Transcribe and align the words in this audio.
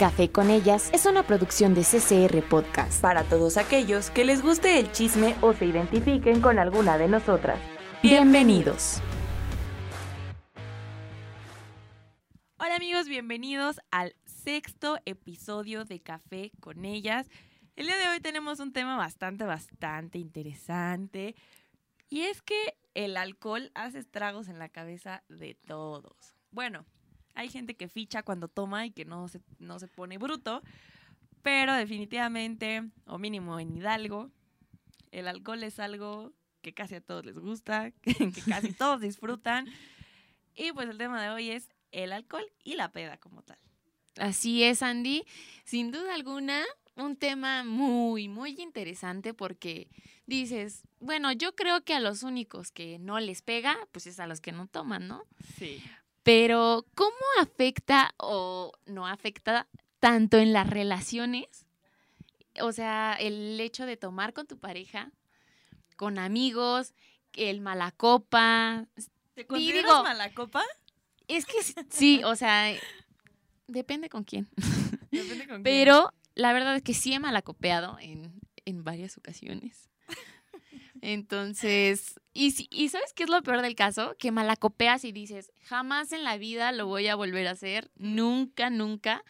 Café 0.00 0.32
con 0.32 0.48
ellas 0.48 0.88
es 0.94 1.04
una 1.04 1.26
producción 1.26 1.74
de 1.74 1.82
CCR 1.82 2.42
Podcast. 2.48 3.02
Para 3.02 3.22
todos 3.24 3.58
aquellos 3.58 4.08
que 4.08 4.24
les 4.24 4.40
guste 4.40 4.78
el 4.78 4.90
chisme 4.92 5.36
o 5.42 5.52
se 5.52 5.66
identifiquen 5.66 6.40
con 6.40 6.58
alguna 6.58 6.96
de 6.96 7.06
nosotras. 7.06 7.60
Bienvenidos. 8.02 9.02
Hola 12.56 12.76
amigos, 12.76 13.08
bienvenidos 13.08 13.78
al 13.90 14.16
sexto 14.24 14.96
episodio 15.04 15.84
de 15.84 16.00
Café 16.00 16.50
con 16.60 16.86
ellas. 16.86 17.28
El 17.76 17.84
día 17.84 17.98
de 17.98 18.08
hoy 18.08 18.20
tenemos 18.20 18.58
un 18.58 18.72
tema 18.72 18.96
bastante, 18.96 19.44
bastante 19.44 20.18
interesante. 20.18 21.34
Y 22.08 22.22
es 22.22 22.40
que 22.40 22.78
el 22.94 23.18
alcohol 23.18 23.70
hace 23.74 23.98
estragos 23.98 24.48
en 24.48 24.58
la 24.58 24.70
cabeza 24.70 25.24
de 25.28 25.58
todos. 25.66 26.38
Bueno, 26.52 26.86
hay 27.34 27.48
gente 27.48 27.74
que 27.74 27.88
ficha 27.88 28.22
cuando 28.22 28.48
toma 28.48 28.86
y 28.86 28.90
que 28.90 29.04
no 29.04 29.28
se, 29.28 29.40
no 29.58 29.78
se 29.78 29.88
pone 29.88 30.18
bruto, 30.18 30.62
pero 31.42 31.74
definitivamente, 31.74 32.82
o 33.06 33.18
mínimo 33.18 33.58
en 33.58 33.76
Hidalgo, 33.76 34.30
el 35.10 35.28
alcohol 35.28 35.62
es 35.62 35.80
algo 35.80 36.32
que 36.62 36.74
casi 36.74 36.96
a 36.96 37.00
todos 37.00 37.24
les 37.24 37.38
gusta, 37.38 37.90
que 38.02 38.32
casi 38.48 38.72
todos 38.72 39.00
disfrutan. 39.00 39.68
Y 40.54 40.72
pues 40.72 40.88
el 40.88 40.98
tema 40.98 41.22
de 41.22 41.30
hoy 41.30 41.50
es 41.50 41.68
el 41.92 42.12
alcohol 42.12 42.44
y 42.62 42.74
la 42.74 42.92
peda 42.92 43.16
como 43.18 43.42
tal. 43.42 43.58
Así 44.16 44.62
es, 44.62 44.82
Andy. 44.82 45.24
Sin 45.64 45.90
duda 45.90 46.14
alguna, 46.14 46.64
un 46.96 47.16
tema 47.16 47.64
muy, 47.64 48.28
muy 48.28 48.60
interesante 48.60 49.32
porque 49.32 49.88
dices, 50.26 50.82
bueno, 50.98 51.32
yo 51.32 51.54
creo 51.54 51.82
que 51.84 51.94
a 51.94 52.00
los 52.00 52.22
únicos 52.22 52.70
que 52.70 52.98
no 52.98 53.18
les 53.20 53.42
pega, 53.42 53.76
pues 53.92 54.06
es 54.06 54.20
a 54.20 54.26
los 54.26 54.40
que 54.40 54.52
no 54.52 54.66
toman, 54.66 55.08
¿no? 55.08 55.24
Sí. 55.58 55.82
Pero, 56.22 56.86
¿cómo 56.94 57.16
afecta 57.40 58.14
o 58.18 58.72
no 58.86 59.06
afecta 59.06 59.68
tanto 59.98 60.38
en 60.38 60.52
las 60.52 60.68
relaciones? 60.68 61.66
O 62.60 62.72
sea, 62.72 63.16
el 63.18 63.58
hecho 63.60 63.86
de 63.86 63.96
tomar 63.96 64.32
con 64.32 64.46
tu 64.46 64.58
pareja, 64.58 65.10
con 65.96 66.18
amigos, 66.18 66.94
el 67.34 67.60
mala 67.60 67.92
copa. 67.92 68.86
¿Te 69.34 69.46
consideras 69.46 70.02
mala 70.02 70.32
copa? 70.34 70.62
Es 71.28 71.46
que 71.46 71.58
sí, 71.90 72.22
o 72.24 72.36
sea, 72.36 72.74
depende 73.66 74.08
con 74.08 74.24
quién. 74.24 74.48
Depende 75.10 75.46
con 75.46 75.62
quién. 75.62 75.62
Pero 75.62 76.12
la 76.34 76.52
verdad 76.52 76.76
es 76.76 76.82
que 76.82 76.94
sí 76.94 77.12
he 77.12 77.20
malacopeado 77.20 77.98
en, 78.00 78.40
en 78.64 78.84
varias 78.84 79.16
ocasiones. 79.16 79.88
Entonces, 81.00 82.19
y, 82.32 82.52
si- 82.52 82.68
y 82.70 82.88
¿sabes 82.88 83.12
qué 83.14 83.24
es 83.24 83.30
lo 83.30 83.42
peor 83.42 83.62
del 83.62 83.74
caso? 83.74 84.14
Que 84.18 84.30
malacopeas 84.32 85.04
y 85.04 85.12
dices, 85.12 85.52
jamás 85.64 86.12
en 86.12 86.24
la 86.24 86.36
vida 86.38 86.72
lo 86.72 86.86
voy 86.86 87.08
a 87.08 87.14
volver 87.16 87.46
a 87.48 87.52
hacer, 87.52 87.90
nunca, 87.96 88.70
nunca. 88.70 89.24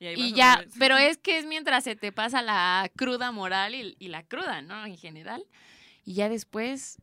ahí 0.00 0.14
Y 0.16 0.30
vas 0.30 0.32
ya, 0.32 0.64
pero 0.78 0.96
es 0.98 1.18
que 1.18 1.38
es 1.38 1.46
mientras 1.46 1.84
se 1.84 1.96
te 1.96 2.12
pasa 2.12 2.42
la 2.42 2.90
cruda 2.96 3.32
moral 3.32 3.74
y, 3.74 3.96
y 3.98 4.08
la 4.08 4.22
cruda, 4.22 4.62
¿no? 4.62 4.84
En 4.86 4.96
general. 4.98 5.44
Y 6.04 6.14
ya 6.14 6.28
después, 6.28 6.98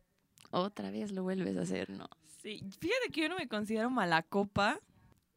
otra 0.50 0.90
vez 0.90 1.10
lo 1.12 1.22
vuelves 1.22 1.56
a 1.56 1.62
hacer, 1.62 1.90
¿no? 1.90 2.08
Sí, 2.42 2.62
fíjate 2.78 3.08
que 3.12 3.22
yo 3.22 3.28
no 3.28 3.36
me 3.36 3.48
considero 3.48 3.90
mala 3.90 4.22
copa. 4.22 4.78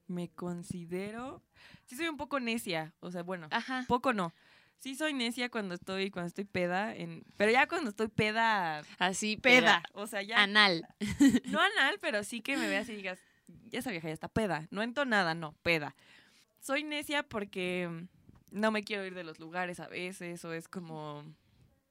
Me 0.07 0.29
considero. 0.29 1.41
Sí, 1.85 1.95
soy 1.97 2.07
un 2.07 2.17
poco 2.17 2.39
necia. 2.39 2.93
O 2.99 3.11
sea, 3.11 3.23
bueno, 3.23 3.47
Ajá. 3.51 3.85
poco 3.87 4.13
no. 4.13 4.33
Sí 4.79 4.95
soy 4.95 5.13
necia 5.13 5.49
cuando 5.49 5.75
estoy, 5.75 6.11
cuando 6.11 6.27
estoy 6.27 6.45
peda, 6.45 6.95
en, 6.95 7.23
pero 7.35 7.51
ya 7.51 7.67
cuando 7.67 7.89
estoy 7.89 8.07
peda, 8.09 8.83
Así, 8.99 9.35
peda. 9.37 9.81
peda. 9.81 9.83
O 9.93 10.05
sea, 10.07 10.21
ya. 10.21 10.41
Anal. 10.43 10.87
No 11.51 11.59
anal, 11.59 11.97
pero 11.99 12.23
sí 12.23 12.41
que 12.41 12.57
me 12.57 12.67
veas 12.67 12.87
y 12.89 12.95
digas, 12.95 13.19
"Ya 13.71 13.79
esa 13.79 13.91
vieja 13.91 14.07
ya 14.07 14.13
está 14.13 14.27
peda. 14.27 14.67
No 14.69 14.83
entonada, 14.83 15.33
no, 15.33 15.53
peda. 15.63 15.95
Soy 16.59 16.83
necia 16.83 17.23
porque 17.23 17.89
no 18.51 18.71
me 18.71 18.83
quiero 18.83 19.05
ir 19.05 19.15
de 19.15 19.23
los 19.23 19.39
lugares 19.39 19.79
a 19.79 19.87
veces, 19.87 20.43
o 20.45 20.53
es 20.53 20.67
como, 20.67 21.23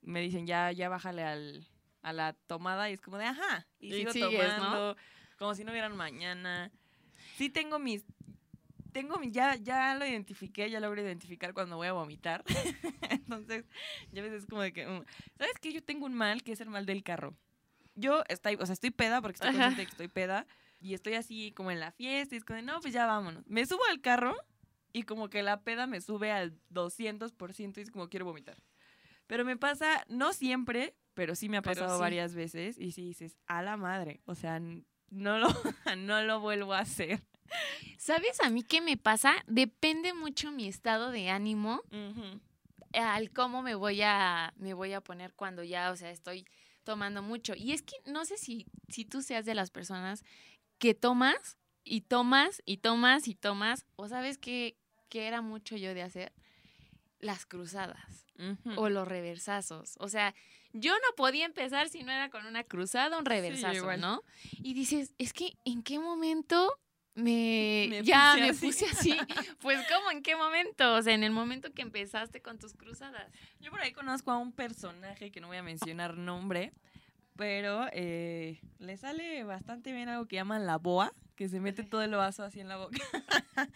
me 0.02 0.20
dicen, 0.20 0.46
ya, 0.46 0.70
ya 0.72 0.88
bájale 0.88 1.24
al, 1.24 1.66
a 2.02 2.12
la 2.12 2.34
tomada, 2.46 2.88
y 2.88 2.92
es 2.94 3.00
como 3.00 3.18
de, 3.18 3.26
ajá, 3.26 3.66
y, 3.80 3.88
Y 3.94 3.98
sigo 3.98 4.12
sigues, 4.12 4.48
¿no? 4.48 4.54
tomando, 4.56 4.96
como 5.38 5.54
si 5.54 5.64
no 5.64 5.72
hubieran 5.72 5.96
mañana. 5.96 6.70
Sí 7.36 7.50
tengo 7.50 7.78
mis, 7.78 8.04
tengo 8.96 9.20
ya, 9.24 9.56
ya 9.56 9.94
lo 9.94 10.06
identifiqué, 10.06 10.70
ya 10.70 10.80
logro 10.80 11.02
identificar 11.02 11.52
cuando 11.52 11.76
voy 11.76 11.86
a 11.86 11.92
vomitar. 11.92 12.42
Entonces, 13.10 13.66
ya 14.10 14.22
a 14.22 14.24
veces 14.24 14.44
es 14.44 14.46
como 14.48 14.62
de 14.62 14.72
que, 14.72 14.86
mm, 14.86 15.04
¿sabes 15.36 15.52
qué? 15.60 15.70
Yo 15.70 15.84
tengo 15.84 16.06
un 16.06 16.14
mal 16.14 16.42
que 16.42 16.52
es 16.52 16.62
el 16.62 16.70
mal 16.70 16.86
del 16.86 17.02
carro. 17.02 17.36
Yo 17.94 18.24
estoy, 18.28 18.56
o 18.58 18.64
sea, 18.64 18.72
estoy 18.72 18.92
peda 18.92 19.20
porque 19.20 19.34
estoy 19.34 19.50
consciente 19.50 19.82
de 19.82 19.84
que 19.84 19.90
estoy 19.90 20.08
peda 20.08 20.46
y 20.80 20.94
estoy 20.94 21.12
así 21.12 21.52
como 21.52 21.70
en 21.70 21.78
la 21.78 21.92
fiesta 21.92 22.34
y 22.34 22.38
es 22.38 22.44
como 22.46 22.56
de, 22.56 22.62
no, 22.62 22.80
pues 22.80 22.94
ya 22.94 23.04
vámonos. 23.04 23.46
Me 23.46 23.66
subo 23.66 23.84
al 23.90 24.00
carro 24.00 24.34
y 24.94 25.02
como 25.02 25.28
que 25.28 25.42
la 25.42 25.60
peda 25.60 25.86
me 25.86 26.00
sube 26.00 26.32
al 26.32 26.58
200% 26.70 27.76
y 27.76 27.80
es 27.82 27.90
como 27.90 28.08
quiero 28.08 28.24
vomitar. 28.24 28.56
Pero 29.26 29.44
me 29.44 29.58
pasa, 29.58 30.06
no 30.08 30.32
siempre, 30.32 30.96
pero 31.12 31.34
sí 31.34 31.50
me 31.50 31.58
ha 31.58 31.62
pasado 31.62 31.96
sí. 31.96 32.00
varias 32.00 32.34
veces 32.34 32.78
y 32.78 32.92
sí 32.92 33.02
dices, 33.02 33.36
a 33.46 33.60
la 33.60 33.76
madre, 33.76 34.22
o 34.24 34.34
sea, 34.34 34.58
no 34.58 35.38
lo, 35.38 35.48
no 35.98 36.22
lo 36.22 36.40
vuelvo 36.40 36.72
a 36.72 36.78
hacer. 36.78 37.22
¿Sabes 37.98 38.40
a 38.40 38.50
mí 38.50 38.62
qué 38.62 38.80
me 38.80 38.96
pasa? 38.96 39.34
Depende 39.46 40.12
mucho 40.12 40.50
mi 40.50 40.66
estado 40.66 41.10
de 41.10 41.30
ánimo 41.30 41.82
al 42.92 43.30
cómo 43.30 43.62
me 43.62 43.74
voy 43.74 44.02
a 44.02 44.52
me 44.56 44.74
voy 44.74 44.92
a 44.92 45.00
poner 45.00 45.34
cuando 45.34 45.62
ya, 45.62 45.90
o 45.90 45.96
sea, 45.96 46.10
estoy 46.10 46.46
tomando 46.84 47.22
mucho. 47.22 47.54
Y 47.56 47.72
es 47.72 47.82
que 47.82 47.96
no 48.06 48.24
sé 48.24 48.36
si 48.36 48.66
si 48.88 49.04
tú 49.04 49.22
seas 49.22 49.44
de 49.44 49.54
las 49.54 49.70
personas 49.70 50.24
que 50.78 50.94
tomas 50.94 51.58
y 51.84 52.02
tomas 52.02 52.62
y 52.64 52.78
tomas 52.78 53.28
y 53.28 53.34
tomas 53.34 53.86
o 53.96 54.08
sabes 54.08 54.38
que 54.38 54.76
que 55.08 55.26
era 55.26 55.40
mucho 55.40 55.76
yo 55.76 55.94
de 55.94 56.02
hacer 56.02 56.32
las 57.18 57.46
cruzadas 57.46 58.26
o 58.76 58.90
los 58.90 59.08
reversazos. 59.08 59.96
O 59.98 60.08
sea, 60.08 60.34
yo 60.72 60.92
no 60.92 61.16
podía 61.16 61.46
empezar 61.46 61.88
si 61.88 62.02
no 62.02 62.12
era 62.12 62.28
con 62.28 62.44
una 62.44 62.64
cruzada 62.64 63.16
o 63.16 63.20
un 63.20 63.24
reversazo. 63.24 63.96
¿no? 63.96 64.22
Y 64.52 64.74
dices, 64.74 65.14
es 65.18 65.32
que 65.32 65.56
¿en 65.64 65.82
qué 65.82 65.98
momento 65.98 66.78
me, 67.16 67.86
Me 67.90 68.02
ya 68.04 68.32
puse 68.34 68.40
me 68.42 68.48
así. 68.50 68.66
puse 68.66 68.86
así? 68.86 69.16
Pues 69.60 69.80
¿cómo? 69.92 70.10
¿En 70.10 70.22
qué 70.22 70.36
momento? 70.36 70.94
O 70.94 71.02
sea, 71.02 71.14
en 71.14 71.24
el 71.24 71.32
momento 71.32 71.72
que 71.72 71.82
empezaste 71.82 72.40
con 72.42 72.58
tus 72.58 72.74
cruzadas. 72.74 73.30
Yo 73.60 73.70
por 73.70 73.80
ahí 73.80 73.92
conozco 73.92 74.30
a 74.30 74.38
un 74.38 74.52
personaje 74.52 75.30
que 75.32 75.40
no 75.40 75.48
voy 75.48 75.56
a 75.56 75.62
mencionar 75.62 76.16
nombre, 76.16 76.72
pero 77.34 77.86
eh, 77.92 78.60
le 78.78 78.96
sale 78.96 79.42
bastante 79.44 79.92
bien 79.92 80.08
algo 80.08 80.26
que 80.26 80.36
llaman 80.36 80.66
la 80.66 80.76
boa, 80.78 81.12
que 81.36 81.48
se 81.48 81.58
mete 81.60 81.82
todo 81.82 82.02
el 82.02 82.12
vaso 82.14 82.44
así 82.44 82.60
en 82.60 82.68
la 82.68 82.76
boca 82.76 82.98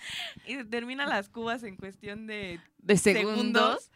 y 0.47 0.55
se 0.55 0.65
termina 0.65 1.07
las 1.07 1.29
cubas 1.29 1.63
en 1.63 1.77
cuestión 1.77 2.27
de 2.27 2.61
De 2.79 2.97
segundos. 2.97 3.91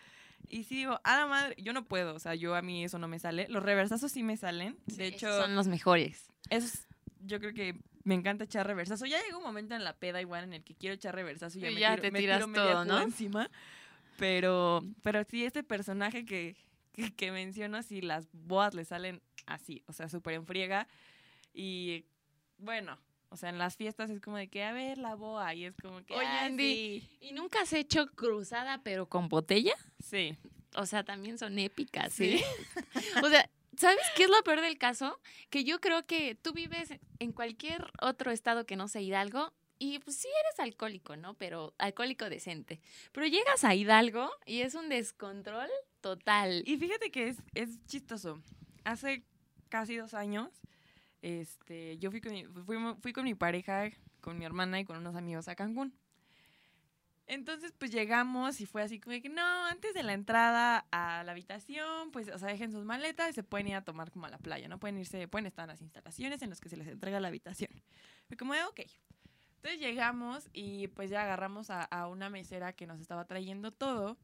Y 0.48 0.64
sí 0.64 0.76
digo, 0.76 1.00
a 1.04 1.16
la 1.16 1.26
madre, 1.26 1.56
yo 1.58 1.72
no 1.72 1.84
puedo, 1.84 2.14
o 2.14 2.18
sea, 2.18 2.34
yo 2.34 2.54
a 2.54 2.62
mí 2.62 2.84
eso 2.84 2.98
no 2.98 3.08
me 3.08 3.18
sale. 3.18 3.46
Los 3.48 3.62
reversazos 3.62 4.12
sí 4.12 4.22
me 4.22 4.36
salen. 4.36 4.76
De 4.86 5.06
hecho, 5.06 5.40
son 5.40 5.56
los 5.56 5.66
mejores. 5.66 6.30
esos 6.50 6.86
yo 7.20 7.40
creo 7.40 7.54
que 7.54 7.76
me 8.04 8.14
encanta 8.14 8.44
echar 8.44 8.66
reversazo. 8.66 9.06
Ya 9.06 9.20
llega 9.22 9.36
un 9.36 9.42
momento 9.44 9.74
en 9.74 9.82
la 9.84 9.94
peda 9.96 10.20
igual 10.20 10.44
en 10.44 10.52
el 10.52 10.62
que 10.64 10.74
quiero 10.74 10.94
echar 10.94 11.14
reversazo 11.14 11.58
y 11.58 11.62
ya, 11.62 11.70
Y 11.70 11.74
me 11.74 11.80
ya 11.80 11.90
tiro, 11.90 12.02
te 12.02 12.10
me 12.10 12.18
tiras 12.20 12.36
tiro 12.38 12.48
media 12.48 12.72
todo, 12.72 12.84
¿no? 12.84 13.00
encima. 13.02 13.50
Pero, 14.16 14.82
pero 15.02 15.24
sí, 15.24 15.44
este 15.44 15.62
personaje 15.64 16.24
que, 16.24 16.56
que, 16.92 17.12
que 17.14 17.32
menciono, 17.32 17.82
sí, 17.82 18.00
las 18.00 18.28
boas 18.32 18.74
le 18.74 18.84
salen 18.84 19.20
así, 19.46 19.82
o 19.86 19.92
sea, 19.92 20.08
súper 20.08 20.34
en 20.34 20.46
friega. 20.46 20.86
Y 21.52 22.04
bueno, 22.58 22.98
o 23.30 23.36
sea, 23.36 23.48
en 23.48 23.58
las 23.58 23.76
fiestas 23.76 24.10
es 24.10 24.20
como 24.20 24.36
de 24.36 24.48
que, 24.48 24.62
a 24.62 24.72
ver, 24.72 24.98
la 24.98 25.14
boa, 25.16 25.52
y 25.54 25.64
es 25.64 25.74
como 25.76 26.04
que, 26.04 26.14
Oye, 26.14 26.26
"Ah, 26.26 26.44
Andy. 26.44 27.02
¿Y 27.20 27.32
nunca 27.32 27.62
has 27.62 27.72
hecho 27.72 28.06
cruzada 28.08 28.80
pero 28.84 29.08
con 29.08 29.28
botella? 29.28 29.74
Sí. 29.98 30.36
sí. 30.40 30.48
O 30.76 30.86
sea, 30.86 31.04
también 31.04 31.38
son 31.38 31.58
épicas, 31.58 32.12
Sí. 32.12 32.38
¿sí? 32.38 32.44
o 33.24 33.28
sea, 33.28 33.48
¿sabes 33.78 34.04
qué 34.16 34.24
es 34.24 34.30
lo 34.30 34.42
peor 34.42 34.60
del 34.60 34.78
caso? 34.78 35.20
Que 35.50 35.64
yo 35.64 35.80
creo 35.80 36.06
que 36.06 36.34
tú 36.34 36.52
vives 36.52 36.94
en 37.18 37.32
cualquier 37.32 37.90
otro 38.00 38.30
estado 38.30 38.66
que 38.66 38.76
no 38.76 38.88
sea 38.88 39.02
Hidalgo 39.02 39.52
y 39.78 39.98
pues 39.98 40.16
sí 40.16 40.28
eres 40.28 40.60
alcohólico, 40.60 41.16
¿no? 41.16 41.34
Pero 41.34 41.74
alcohólico 41.78 42.28
decente. 42.28 42.80
Pero 43.12 43.26
llegas 43.26 43.64
a 43.64 43.74
Hidalgo 43.74 44.30
y 44.46 44.60
es 44.60 44.74
un 44.74 44.88
descontrol 44.88 45.68
total. 46.00 46.62
Y 46.66 46.76
fíjate 46.76 47.10
que 47.10 47.28
es, 47.28 47.38
es 47.54 47.84
chistoso. 47.86 48.40
Hace 48.84 49.24
casi 49.68 49.96
dos 49.96 50.14
años, 50.14 50.50
este, 51.22 51.98
yo 51.98 52.10
fui 52.10 52.20
con, 52.20 52.32
fui, 52.64 52.76
fui 53.00 53.12
con 53.12 53.24
mi 53.24 53.34
pareja, 53.34 53.90
con 54.20 54.38
mi 54.38 54.44
hermana 54.44 54.80
y 54.80 54.84
con 54.84 54.98
unos 54.98 55.16
amigos 55.16 55.48
a 55.48 55.54
Cancún. 55.54 55.94
Entonces, 57.26 57.72
pues 57.78 57.90
llegamos 57.90 58.60
y 58.60 58.66
fue 58.66 58.82
así 58.82 59.00
como 59.00 59.18
que 59.20 59.30
no, 59.30 59.64
antes 59.66 59.94
de 59.94 60.02
la 60.02 60.12
entrada 60.12 60.86
a 60.90 61.24
la 61.24 61.32
habitación, 61.32 62.10
pues, 62.10 62.28
o 62.28 62.38
sea, 62.38 62.48
dejen 62.48 62.70
sus 62.70 62.84
maletas 62.84 63.30
y 63.30 63.32
se 63.32 63.42
pueden 63.42 63.68
ir 63.68 63.76
a 63.76 63.84
tomar 63.84 64.10
como 64.10 64.26
a 64.26 64.28
la 64.28 64.38
playa, 64.38 64.68
¿no? 64.68 64.78
Pueden 64.78 64.98
irse, 64.98 65.26
pueden 65.28 65.46
estar 65.46 65.64
en 65.64 65.70
las 65.70 65.80
instalaciones 65.80 66.42
en 66.42 66.50
las 66.50 66.60
que 66.60 66.68
se 66.68 66.76
les 66.76 66.86
entrega 66.88 67.20
la 67.20 67.28
habitación. 67.28 67.70
Fue 68.28 68.36
como 68.36 68.52
de, 68.52 68.62
ok. 68.64 68.80
Entonces 69.56 69.80
llegamos 69.80 70.50
y 70.52 70.88
pues 70.88 71.08
ya 71.08 71.22
agarramos 71.22 71.70
a, 71.70 71.82
a 71.84 72.08
una 72.08 72.28
mesera 72.28 72.74
que 72.74 72.86
nos 72.86 73.00
estaba 73.00 73.24
trayendo 73.24 73.72
todo. 73.72 74.18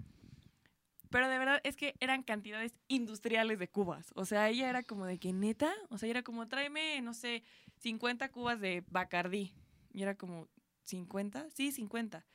Pero 1.09 1.29
de 1.29 1.39
verdad 1.39 1.61
es 1.65 1.77
que 1.77 1.97
eran 1.99 2.23
cantidades 2.23 2.75
industriales 2.87 3.59
de 3.59 3.69
cubas. 3.69 4.13
O 4.15 4.25
sea, 4.27 4.49
ella 4.49 4.69
era 4.69 4.83
como 4.83 5.07
de 5.07 5.19
que 5.19 5.33
neta. 5.33 5.73
O 5.89 5.99
sea, 5.99 6.09
era 6.09 6.23
como 6.23 6.47
tráeme, 6.47 7.01
no 7.01 7.15
sé, 7.15 7.43
50 7.79 8.29
cubas 8.31 8.61
de 8.61 8.85
Bacardí. 8.91 9.55
Y 9.93 10.03
era 10.03 10.15
como, 10.15 10.49
¿50? 10.87 11.51
Sí, 11.53 11.73
50. 11.73 12.27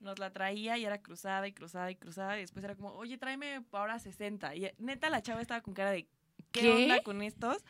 Nos 0.00 0.18
la 0.18 0.30
traía 0.30 0.76
y 0.78 0.84
era 0.84 1.00
cruzada 1.00 1.46
y 1.46 1.52
cruzada 1.52 1.90
y 1.90 1.96
cruzada. 1.96 2.36
Y 2.36 2.42
después 2.42 2.64
era 2.64 2.74
como, 2.74 2.90
oye, 2.92 3.18
tráeme 3.18 3.62
ahora 3.72 3.98
60. 3.98 4.54
Y 4.56 4.70
neta, 4.78 5.10
la 5.10 5.22
chava 5.22 5.40
estaba 5.40 5.60
con 5.60 5.74
cara 5.74 5.90
de, 5.90 6.06
¿qué, 6.52 6.60
¿Qué? 6.60 6.70
onda 6.72 7.02
con 7.02 7.22
estos? 7.22 7.64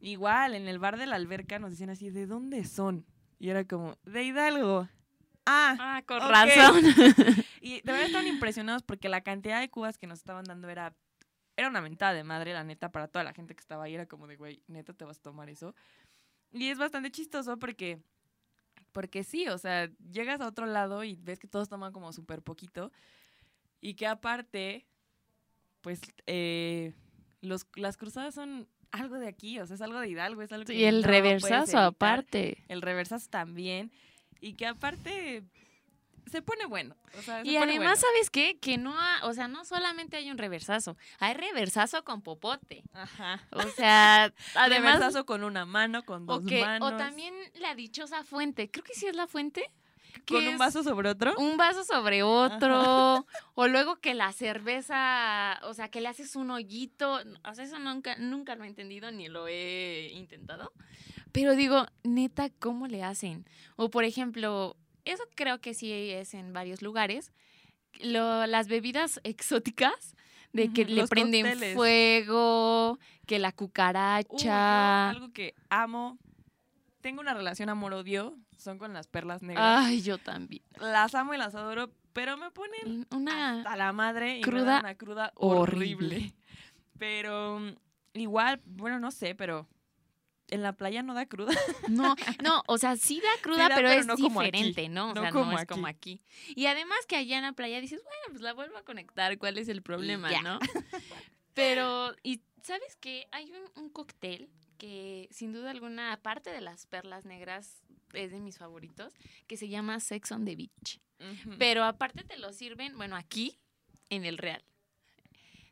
Igual, 0.00 0.54
en 0.54 0.68
el 0.68 0.78
bar 0.78 0.96
de 0.98 1.06
la 1.06 1.16
alberca 1.16 1.58
nos 1.58 1.70
decían 1.70 1.90
así, 1.90 2.10
¿de 2.10 2.26
dónde 2.26 2.64
son? 2.64 3.04
Y 3.38 3.50
era 3.50 3.64
como, 3.64 3.96
de 4.04 4.24
Hidalgo. 4.24 4.88
Ah, 5.46 5.76
Ah, 5.80 6.02
con 6.06 6.20
razón. 6.20 6.82
y 7.60 7.80
de 7.80 7.92
verdad 7.92 8.06
estaban 8.06 8.26
impresionados 8.26 8.82
porque 8.82 9.08
la 9.08 9.22
cantidad 9.22 9.60
de 9.60 9.70
cubas 9.70 9.96
que 9.96 10.06
nos 10.06 10.18
estaban 10.18 10.44
dando 10.44 10.68
era, 10.68 10.94
era 11.56 11.68
una 11.68 11.80
mentada 11.80 12.12
de 12.12 12.22
madre, 12.22 12.52
la 12.52 12.64
neta, 12.64 12.92
para 12.92 13.08
toda 13.08 13.24
la 13.24 13.32
gente 13.32 13.54
que 13.54 13.60
estaba 13.60 13.84
ahí. 13.84 13.94
Era 13.94 14.06
como 14.06 14.26
de, 14.26 14.36
güey, 14.36 14.62
neta, 14.66 14.92
te 14.92 15.04
vas 15.04 15.18
a 15.18 15.22
tomar 15.22 15.48
eso. 15.48 15.74
Y 16.52 16.68
es 16.68 16.78
bastante 16.78 17.10
chistoso 17.10 17.58
porque, 17.58 17.98
porque 18.92 19.24
sí, 19.24 19.48
o 19.48 19.58
sea, 19.58 19.90
llegas 20.10 20.40
a 20.40 20.46
otro 20.48 20.66
lado 20.66 21.04
y 21.04 21.16
ves 21.16 21.38
que 21.38 21.48
todos 21.48 21.68
toman 21.68 21.92
como 21.92 22.12
súper 22.12 22.42
poquito. 22.42 22.92
Y 23.80 23.94
que 23.94 24.06
aparte, 24.06 24.86
pues, 25.80 26.00
eh, 26.26 26.94
los, 27.40 27.66
las 27.76 27.96
cruzadas 27.96 28.34
son 28.34 28.68
algo 28.90 29.18
de 29.18 29.28
aquí, 29.28 29.60
o 29.60 29.66
sea, 29.66 29.74
es 29.76 29.82
algo 29.82 30.00
de 30.00 30.08
Hidalgo, 30.08 30.42
es 30.42 30.50
algo 30.52 30.64
que 30.64 30.74
Y 30.74 30.84
el 30.84 31.02
no 31.02 31.08
reversazo 31.08 31.78
aparte. 31.78 32.64
el 32.68 32.82
reversazo 32.82 33.28
también 33.28 33.92
y 34.40 34.54
que 34.54 34.66
aparte 34.66 35.44
se 36.28 36.42
pone 36.42 36.66
bueno. 36.66 36.96
o 37.18 37.22
sea, 37.22 37.42
se 37.42 37.48
Y 37.48 37.58
pone 37.58 37.72
además, 37.72 38.00
bueno. 38.00 38.12
¿sabes 38.14 38.30
qué? 38.30 38.58
Que 38.58 38.78
no, 38.78 38.98
ha- 38.98 39.20
o 39.24 39.32
sea, 39.34 39.48
no 39.48 39.64
solamente 39.64 40.16
hay 40.16 40.30
un 40.30 40.38
reversazo, 40.38 40.96
hay 41.18 41.34
reversazo 41.34 42.04
con 42.04 42.22
popote. 42.22 42.82
Ajá. 42.92 43.40
O 43.52 43.62
sea, 43.62 44.24
además, 44.54 44.94
Reversazo 44.94 45.26
con 45.26 45.44
una 45.44 45.64
mano, 45.64 46.04
con 46.04 46.26
dos 46.26 46.42
manos. 46.44 46.92
o 46.92 46.96
también 46.96 47.34
la 47.60 47.74
dichosa 47.74 48.24
fuente, 48.24 48.70
creo 48.70 48.84
que 48.84 48.94
sí 48.94 49.06
es 49.06 49.16
la 49.16 49.26
fuente. 49.26 49.70
con 50.26 50.46
un 50.46 50.58
vaso 50.58 50.82
sobre 50.82 51.08
otro. 51.10 51.34
Un 51.38 51.56
vaso 51.56 51.84
sobre 51.84 52.22
otro, 52.22 53.26
o 53.54 53.68
luego 53.68 53.96
que 54.00 54.14
la 54.14 54.32
cerveza, 54.32 55.60
o 55.64 55.74
sea, 55.74 55.88
que 55.88 56.00
le 56.00 56.08
haces 56.08 56.36
un 56.36 56.50
hoyito, 56.50 57.20
o 57.44 57.54
sea, 57.54 57.64
eso 57.64 57.78
nunca, 57.78 58.16
nunca 58.16 58.54
lo 58.56 58.64
he 58.64 58.68
entendido 58.68 59.10
ni 59.10 59.28
lo 59.28 59.48
he 59.48 60.10
intentado. 60.14 60.72
Pero 61.32 61.54
digo, 61.54 61.86
neta, 62.04 62.48
¿cómo 62.58 62.86
le 62.86 63.02
hacen? 63.04 63.44
O 63.76 63.90
por 63.90 64.04
ejemplo, 64.04 64.76
eso 65.10 65.24
creo 65.34 65.60
que 65.60 65.74
sí 65.74 65.92
es 65.92 66.34
en 66.34 66.52
varios 66.52 66.82
lugares, 66.82 67.32
lo- 68.00 68.46
las 68.46 68.68
bebidas 68.68 69.20
exóticas, 69.24 70.14
de 70.52 70.72
que 70.72 70.84
le 70.86 71.06
prenden 71.06 71.44
cócteles. 71.46 71.74
fuego, 71.76 72.98
que 73.26 73.38
la 73.38 73.52
cucaracha. 73.52 75.10
algo 75.10 75.30
que 75.32 75.54
amo. 75.68 76.18
Tengo 77.00 77.20
una 77.20 77.34
relación 77.34 77.68
amor-odio. 77.68 78.36
Son 78.56 78.78
con 78.78 78.92
las 78.92 79.06
perlas 79.06 79.42
negras. 79.42 79.84
Ay, 79.86 80.02
yo 80.02 80.18
también. 80.18 80.62
Las 80.80 81.14
amo 81.14 81.32
y 81.34 81.38
las 81.38 81.54
adoro, 81.54 81.90
pero 82.12 82.36
me 82.36 82.50
ponen 82.50 83.06
Una 83.12 83.58
hasta 83.58 83.76
la 83.76 83.92
madre 83.92 84.36
y 84.38 84.40
me 84.40 84.44
cruda 84.44 84.64
dan 84.64 84.80
una 84.80 84.94
cruda 84.96 85.32
horrible. 85.36 86.16
horrible. 86.16 86.34
Pero 86.98 87.60
mm, 87.60 88.18
igual, 88.18 88.60
bueno, 88.64 88.98
no 88.98 89.10
sé, 89.12 89.34
pero 89.34 89.68
en 90.50 90.62
la 90.62 90.72
playa 90.72 91.02
no 91.02 91.14
da 91.14 91.26
cruda. 91.26 91.52
No, 91.88 92.14
no, 92.42 92.62
o 92.66 92.78
sea, 92.78 92.96
sí 92.96 93.20
da 93.20 93.42
cruda, 93.42 93.68
da, 93.68 93.74
pero, 93.76 93.88
pero 93.88 94.00
es 94.00 94.06
no 94.06 94.16
como 94.16 94.40
aquí. 94.40 94.50
diferente, 94.50 94.88
¿no? 94.88 95.10
O 95.10 95.14
No 95.14 95.22
sea, 95.22 95.30
como 95.30 95.52
no 95.52 95.58
es 95.58 95.66
como 95.66 95.86
aquí. 95.86 96.20
Y 96.54 96.66
además 96.66 96.98
que 97.06 97.16
allá 97.16 97.36
en 97.38 97.44
la 97.44 97.52
playa 97.52 97.80
dices, 97.80 98.02
bueno, 98.04 98.22
pues 98.30 98.40
la 98.42 98.52
vuelvo 98.52 98.76
a 98.76 98.82
conectar, 98.84 99.36
¿cuál 99.38 99.58
es 99.58 99.68
el 99.68 99.82
problema, 99.82 100.30
no? 100.42 100.58
Pero, 101.54 102.14
y 102.22 102.40
¿sabes 102.62 102.96
qué? 103.00 103.26
Hay 103.32 103.50
un, 103.52 103.82
un 103.82 103.90
cóctel 103.90 104.48
que 104.76 105.28
sin 105.32 105.52
duda 105.52 105.70
alguna, 105.70 106.12
aparte 106.12 106.50
de 106.50 106.60
las 106.60 106.86
perlas 106.86 107.24
negras, 107.24 107.82
es 108.12 108.30
de 108.30 108.40
mis 108.40 108.58
favoritos, 108.58 109.12
que 109.46 109.56
se 109.56 109.68
llama 109.68 109.98
Sex 110.00 110.30
on 110.32 110.44
the 110.44 110.54
Beach. 110.54 111.00
Pero 111.58 111.82
aparte 111.82 112.22
te 112.22 112.36
lo 112.38 112.52
sirven, 112.52 112.96
bueno, 112.96 113.16
aquí, 113.16 113.58
en 114.08 114.24
el 114.24 114.38
Real. 114.38 114.62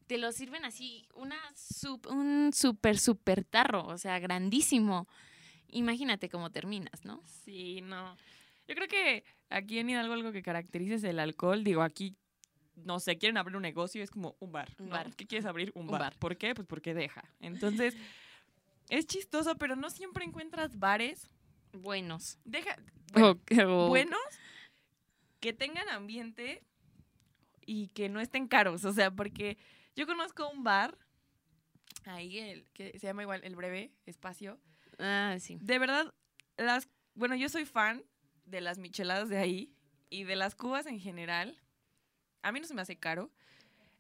Te 0.07 0.19
lo 0.19 0.31
sirven 0.33 0.65
así, 0.65 1.07
una 1.15 1.37
sup- 1.55 2.07
un 2.11 2.53
súper, 2.53 2.99
súper 2.99 3.45
tarro, 3.45 3.87
o 3.87 3.99
sea, 3.99 4.19
grandísimo. 4.19 5.09
Imagínate 5.69 6.29
cómo 6.29 6.51
terminas, 6.51 7.05
¿no? 7.05 7.23
Sí, 7.45 7.81
no. 7.83 8.17
Yo 8.69 8.75
creo 8.75 8.87
que 8.89 9.25
aquí 9.51 9.79
en 9.79 9.91
Hidalgo 9.91 10.15
algo 10.15 10.33
que 10.33 10.43
caracteriza 10.43 10.95
es 10.95 11.05
el 11.05 11.19
alcohol. 11.19 11.65
Digo, 11.65 11.83
aquí, 11.83 12.15
no 12.77 13.01
sé, 13.01 13.19
quieren 13.19 13.37
abrir 13.37 13.57
un 13.57 13.63
negocio, 13.63 14.03
es 14.03 14.11
como 14.11 14.37
un 14.39 14.53
bar. 14.53 14.75
Un 14.79 14.87
¿no? 14.91 14.93
bar. 14.95 15.15
¿Qué 15.17 15.27
quieres 15.27 15.45
abrir? 15.47 15.73
Un, 15.75 15.83
Un 15.87 15.91
bar. 15.91 16.01
bar. 16.03 16.17
¿Por 16.19 16.37
qué? 16.37 16.55
Pues 16.55 16.69
porque 16.69 16.95
deja. 16.95 17.25
Entonces, 17.41 17.97
es 18.89 19.07
chistoso, 19.07 19.57
pero 19.57 19.75
no 19.75 19.91
siempre 19.91 20.25
encuentras 20.25 20.79
bares. 20.79 21.29
Buenos. 21.73 22.39
Deja, 22.45 22.77
bueno, 23.13 23.89
buenos 23.89 24.21
que 25.41 25.53
tengan 25.53 25.89
ambiente 25.89 26.63
y 27.67 27.89
que 27.89 28.09
no 28.09 28.21
estén 28.21 28.47
caros. 28.49 28.85
O 28.85 28.93
sea, 28.93 29.11
porque 29.11 29.59
yo 29.97 30.07
conozco 30.07 30.49
un 30.49 30.63
bar 30.63 30.97
ahí 32.05 32.39
el, 32.39 32.71
que 32.73 32.99
se 32.99 33.07
llama 33.07 33.23
igual 33.23 33.41
El 33.45 33.57
Breve 33.57 33.93
Espacio. 34.07 34.59
Ah, 34.99 35.37
sí. 35.41 35.59
De 35.61 35.79
verdad, 35.79 36.15
las, 36.57 36.89
bueno, 37.15 37.35
yo 37.35 37.49
soy 37.49 37.65
fan 37.65 38.05
de 38.45 38.61
las 38.61 38.79
micheladas 38.79 39.29
de 39.29 39.39
ahí 39.39 39.73
y 40.09 40.25
de 40.25 40.37
las 40.37 40.55
cubas 40.55 40.87
en 40.87 41.01
general. 41.01 41.61
A 42.43 42.53
mí 42.53 42.61
no 42.61 42.67
se 42.67 42.75
me 42.75 42.83
hace 42.83 42.97
caro. 42.97 43.31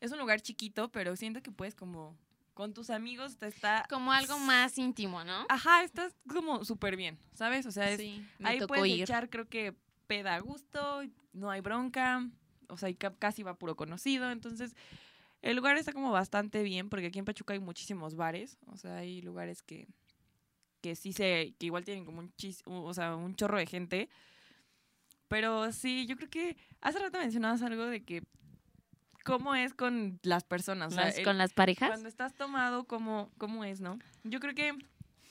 Es 0.00 0.12
un 0.12 0.18
lugar 0.18 0.40
chiquito, 0.40 0.90
pero 0.92 1.16
siento 1.16 1.42
que 1.42 1.50
puedes 1.50 1.74
como 1.74 2.16
con 2.54 2.72
tus 2.72 2.88
amigos 2.90 3.36
te 3.36 3.48
está 3.48 3.84
Como 3.88 4.12
algo 4.12 4.38
más 4.38 4.78
íntimo, 4.78 5.24
¿no? 5.24 5.44
Ajá, 5.48 5.82
estás 5.82 6.14
como 6.28 6.64
súper 6.64 6.96
bien, 6.96 7.18
¿sabes? 7.34 7.66
O 7.66 7.72
sea, 7.72 7.90
es, 7.90 8.00
sí, 8.00 8.24
ahí 8.42 8.60
puedes 8.66 8.86
ir. 8.86 9.02
echar 9.02 9.28
creo 9.28 9.46
que 9.48 9.74
peda 10.06 10.36
a 10.36 10.40
gusto, 10.40 11.02
no 11.34 11.50
hay 11.50 11.60
bronca, 11.60 12.26
o 12.68 12.78
sea, 12.78 12.88
y 12.88 12.94
ca- 12.94 13.14
casi 13.18 13.42
va 13.42 13.58
puro 13.58 13.76
conocido, 13.76 14.30
entonces 14.30 14.74
el 15.50 15.56
lugar 15.56 15.76
está 15.76 15.92
como 15.92 16.10
bastante 16.12 16.62
bien 16.62 16.88
porque 16.88 17.06
aquí 17.06 17.18
en 17.18 17.24
Pachuca 17.24 17.54
hay 17.54 17.60
muchísimos 17.60 18.14
bares, 18.16 18.58
o 18.66 18.76
sea, 18.76 18.96
hay 18.96 19.20
lugares 19.22 19.62
que 19.62 19.86
que 20.82 20.94
sí 20.94 21.12
se 21.12 21.54
que 21.58 21.66
igual 21.66 21.84
tienen 21.84 22.04
como 22.04 22.20
un 22.20 22.32
chis, 22.36 22.62
o 22.66 22.92
sea, 22.94 23.16
un 23.16 23.34
chorro 23.34 23.58
de 23.58 23.66
gente. 23.66 24.08
Pero 25.28 25.72
sí, 25.72 26.06
yo 26.06 26.16
creo 26.16 26.30
que 26.30 26.56
hace 26.80 26.98
rato 27.00 27.18
mencionabas 27.18 27.62
algo 27.62 27.86
de 27.86 28.04
que 28.04 28.22
cómo 29.24 29.54
es 29.56 29.74
con 29.74 30.20
las 30.22 30.44
personas, 30.44 30.92
o 30.92 30.96
sea, 30.96 31.08
el- 31.08 31.24
con 31.24 31.36
las 31.38 31.52
parejas. 31.52 31.88
cuando 31.88 32.08
estás 32.08 32.34
tomado, 32.34 32.84
¿cómo, 32.84 33.30
¿cómo 33.38 33.64
es, 33.64 33.80
no? 33.80 33.98
Yo 34.22 34.38
creo 34.38 34.54
que 34.54 34.76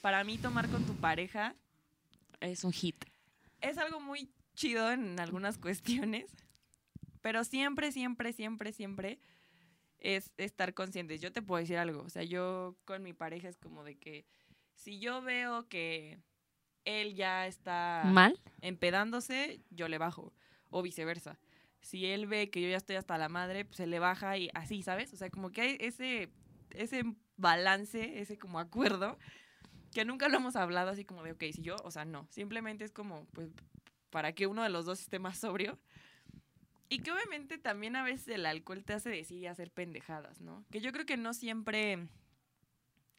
para 0.01 0.23
mí 0.25 0.38
tomar 0.38 0.68
con 0.69 0.83
tu 0.85 0.94
pareja 0.95 1.56
Es 2.41 2.63
un 2.65 2.73
hit. 2.73 3.06
es 3.61 3.77
algo 3.77 4.01
muy 4.01 4.29
chido 4.56 4.91
en 4.91 5.18
algunas 5.19 5.57
cuestiones, 5.57 6.25
pero 7.21 7.44
siempre, 7.45 7.91
siempre, 7.94 8.33
siempre, 8.33 8.73
siempre 8.73 9.19
es 10.06 10.31
estar 10.38 10.76
conscientes. 10.76 11.19
Yo 11.19 11.31
te 11.31 11.42
puedo 11.42 11.59
decir 11.59 11.78
algo, 11.78 12.04
o 12.04 12.09
sea, 12.09 12.24
yo 12.24 12.78
con 12.85 13.02
mi 13.02 13.14
pareja 13.14 13.50
es 13.50 13.57
como 13.57 13.83
de 13.83 13.95
que 13.95 14.26
si 14.76 15.00
yo 15.00 15.21
veo 15.21 15.68
que 15.68 16.19
él 16.85 17.16
ya 17.16 17.47
está 17.47 18.04
¿Mal? 18.06 18.40
empedándose, 18.62 19.62
yo 19.71 19.88
le 19.88 19.97
bajo, 19.97 20.31
o 20.69 20.83
viceversa. 20.83 21.40
Si 21.81 22.06
él 22.06 22.28
ve 22.28 22.52
que 22.52 22.62
yo 22.62 22.69
ya 22.69 22.78
estoy 22.78 22.97
hasta 22.97 23.18
la 23.18 23.30
madre, 23.30 23.66
pues 23.66 23.78
se 23.78 23.88
le 23.88 23.97
baja 23.97 24.38
y 24.38 24.50
así, 24.54 24.83
¿sabes? 24.83 25.12
O 25.14 25.18
sea, 25.18 25.31
como 25.31 25.52
que 25.52 25.62
hay 25.62 25.78
ese, 25.80 26.30
ese 26.69 27.04
balance, 27.38 28.19
ese 28.19 28.38
como 28.38 28.59
acuerdo, 28.59 29.18
que 29.92 30.06
nunca 30.06 30.30
lo 30.30 30.38
hemos 30.38 30.56
hablado 30.56 30.92
así 30.92 31.04
como 31.04 31.24
de, 31.24 31.31
ok, 31.31 31.44
si 31.52 31.64
yo, 31.64 31.78
o 31.83 31.90
sea, 31.90 32.06
no, 32.06 32.28
simplemente 32.30 32.83
es 32.85 32.92
como, 32.92 33.26
pues, 33.33 33.50
para 34.12 34.33
que 34.33 34.45
uno 34.45 34.62
de 34.62 34.69
los 34.69 34.85
dos 34.85 35.00
esté 35.00 35.18
más 35.18 35.40
sobrio. 35.40 35.80
Y 36.89 36.99
que 36.99 37.11
obviamente 37.11 37.57
también 37.57 37.95
a 37.95 38.04
veces 38.04 38.27
el 38.27 38.45
alcohol 38.45 38.83
te 38.83 38.94
hace 38.94 39.09
decir 39.09 39.39
y 39.39 39.47
hacer 39.47 39.71
pendejadas, 39.71 40.39
¿no? 40.42 40.63
Que 40.71 40.81
yo 40.81 40.92
creo 40.92 41.06
que 41.06 41.18
no 41.18 41.33
siempre, 41.33 42.07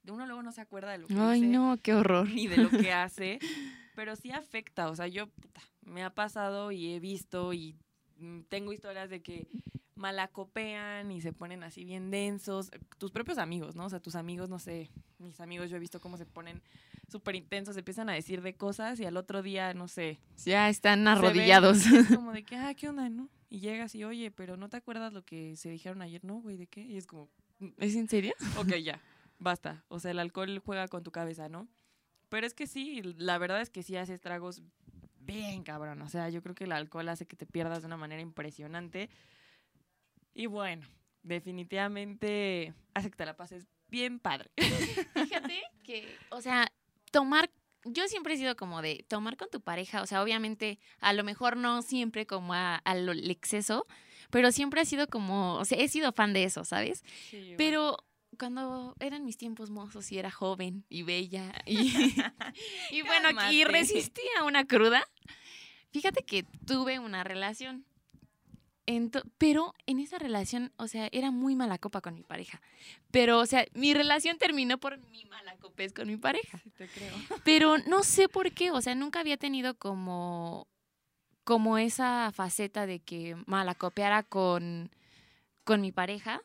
uno 0.06 0.24
luego 0.26 0.42
no 0.42 0.52
se 0.52 0.60
acuerda 0.60 0.92
de 0.92 0.98
lo 0.98 1.06
que 1.08 1.14
Ay, 1.18 1.40
dice 1.40 1.52
no, 1.52 1.76
qué 1.82 1.94
horror. 1.94 2.28
ni 2.28 2.46
de 2.46 2.58
lo 2.58 2.70
que 2.70 2.92
hace, 2.92 3.38
pero 3.94 4.14
sí 4.16 4.30
afecta. 4.30 4.88
O 4.88 4.94
sea, 4.94 5.08
yo 5.08 5.26
puta, 5.28 5.60
me 5.82 6.04
ha 6.04 6.10
pasado 6.10 6.70
y 6.70 6.92
he 6.94 7.00
visto 7.00 7.52
y 7.52 7.76
mm, 8.18 8.42
tengo 8.42 8.72
historias 8.72 9.10
de 9.10 9.20
que 9.20 9.48
malacopean 9.96 11.10
y 11.10 11.20
se 11.20 11.32
ponen 11.32 11.62
así 11.64 11.84
bien 11.84 12.10
densos. 12.10 12.70
Tus 12.98 13.10
propios 13.10 13.38
amigos, 13.38 13.74
¿no? 13.74 13.86
O 13.86 13.90
sea, 13.90 14.00
tus 14.00 14.14
amigos, 14.14 14.48
no 14.48 14.58
sé, 14.58 14.90
mis 15.18 15.40
amigos 15.40 15.70
yo 15.70 15.76
he 15.76 15.80
visto 15.80 16.00
cómo 16.00 16.16
se 16.16 16.26
ponen 16.26 16.62
súper 17.08 17.36
intensos, 17.36 17.76
empiezan 17.76 18.08
a 18.08 18.14
decir 18.14 18.42
de 18.42 18.54
cosas 18.56 18.98
y 19.00 19.04
al 19.04 19.16
otro 19.16 19.42
día, 19.42 19.74
no 19.74 19.88
sé, 19.88 20.18
Ya 20.44 20.68
están 20.68 21.00
ven 21.00 21.08
arrodillados. 21.08 21.86
es 21.86 22.06
como 22.16 22.32
de 22.32 22.42
que, 22.44 22.56
ah, 22.56 22.74
¿qué 22.74 22.88
onda, 22.88 23.08
no? 23.08 23.28
Y 23.48 23.60
llegas 23.60 23.94
y, 23.94 24.04
oye, 24.04 24.30
pero 24.30 24.56
¿no 24.56 24.68
te 24.68 24.76
acuerdas 24.76 25.12
lo 25.12 25.24
que 25.24 25.56
se 25.56 25.70
dijeron 25.70 26.02
ayer? 26.02 26.24
No, 26.24 26.40
güey, 26.40 26.56
¿de 26.56 26.66
qué? 26.66 26.80
Y 26.82 26.96
es 26.96 27.06
como, 27.06 27.30
¿Es 27.78 27.94
en 27.94 28.08
serio? 28.08 28.34
ok, 28.58 28.74
ya, 28.76 29.00
basta. 29.38 29.84
O 29.88 29.98
sea, 30.00 30.10
el 30.10 30.18
alcohol 30.18 30.58
juega 30.64 30.88
con 30.88 31.02
tu 31.02 31.10
cabeza, 31.10 31.48
¿no? 31.48 31.68
Pero 32.28 32.46
es 32.46 32.54
que 32.54 32.66
sí, 32.66 33.02
la 33.16 33.38
verdad 33.38 33.60
es 33.60 33.70
que 33.70 33.82
sí 33.82 33.96
hace 33.96 34.14
estragos 34.14 34.62
bien 35.20 35.62
cabrón. 35.62 36.02
O 36.02 36.08
sea, 36.08 36.28
yo 36.28 36.42
creo 36.42 36.54
que 36.54 36.64
el 36.64 36.72
alcohol 36.72 37.08
hace 37.08 37.26
que 37.26 37.36
te 37.36 37.46
pierdas 37.46 37.80
de 37.82 37.86
una 37.86 37.96
manera 37.96 38.20
impresionante. 38.20 39.08
Y 40.34 40.46
bueno, 40.46 40.86
definitivamente 41.22 42.74
hace 42.94 43.10
que 43.10 43.16
te 43.16 43.26
la 43.26 43.36
pases 43.36 43.66
bien 43.88 44.18
padre. 44.18 44.50
Fíjate 45.14 45.62
que, 45.82 46.14
o 46.30 46.40
sea, 46.42 46.66
tomar 47.10 47.50
yo 47.88 48.08
siempre 48.08 48.34
he 48.34 48.36
sido 48.36 48.56
como 48.56 48.82
de 48.82 49.04
tomar 49.06 49.36
con 49.36 49.48
tu 49.48 49.60
pareja, 49.60 50.02
o 50.02 50.06
sea, 50.06 50.20
obviamente, 50.20 50.80
a 50.98 51.12
lo 51.12 51.22
mejor 51.22 51.56
no 51.56 51.82
siempre 51.82 52.26
como 52.26 52.52
a- 52.52 52.76
al 52.84 53.30
exceso, 53.30 53.86
pero 54.30 54.50
siempre 54.50 54.80
ha 54.80 54.84
sido 54.84 55.06
como, 55.06 55.54
o 55.54 55.64
sea, 55.64 55.78
he 55.78 55.86
sido 55.86 56.10
fan 56.12 56.32
de 56.32 56.42
eso, 56.42 56.64
¿sabes? 56.64 57.04
Pero 57.56 57.98
cuando 58.40 58.96
eran 58.98 59.24
mis 59.24 59.36
tiempos 59.36 59.70
mozos 59.70 60.10
y 60.10 60.18
era 60.18 60.32
joven 60.32 60.84
y 60.88 61.04
bella 61.04 61.52
y, 61.64 61.92
y 62.90 63.02
bueno, 63.02 63.28
y 63.52 63.62
resistía 63.64 64.42
una 64.44 64.64
cruda, 64.66 65.06
fíjate 65.92 66.24
que 66.24 66.42
tuve 66.66 66.98
una 66.98 67.22
relación. 67.22 67.84
Ento- 68.86 69.24
pero 69.38 69.74
en 69.86 69.98
esa 69.98 70.18
relación, 70.18 70.72
o 70.76 70.86
sea, 70.86 71.08
era 71.10 71.30
muy 71.32 71.56
mala 71.56 71.76
copa 71.78 72.00
con 72.00 72.14
mi 72.14 72.22
pareja. 72.22 72.60
Pero, 73.10 73.38
o 73.40 73.46
sea, 73.46 73.66
mi 73.74 73.94
relación 73.94 74.38
terminó 74.38 74.78
por 74.78 74.98
mi 75.10 75.24
mala 75.24 75.56
copez 75.56 75.92
con 75.92 76.06
mi 76.06 76.16
pareja. 76.16 76.58
Sí, 76.62 76.70
te 76.70 76.86
creo. 76.88 77.12
Pero 77.44 77.78
no 77.78 78.02
sé 78.04 78.28
por 78.28 78.52
qué, 78.52 78.70
o 78.70 78.80
sea, 78.80 78.94
nunca 78.94 79.20
había 79.20 79.36
tenido 79.36 79.74
como, 79.74 80.68
como 81.44 81.78
esa 81.78 82.30
faceta 82.32 82.86
de 82.86 83.00
que 83.00 83.36
malacopeara 83.46 84.22
con, 84.22 84.90
con 85.64 85.80
mi 85.80 85.90
pareja, 85.92 86.42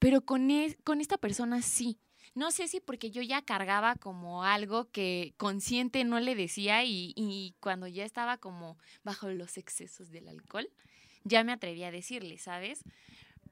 pero 0.00 0.20
con, 0.22 0.50
es- 0.50 0.76
con 0.82 1.00
esta 1.00 1.16
persona 1.16 1.62
sí. 1.62 1.98
No 2.34 2.50
sé 2.50 2.66
si 2.66 2.80
porque 2.80 3.10
yo 3.12 3.22
ya 3.22 3.42
cargaba 3.42 3.94
como 3.94 4.42
algo 4.42 4.90
que 4.90 5.34
consciente 5.36 6.02
no 6.02 6.18
le 6.18 6.34
decía 6.34 6.82
y, 6.82 7.12
y 7.14 7.54
cuando 7.60 7.86
ya 7.86 8.04
estaba 8.04 8.38
como 8.38 8.78
bajo 9.04 9.28
los 9.28 9.58
excesos 9.58 10.10
del 10.10 10.28
alcohol, 10.28 10.68
ya 11.24 11.44
me 11.44 11.52
atreví 11.52 11.84
a 11.84 11.90
decirle, 11.90 12.38
¿sabes? 12.38 12.82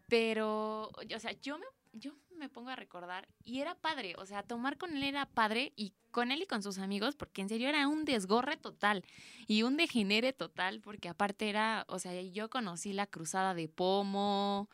Pero, 0.09 0.91
o 0.91 1.19
sea, 1.19 1.33
yo 1.41 1.59
me, 1.59 1.67
yo 1.93 2.13
me 2.37 2.49
pongo 2.49 2.71
a 2.71 2.77
recordar 2.77 3.29
y 3.45 3.61
era 3.61 3.75
padre, 3.75 4.15
o 4.19 4.27
sea, 4.27 4.43
tomar 4.43 4.77
con 4.77 4.97
él 4.97 5.05
era 5.05 5.27
padre 5.27 5.73
y 5.77 5.93
con 6.11 6.33
él 6.33 6.43
y 6.43 6.47
con 6.47 6.63
sus 6.63 6.79
amigos, 6.79 7.15
porque 7.15 7.43
en 7.43 7.49
serio 7.49 7.69
era 7.69 7.87
un 7.87 8.05
desgorre 8.05 8.57
total 8.57 9.05
y 9.47 9.63
un 9.63 9.77
degenere 9.77 10.33
total, 10.33 10.81
porque 10.81 11.09
aparte 11.09 11.49
era, 11.49 11.85
o 11.89 11.99
sea, 11.99 12.21
yo 12.21 12.51
conocí 12.51 12.93
la 12.93 13.07
cruzada 13.07 13.55
de 13.55 13.69
pomo, 13.69 14.69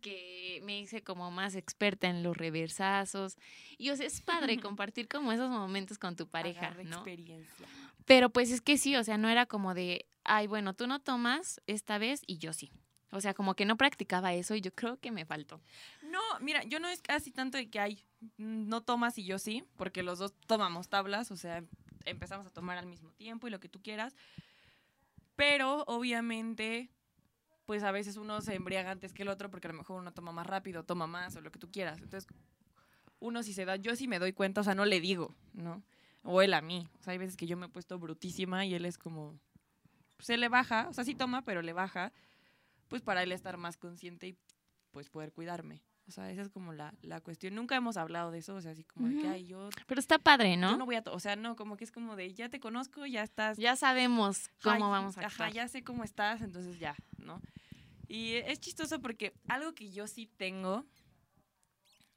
que 0.00 0.60
me 0.64 0.80
hice 0.80 1.02
como 1.02 1.30
más 1.30 1.54
experta 1.54 2.08
en 2.08 2.22
los 2.22 2.36
reversazos. 2.36 3.36
Y 3.78 3.90
o 3.90 3.96
sea, 3.96 4.06
es 4.06 4.20
padre 4.20 4.58
compartir 4.60 5.08
como 5.08 5.32
esos 5.32 5.50
momentos 5.50 5.98
con 5.98 6.16
tu 6.16 6.26
pareja, 6.26 6.66
Agarra 6.66 6.84
¿no? 6.84 6.96
experiencia. 6.96 7.66
Pero 8.06 8.30
pues 8.30 8.50
es 8.50 8.60
que 8.60 8.78
sí, 8.78 8.96
o 8.96 9.04
sea, 9.04 9.18
no 9.18 9.28
era 9.28 9.46
como 9.46 9.74
de, 9.74 10.06
ay, 10.30 10.46
bueno, 10.46 10.74
tú 10.74 10.86
no 10.86 11.00
tomas 11.00 11.60
esta 11.66 11.98
vez 11.98 12.22
y 12.24 12.38
yo 12.38 12.52
sí. 12.52 12.70
O 13.10 13.20
sea, 13.20 13.34
como 13.34 13.54
que 13.54 13.64
no 13.64 13.76
practicaba 13.76 14.32
eso 14.32 14.54
y 14.54 14.60
yo 14.60 14.72
creo 14.72 14.96
que 14.98 15.10
me 15.10 15.26
faltó. 15.26 15.60
No, 16.02 16.20
mira, 16.40 16.62
yo 16.62 16.78
no 16.78 16.86
es 16.86 17.02
casi 17.02 17.32
tanto 17.32 17.58
de 17.58 17.68
que 17.68 17.80
hay, 17.80 18.04
no 18.36 18.80
tomas 18.80 19.18
y 19.18 19.24
yo 19.24 19.40
sí, 19.40 19.64
porque 19.76 20.04
los 20.04 20.20
dos 20.20 20.32
tomamos 20.46 20.88
tablas, 20.88 21.32
o 21.32 21.36
sea, 21.36 21.64
empezamos 22.04 22.46
a 22.46 22.50
tomar 22.50 22.78
al 22.78 22.86
mismo 22.86 23.10
tiempo 23.14 23.48
y 23.48 23.50
lo 23.50 23.58
que 23.58 23.68
tú 23.68 23.82
quieras. 23.82 24.14
Pero 25.34 25.82
obviamente, 25.88 26.90
pues 27.66 27.82
a 27.82 27.90
veces 27.90 28.16
uno 28.16 28.40
se 28.40 28.54
embriaga 28.54 28.92
antes 28.92 29.12
que 29.12 29.22
el 29.22 29.28
otro 29.28 29.50
porque 29.50 29.66
a 29.66 29.72
lo 29.72 29.78
mejor 29.78 30.00
uno 30.00 30.12
toma 30.12 30.30
más 30.30 30.46
rápido, 30.46 30.84
toma 30.84 31.08
más 31.08 31.34
o 31.34 31.40
lo 31.40 31.50
que 31.50 31.58
tú 31.58 31.72
quieras. 31.72 32.00
Entonces, 32.00 32.28
uno 33.18 33.42
sí 33.42 33.52
se 33.52 33.64
da, 33.64 33.74
yo 33.74 33.96
sí 33.96 34.06
me 34.06 34.20
doy 34.20 34.32
cuenta, 34.32 34.60
o 34.60 34.64
sea, 34.64 34.76
no 34.76 34.84
le 34.84 35.00
digo, 35.00 35.34
¿no? 35.54 35.82
O 36.22 36.40
él 36.40 36.54
a 36.54 36.60
mí. 36.60 36.86
O 37.00 37.02
sea, 37.02 37.10
hay 37.10 37.18
veces 37.18 37.36
que 37.36 37.48
yo 37.48 37.56
me 37.56 37.66
he 37.66 37.68
puesto 37.68 37.98
brutísima 37.98 38.64
y 38.64 38.74
él 38.74 38.84
es 38.84 38.96
como, 38.96 39.40
se 40.20 40.36
le 40.36 40.48
baja, 40.48 40.86
o 40.88 40.92
sea, 40.92 41.04
sí 41.04 41.14
toma, 41.14 41.42
pero 41.42 41.62
le 41.62 41.72
baja, 41.72 42.12
pues 42.88 43.02
para 43.02 43.22
él 43.22 43.32
estar 43.32 43.56
más 43.56 43.76
consciente 43.76 44.28
y 44.28 44.36
pues 44.90 45.08
poder 45.10 45.32
cuidarme. 45.32 45.82
O 46.08 46.12
sea, 46.12 46.28
esa 46.30 46.42
es 46.42 46.48
como 46.48 46.72
la, 46.72 46.92
la 47.02 47.20
cuestión. 47.20 47.54
Nunca 47.54 47.76
hemos 47.76 47.96
hablado 47.96 48.32
de 48.32 48.38
eso, 48.38 48.56
o 48.56 48.60
sea, 48.60 48.72
así 48.72 48.82
como 48.82 49.06
de 49.06 49.14
que, 49.14 49.26
Ujú. 49.26 49.34
ay, 49.34 49.46
yo, 49.46 49.68
Pero 49.86 50.00
está 50.00 50.18
padre, 50.18 50.50
yo 50.52 50.56
¿no? 50.56 50.76
no 50.76 50.84
voy 50.86 50.96
a, 50.96 51.02
o 51.06 51.20
sea, 51.20 51.36
no, 51.36 51.54
como 51.54 51.76
que 51.76 51.84
es 51.84 51.92
como 51.92 52.16
de, 52.16 52.34
ya 52.34 52.48
te 52.48 52.58
conozco, 52.58 53.06
ya 53.06 53.22
estás, 53.22 53.58
Ya 53.58 53.76
sabemos 53.76 54.48
cómo 54.62 54.74
Ay, 54.74 54.80
vamos 54.82 55.16
a 55.16 55.20
Ajá, 55.20 55.28
actuar. 55.28 55.52
ya 55.52 55.68
sé 55.68 55.84
cómo 55.84 56.02
estás, 56.02 56.42
entonces 56.42 56.80
ya, 56.80 56.96
¿no? 57.18 57.40
Y 58.08 58.34
es 58.34 58.58
chistoso 58.58 59.00
porque 59.00 59.34
algo 59.46 59.72
que 59.72 59.92
yo 59.92 60.08
sí 60.08 60.26
tengo, 60.26 60.84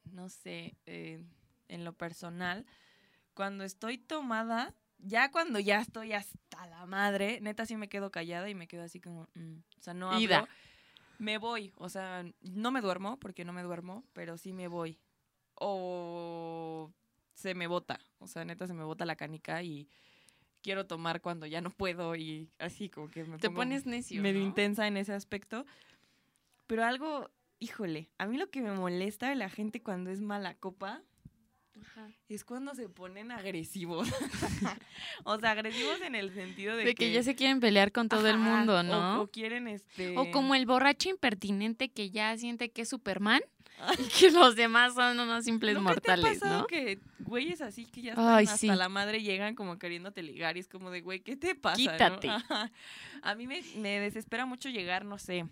no 0.06 0.30
sé, 0.30 0.76
eh, 0.88 1.24
en 1.68 1.86
lo 1.86 1.94
personal, 1.94 2.66
cuando 3.36 3.64
estoy 3.64 4.00
tomada, 4.00 4.74
ya 5.00 5.32
cuando 5.32 5.60
ya 5.60 5.80
estoy 5.82 6.14
hasta 6.14 6.68
la 6.68 6.86
madre, 6.86 7.40
neta 7.42 7.66
sí 7.66 7.76
me 7.76 7.90
quedo 7.90 8.12
callada 8.12 8.50
y 8.50 8.56
me 8.56 8.68
quedo 8.68 8.84
así 8.84 9.00
como, 9.00 9.28
mm, 9.36 9.58
o 9.78 9.82
sea, 9.82 9.94
no 9.94 10.08
hablo. 10.10 10.20
Ida. 10.22 10.48
Me 11.20 11.38
voy, 11.38 11.72
o 11.78 11.90
sea, 11.90 12.26
no 12.42 12.72
me 12.72 12.82
duermo, 12.82 13.20
porque 13.20 13.46
no 13.46 13.54
me 13.54 13.64
duermo, 13.64 14.04
pero 14.14 14.38
sí 14.38 14.52
me 14.52 14.68
voy. 14.68 15.00
O 15.56 16.92
se 17.34 17.56
me 17.56 17.68
bota, 17.68 18.00
o 18.20 18.28
sea, 18.28 18.46
neta 18.46 18.68
se 18.68 18.74
me 18.74 18.84
bota 18.84 19.06
la 19.06 19.16
canica 19.16 19.64
y 19.64 19.88
quiero 20.62 20.86
tomar 20.86 21.22
cuando 21.22 21.46
ya 21.46 21.62
no 21.62 21.70
puedo 21.70 22.16
y 22.16 22.50
así 22.60 22.90
como 22.90 23.10
que 23.10 23.24
me 23.24 23.38
Te 23.38 23.48
pongo 23.48 23.62
pones 23.62 23.86
necio. 23.86 24.22
medio 24.22 24.42
¿no? 24.42 24.48
intensa 24.48 24.88
en 24.88 24.98
ese 24.98 25.14
aspecto. 25.14 25.66
Pero 26.68 26.86
algo, 26.86 27.30
híjole, 27.60 28.10
a 28.18 28.26
mí 28.26 28.38
lo 28.38 28.50
que 28.50 28.62
me 28.62 28.72
molesta 28.72 29.30
de 29.30 29.36
la 29.36 29.50
gente 29.50 29.82
cuando 29.82 30.10
es 30.10 30.22
mala 30.22 30.56
copa 30.56 31.02
Ajá. 31.86 32.10
es 32.30 32.44
cuando 32.44 32.74
se 32.76 32.90
ponen 32.90 33.32
agresivos. 33.32 34.08
o 35.24 35.40
sea, 35.40 35.52
agresivos 35.52 36.02
en 36.02 36.16
el 36.16 36.34
sentido 36.34 36.76
de, 36.76 36.86
De 36.86 36.96
que 36.96 37.12
ya 37.12 37.24
se 37.24 37.36
quieren 37.36 37.60
pelear 37.60 37.92
con 37.92 38.10
todo 38.10 38.28
el 38.28 38.38
mundo, 38.38 38.84
¿no? 38.84 39.22
O, 39.22 39.28
quieren 39.28 39.68
este. 39.68 40.18
O 40.18 40.32
como 40.32 40.56
el 40.56 40.66
borracho 40.66 41.10
impertinente 41.10 41.90
que 41.90 42.10
ya 42.10 42.36
siente 42.38 42.72
que 42.72 42.84
es 42.84 42.90
Superman 42.90 43.42
y 44.00 44.04
que 44.10 44.32
los 44.32 44.56
demás 44.56 44.94
son 44.94 45.20
unos 45.20 45.46
simples 45.46 45.76
¿Nunca 45.76 45.96
te 45.96 46.12
ha 46.12 46.18
mortales, 46.18 46.44
¿no? 46.44 46.68
que 46.68 47.00
güeyes 47.20 47.62
así 47.62 47.86
que 47.86 48.02
ya 48.02 48.12
están 48.12 48.28
Ay, 48.28 48.46
hasta 48.46 48.58
sí. 48.58 48.68
la 48.68 48.90
madre 48.90 49.22
llegan 49.22 49.56
como 49.56 49.80
queriéndote 49.80 50.22
ligar 50.22 50.58
y 50.58 50.60
es 50.60 50.68
como 50.68 50.92
de, 50.92 51.02
güey, 51.02 51.22
¿qué 51.22 51.36
te 51.36 51.56
pasa? 51.56 51.78
Quítate. 51.78 52.30
A 53.22 53.36
mí 53.36 53.48
me, 53.48 53.62
me 53.78 54.00
desespera 54.00 54.46
mucho 54.46 54.70
llegar, 54.70 55.06
no 55.06 55.18
sé, 55.18 55.46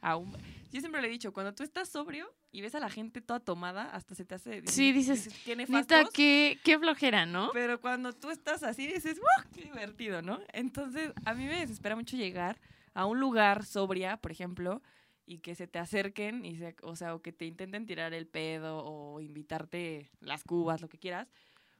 a 0.00 0.16
un... 0.16 0.36
Yo 0.70 0.80
siempre 0.80 1.02
le 1.02 1.08
he 1.08 1.10
dicho, 1.10 1.32
cuando 1.32 1.52
tú 1.52 1.62
estás 1.62 1.88
sobrio 1.88 2.32
y 2.52 2.60
ves 2.60 2.74
a 2.74 2.80
la 2.80 2.88
gente 2.88 3.20
toda 3.20 3.40
tomada, 3.40 3.90
hasta 3.90 4.14
se 4.14 4.24
te 4.24 4.36
hace... 4.36 4.62
Sí, 4.66 4.92
dices, 4.92 5.28
qué 5.44 5.56
Neta, 5.56 5.72
nefastos", 5.72 6.10
qué, 6.14 6.58
qué 6.62 6.78
flojera, 6.78 7.26
¿no? 7.26 7.50
Pero 7.52 7.80
cuando 7.80 8.12
tú 8.12 8.30
estás 8.30 8.62
así, 8.62 8.86
dices, 8.86 9.18
¡wow! 9.18 9.50
¡Qué 9.52 9.62
divertido, 9.62 10.22
¿no? 10.22 10.40
Entonces, 10.52 11.12
a 11.24 11.34
mí 11.34 11.46
me 11.46 11.58
desespera 11.58 11.96
mucho 11.96 12.16
llegar 12.16 12.60
a 12.94 13.06
un 13.06 13.18
lugar 13.18 13.64
sobria, 13.64 14.16
por 14.16 14.30
ejemplo, 14.30 14.82
y 15.26 15.38
que 15.38 15.54
se 15.54 15.66
te 15.66 15.78
acerquen, 15.78 16.44
y 16.44 16.56
se, 16.56 16.76
o 16.82 16.94
sea, 16.94 17.14
o 17.14 17.22
que 17.22 17.32
te 17.32 17.46
intenten 17.46 17.86
tirar 17.86 18.14
el 18.14 18.26
pedo 18.26 18.84
o 18.84 19.20
invitarte 19.20 20.10
las 20.20 20.44
cubas, 20.44 20.80
lo 20.80 20.88
que 20.88 20.98
quieras. 20.98 21.28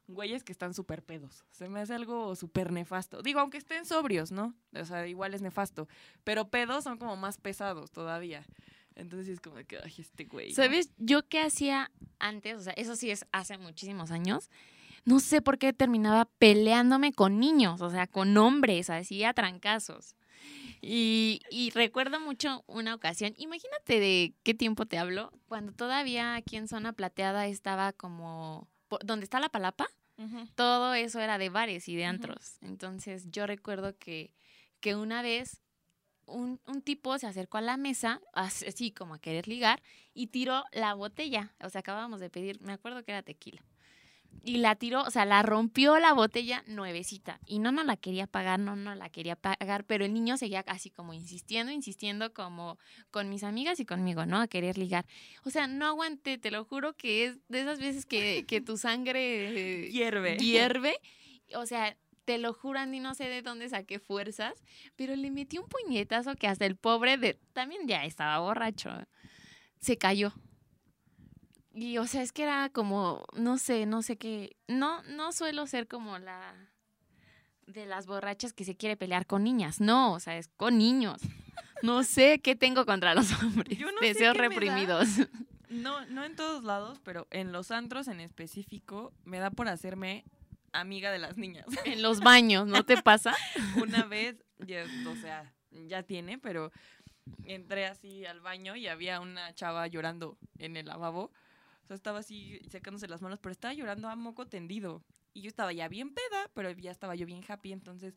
Güeyes 0.09 0.42
que 0.42 0.50
están 0.50 0.75
súper 0.75 1.04
pedos. 1.04 1.44
Se 1.52 1.68
me 1.68 1.80
hace 1.80 1.94
algo 1.94 2.35
súper 2.35 2.73
nefasto. 2.73 3.23
Digo, 3.23 3.38
aunque 3.38 3.59
estén 3.59 3.85
sobrios, 3.85 4.32
¿no? 4.32 4.54
O 4.75 4.85
sea, 4.85 5.06
igual 5.06 5.35
es 5.35 5.42
nefasto. 5.42 5.87
Pero 6.25 6.49
pedos 6.49 6.82
son 6.82 6.99
como 6.99 7.16
más 7.16 7.38
pesados 7.38 7.92
todavía. 7.92 8.44
Entonces 8.94 9.28
es 9.28 9.40
como 9.40 9.56
que, 9.56 9.78
ay, 9.82 9.94
este 9.99 10.25
güey. 10.25 10.50
¿no? 10.50 10.54
¿Sabes? 10.54 10.90
Yo 10.99 11.26
qué 11.28 11.40
hacía 11.40 11.90
antes, 12.18 12.56
o 12.56 12.61
sea, 12.61 12.73
eso 12.75 12.97
sí 12.97 13.11
es 13.11 13.26
hace 13.32 13.59
muchísimos 13.59 14.11
años, 14.11 14.50
no 15.04 15.20
sé 15.20 15.40
por 15.40 15.59
qué 15.59 15.73
terminaba 15.73 16.26
peleándome 16.38 17.12
con 17.12 17.38
niños, 17.40 17.80
o 17.80 17.90
sea, 17.90 18.06
con 18.06 18.37
hombres, 18.37 18.90
así 18.90 19.25
a 19.25 19.32
trancazos. 19.32 20.14
Y, 20.82 21.40
y 21.50 21.70
recuerdo 21.70 22.20
mucho 22.20 22.64
una 22.66 22.94
ocasión, 22.94 23.35
imagínate 23.37 24.00
de 24.00 24.35
qué 24.42 24.54
tiempo 24.54 24.87
te 24.87 24.99
hablo, 24.99 25.32
cuando 25.47 25.73
todavía 25.73 26.35
aquí 26.35 26.56
en 26.56 26.68
Zona 26.68 26.92
Plateada 26.92 27.47
estaba 27.47 27.92
como, 27.92 28.68
donde 29.04 29.25
está 29.25 29.40
la 29.40 29.49
palapa, 29.49 29.88
todo 30.54 30.92
eso 30.92 31.18
era 31.18 31.38
de 31.38 31.49
bares 31.49 31.88
y 31.88 31.97
de 31.97 32.04
antros. 32.04 32.59
Entonces 32.61 33.30
yo 33.30 33.47
recuerdo 33.47 33.97
que, 33.97 34.32
que 34.80 34.94
una 34.94 35.23
vez 35.23 35.62
un, 36.30 36.60
un 36.66 36.82
tipo 36.82 37.18
se 37.18 37.26
acercó 37.26 37.58
a 37.58 37.62
la 37.62 37.76
mesa, 37.76 38.20
as- 38.32 38.62
así 38.66 38.90
como 38.90 39.14
a 39.14 39.18
querer 39.18 39.49
ligar, 39.49 39.82
y 40.14 40.28
tiró 40.28 40.64
la 40.72 40.94
botella. 40.94 41.54
O 41.62 41.68
sea, 41.70 41.80
acabábamos 41.80 42.20
de 42.20 42.30
pedir, 42.30 42.60
me 42.60 42.72
acuerdo 42.72 43.02
que 43.04 43.12
era 43.12 43.22
tequila. 43.22 43.62
Y 44.42 44.58
la 44.58 44.76
tiró, 44.76 45.02
o 45.02 45.10
sea, 45.10 45.25
la 45.25 45.42
rompió 45.42 45.99
la 45.99 46.12
botella 46.14 46.62
nuevecita. 46.68 47.40
Y 47.46 47.58
no 47.58 47.72
nos 47.72 47.84
la 47.84 47.96
quería 47.96 48.26
pagar, 48.28 48.60
no 48.60 48.76
nos 48.76 48.96
la 48.96 49.10
quería 49.10 49.34
pagar, 49.37 49.84
pero 49.84 50.04
el 50.04 50.14
niño 50.14 50.37
seguía 50.38 50.60
así 50.68 50.88
como 50.88 51.12
insistiendo, 51.12 51.72
insistiendo 51.72 52.32
como 52.32 52.78
con 53.10 53.28
mis 53.28 53.42
amigas 53.42 53.80
y 53.80 53.84
conmigo, 53.84 54.25
¿no? 54.26 54.40
A 54.40 54.46
querer 54.46 54.78
ligar. 54.78 55.04
O 55.44 55.50
sea, 55.50 55.66
no 55.66 55.84
aguanté, 55.87 56.38
te 56.38 56.50
lo 56.52 56.64
juro 56.64 56.94
que 56.96 57.26
es 57.26 57.38
de 57.49 57.60
esas 57.62 57.80
veces 57.80 58.06
que, 58.06 58.44
que 58.46 58.60
tu 58.60 58.76
sangre 58.78 59.82
eh, 59.87 59.90
Hierve. 59.90 60.37
hierve. 60.37 60.96
O 61.56 61.66
sea, 61.66 61.96
te 62.30 62.38
lo 62.38 62.54
juro, 62.54 62.78
Andy, 62.78 63.00
no 63.00 63.12
sé 63.16 63.25
de 63.25 63.42
dónde 63.42 63.68
saqué 63.68 63.99
fuerzas, 63.99 64.62
pero 64.94 65.16
le 65.16 65.32
metí 65.32 65.58
un 65.58 65.66
puñetazo 65.66 66.37
que 66.37 66.46
hasta 66.46 66.64
el 66.64 66.76
pobre 66.76 67.18
de, 67.18 67.40
también 67.52 67.88
ya 67.88 68.04
estaba 68.04 68.38
borracho. 68.38 68.88
Se 69.80 69.99
cayó. 69.99 70.32
Y 71.75 71.99
o 71.99 72.06
sea, 72.06 72.22
es 72.22 72.30
que 72.30 72.44
era 72.44 72.68
como, 72.68 73.25
no 73.34 73.58
sé, 73.58 73.84
no 73.84 74.02
sé 74.02 74.16
qué. 74.16 74.56
No, 74.68 75.02
no 75.02 75.32
suelo 75.32 75.66
ser 75.66 75.88
como 75.88 76.20
la 76.20 76.54
de 77.66 77.84
las 77.84 78.06
borrachas 78.06 78.52
que 78.52 78.64
se 78.64 78.76
quiere 78.76 78.96
pelear 78.96 79.26
con 79.26 79.42
niñas. 79.42 79.80
No, 79.80 80.12
o 80.12 80.20
sea, 80.20 80.38
es 80.38 80.46
con 80.56 80.78
niños. 80.78 81.20
No 81.82 82.04
sé 82.04 82.38
qué 82.38 82.54
tengo 82.54 82.87
contra 82.87 83.12
los 83.12 83.32
hombres. 83.42 83.76
Yo 83.76 83.90
no 83.90 83.99
sé 83.99 84.06
Deseos 84.06 84.37
da. 84.37 84.42
reprimidos. 84.42 85.08
No, 85.68 86.04
no 86.06 86.25
en 86.25 86.37
todos 86.37 86.62
lados, 86.62 87.00
pero 87.02 87.26
en 87.30 87.50
los 87.50 87.70
antros 87.70 88.06
en 88.06 88.20
específico 88.20 89.12
me 89.25 89.38
da 89.38 89.50
por 89.50 89.66
hacerme 89.66 90.25
amiga 90.72 91.10
de 91.10 91.18
las 91.18 91.36
niñas. 91.36 91.66
En 91.84 92.02
los 92.02 92.20
baños, 92.20 92.66
¿no 92.66 92.84
te 92.84 93.02
pasa? 93.02 93.34
Una 93.82 94.04
vez, 94.04 94.36
ya, 94.58 94.84
o 95.08 95.16
sea, 95.16 95.52
ya 95.70 96.02
tiene, 96.02 96.38
pero 96.38 96.72
entré 97.44 97.86
así 97.86 98.24
al 98.26 98.40
baño 98.40 98.76
y 98.76 98.88
había 98.88 99.20
una 99.20 99.54
chava 99.54 99.86
llorando 99.86 100.38
en 100.58 100.76
el 100.76 100.86
lavabo. 100.86 101.32
O 101.82 101.86
sea, 101.86 101.96
estaba 101.96 102.20
así 102.20 102.60
secándose 102.68 103.08
las 103.08 103.22
manos, 103.22 103.38
pero 103.40 103.52
estaba 103.52 103.74
llorando 103.74 104.08
a 104.08 104.16
moco 104.16 104.46
tendido. 104.46 105.02
Y 105.32 105.42
yo 105.42 105.48
estaba 105.48 105.72
ya 105.72 105.88
bien 105.88 106.12
peda, 106.12 106.50
pero 106.54 106.70
ya 106.70 106.90
estaba 106.90 107.14
yo 107.14 107.26
bien 107.26 107.42
happy. 107.46 107.72
Entonces 107.72 108.14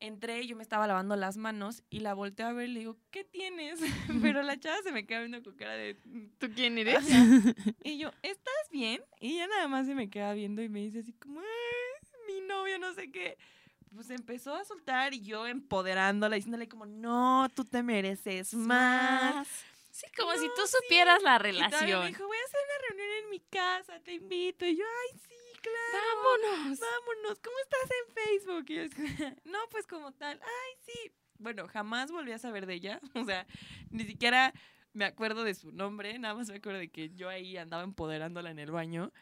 entré, 0.00 0.46
yo 0.46 0.56
me 0.56 0.62
estaba 0.62 0.86
lavando 0.86 1.16
las 1.16 1.36
manos 1.36 1.82
y 1.90 2.00
la 2.00 2.14
volteo 2.14 2.46
a 2.46 2.52
ver 2.52 2.68
y 2.68 2.72
le 2.72 2.78
digo, 2.80 2.96
¿qué 3.10 3.24
tienes? 3.24 3.80
pero 4.22 4.42
la 4.42 4.58
chava 4.58 4.82
se 4.82 4.92
me 4.92 5.06
queda 5.06 5.20
viendo 5.20 5.42
con 5.42 5.54
cara 5.56 5.72
de, 5.74 5.94
¿Tú 6.38 6.50
quién 6.54 6.78
eres? 6.78 7.04
y 7.84 7.98
yo, 7.98 8.10
¿estás 8.22 8.54
bien? 8.70 9.02
Y 9.20 9.34
ella 9.34 9.46
nada 9.48 9.68
más 9.68 9.86
se 9.86 9.94
me 9.94 10.08
queda 10.10 10.32
viendo 10.34 10.62
y 10.62 10.68
me 10.68 10.80
dice 10.80 11.00
así 11.00 11.12
como, 11.14 11.40
"Ay, 11.40 11.46
mi 12.26 12.40
novio, 12.46 12.78
no 12.78 12.92
sé 12.94 13.10
qué. 13.10 13.38
Pues 13.94 14.10
empezó 14.10 14.54
a 14.54 14.64
soltar 14.64 15.14
y 15.14 15.22
yo 15.22 15.46
empoderándola, 15.46 16.36
diciéndole 16.36 16.68
como, 16.68 16.84
no, 16.86 17.48
tú 17.54 17.64
te 17.64 17.82
mereces 17.82 18.52
más. 18.52 19.46
Sí, 19.90 20.04
como 20.18 20.32
si 20.32 20.46
tú 20.54 20.66
sí. 20.66 20.76
supieras 20.82 21.22
la 21.22 21.36
Y 21.36 21.38
todavía 21.38 21.50
me 21.50 21.52
relación. 21.62 22.06
dijo, 22.08 22.26
voy 22.26 22.36
a 22.36 22.44
hacer 22.44 22.60
una 22.66 22.88
reunión 22.88 23.24
en 23.24 23.30
mi 23.30 23.40
casa, 23.40 24.00
te 24.00 24.12
invito. 24.14 24.66
Y 24.66 24.76
yo, 24.76 24.84
ay, 24.84 25.18
sí, 25.18 25.34
claro. 25.66 26.06
Vámonos. 26.16 26.78
Vámonos, 26.80 27.40
¿cómo 27.40 27.56
estás 27.62 27.90
en 27.90 28.14
Facebook? 28.14 28.64
Y 28.68 28.74
yo, 28.76 28.82
no, 29.44 29.58
pues 29.70 29.86
como 29.86 30.12
tal, 30.12 30.40
ay, 30.42 30.74
sí. 30.84 31.12
Bueno, 31.38 31.66
jamás 31.68 32.10
volví 32.10 32.32
a 32.32 32.38
saber 32.38 32.66
de 32.66 32.74
ella. 32.74 33.00
O 33.14 33.24
sea, 33.24 33.46
ni 33.90 34.04
siquiera 34.04 34.52
me 34.92 35.04
acuerdo 35.04 35.44
de 35.44 35.54
su 35.54 35.72
nombre, 35.72 36.18
nada 36.18 36.34
más 36.34 36.48
me 36.48 36.56
acuerdo 36.56 36.78
de 36.78 36.88
que 36.88 37.10
yo 37.14 37.28
ahí 37.28 37.56
andaba 37.56 37.82
empoderándola 37.82 38.50
en 38.50 38.58
el 38.58 38.70
baño. 38.70 39.12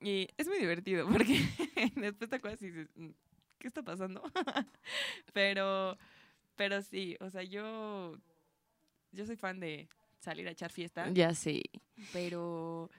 Y 0.00 0.28
es 0.36 0.46
muy 0.48 0.58
divertido 0.58 1.06
porque 1.12 1.40
después 1.96 2.30
te 2.30 2.36
acuerdas 2.36 2.62
y 2.62 2.70
dices, 2.70 2.88
"Mm, 2.94 3.10
¿qué 3.58 3.68
está 3.68 3.82
pasando? 3.82 4.22
pero, 5.32 5.96
pero 6.54 6.82
sí, 6.82 7.16
o 7.20 7.30
sea, 7.30 7.42
yo, 7.42 8.16
yo 9.12 9.26
soy 9.26 9.36
fan 9.36 9.60
de 9.60 9.88
salir 10.18 10.48
a 10.48 10.52
echar 10.52 10.70
fiesta. 10.72 11.08
Ya 11.12 11.34
sé. 11.34 11.62
Pero, 12.12 12.90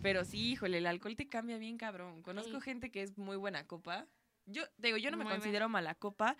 pero 0.00 0.24
sí, 0.24 0.50
híjole, 0.52 0.78
el 0.78 0.86
alcohol 0.86 1.16
te 1.16 1.28
cambia 1.28 1.58
bien 1.58 1.76
cabrón. 1.78 2.22
Conozco 2.22 2.58
Sí. 2.58 2.64
gente 2.64 2.90
que 2.90 3.02
es 3.02 3.18
muy 3.18 3.36
buena 3.36 3.66
copa. 3.66 4.06
Yo, 4.46 4.62
te 4.80 4.88
digo, 4.88 4.96
yo 4.96 5.10
no 5.10 5.16
me 5.16 5.24
Muy 5.24 5.32
considero 5.34 5.68
mala 5.68 5.94
copa, 5.94 6.36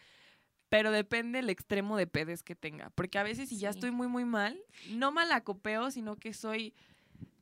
pero 0.68 0.90
depende 0.90 1.40
el 1.40 1.50
extremo 1.50 1.96
de 1.96 2.06
pedes 2.06 2.42
que 2.42 2.54
tenga. 2.54 2.90
Porque 2.90 3.18
a 3.18 3.22
veces 3.22 3.48
si 3.48 3.58
ya 3.58 3.70
estoy 3.70 3.90
muy, 3.90 4.08
muy 4.08 4.24
mal, 4.24 4.58
no 4.90 5.12
mala 5.12 5.42
copeo, 5.42 5.90
sino 5.90 6.16
que 6.16 6.32
soy 6.32 6.74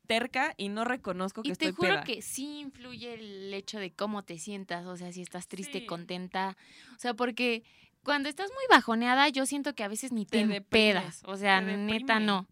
terca 0.07 0.55
y 0.57 0.69
no 0.69 0.85
reconozco 0.85 1.43
que 1.43 1.49
Y 1.49 1.53
te 1.53 1.67
estoy 1.69 1.73
juro 1.73 1.95
peda. 1.97 2.05
que 2.05 2.23
sí 2.23 2.61
influye 2.61 3.15
el 3.15 3.53
hecho 3.53 3.79
de 3.79 3.93
cómo 3.93 4.23
te 4.25 4.39
sientas, 4.39 4.87
o 4.87 4.97
sea, 4.97 5.13
si 5.13 5.21
estás 5.23 5.49
triste, 5.49 5.81
Sí. 5.81 5.87
contenta, 5.87 6.57
o 6.95 6.99
sea, 6.99 7.15
porque 7.15 7.65
cuando 8.03 8.29
estás 8.29 8.51
muy 8.51 8.65
bajoneada, 8.71 9.29
yo 9.29 9.47
siento 9.47 9.75
que 9.75 9.83
a 9.83 9.89
veces 9.89 10.13
ni 10.13 10.25
te, 10.25 10.47
Te 10.47 10.57
empedas, 10.57 11.23
o 11.25 11.37
sea, 11.37 11.59
te 11.59 11.77
neta 11.77 12.21
no. 12.21 12.47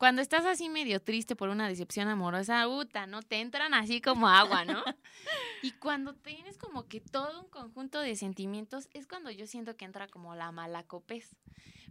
Cuando 0.00 0.22
estás 0.22 0.46
así 0.46 0.70
medio 0.70 0.98
triste 1.02 1.36
por 1.36 1.50
una 1.50 1.68
decepción 1.68 2.08
amorosa, 2.08 2.66
uta, 2.66 3.06
¿no? 3.06 3.20
Te 3.20 3.42
entran 3.42 3.74
así 3.74 4.00
como 4.00 4.30
agua, 4.30 4.64
¿no? 4.64 4.82
y 5.62 5.72
cuando 5.72 6.14
tienes 6.14 6.56
como 6.56 6.88
que 6.88 7.02
todo 7.02 7.42
un 7.42 7.50
conjunto 7.50 8.00
de 8.00 8.16
sentimientos, 8.16 8.88
es 8.94 9.06
cuando 9.06 9.30
yo 9.30 9.46
siento 9.46 9.76
que 9.76 9.84
entra 9.84 10.08
como 10.08 10.34
la 10.34 10.52
mala 10.52 10.84
copez. 10.84 11.36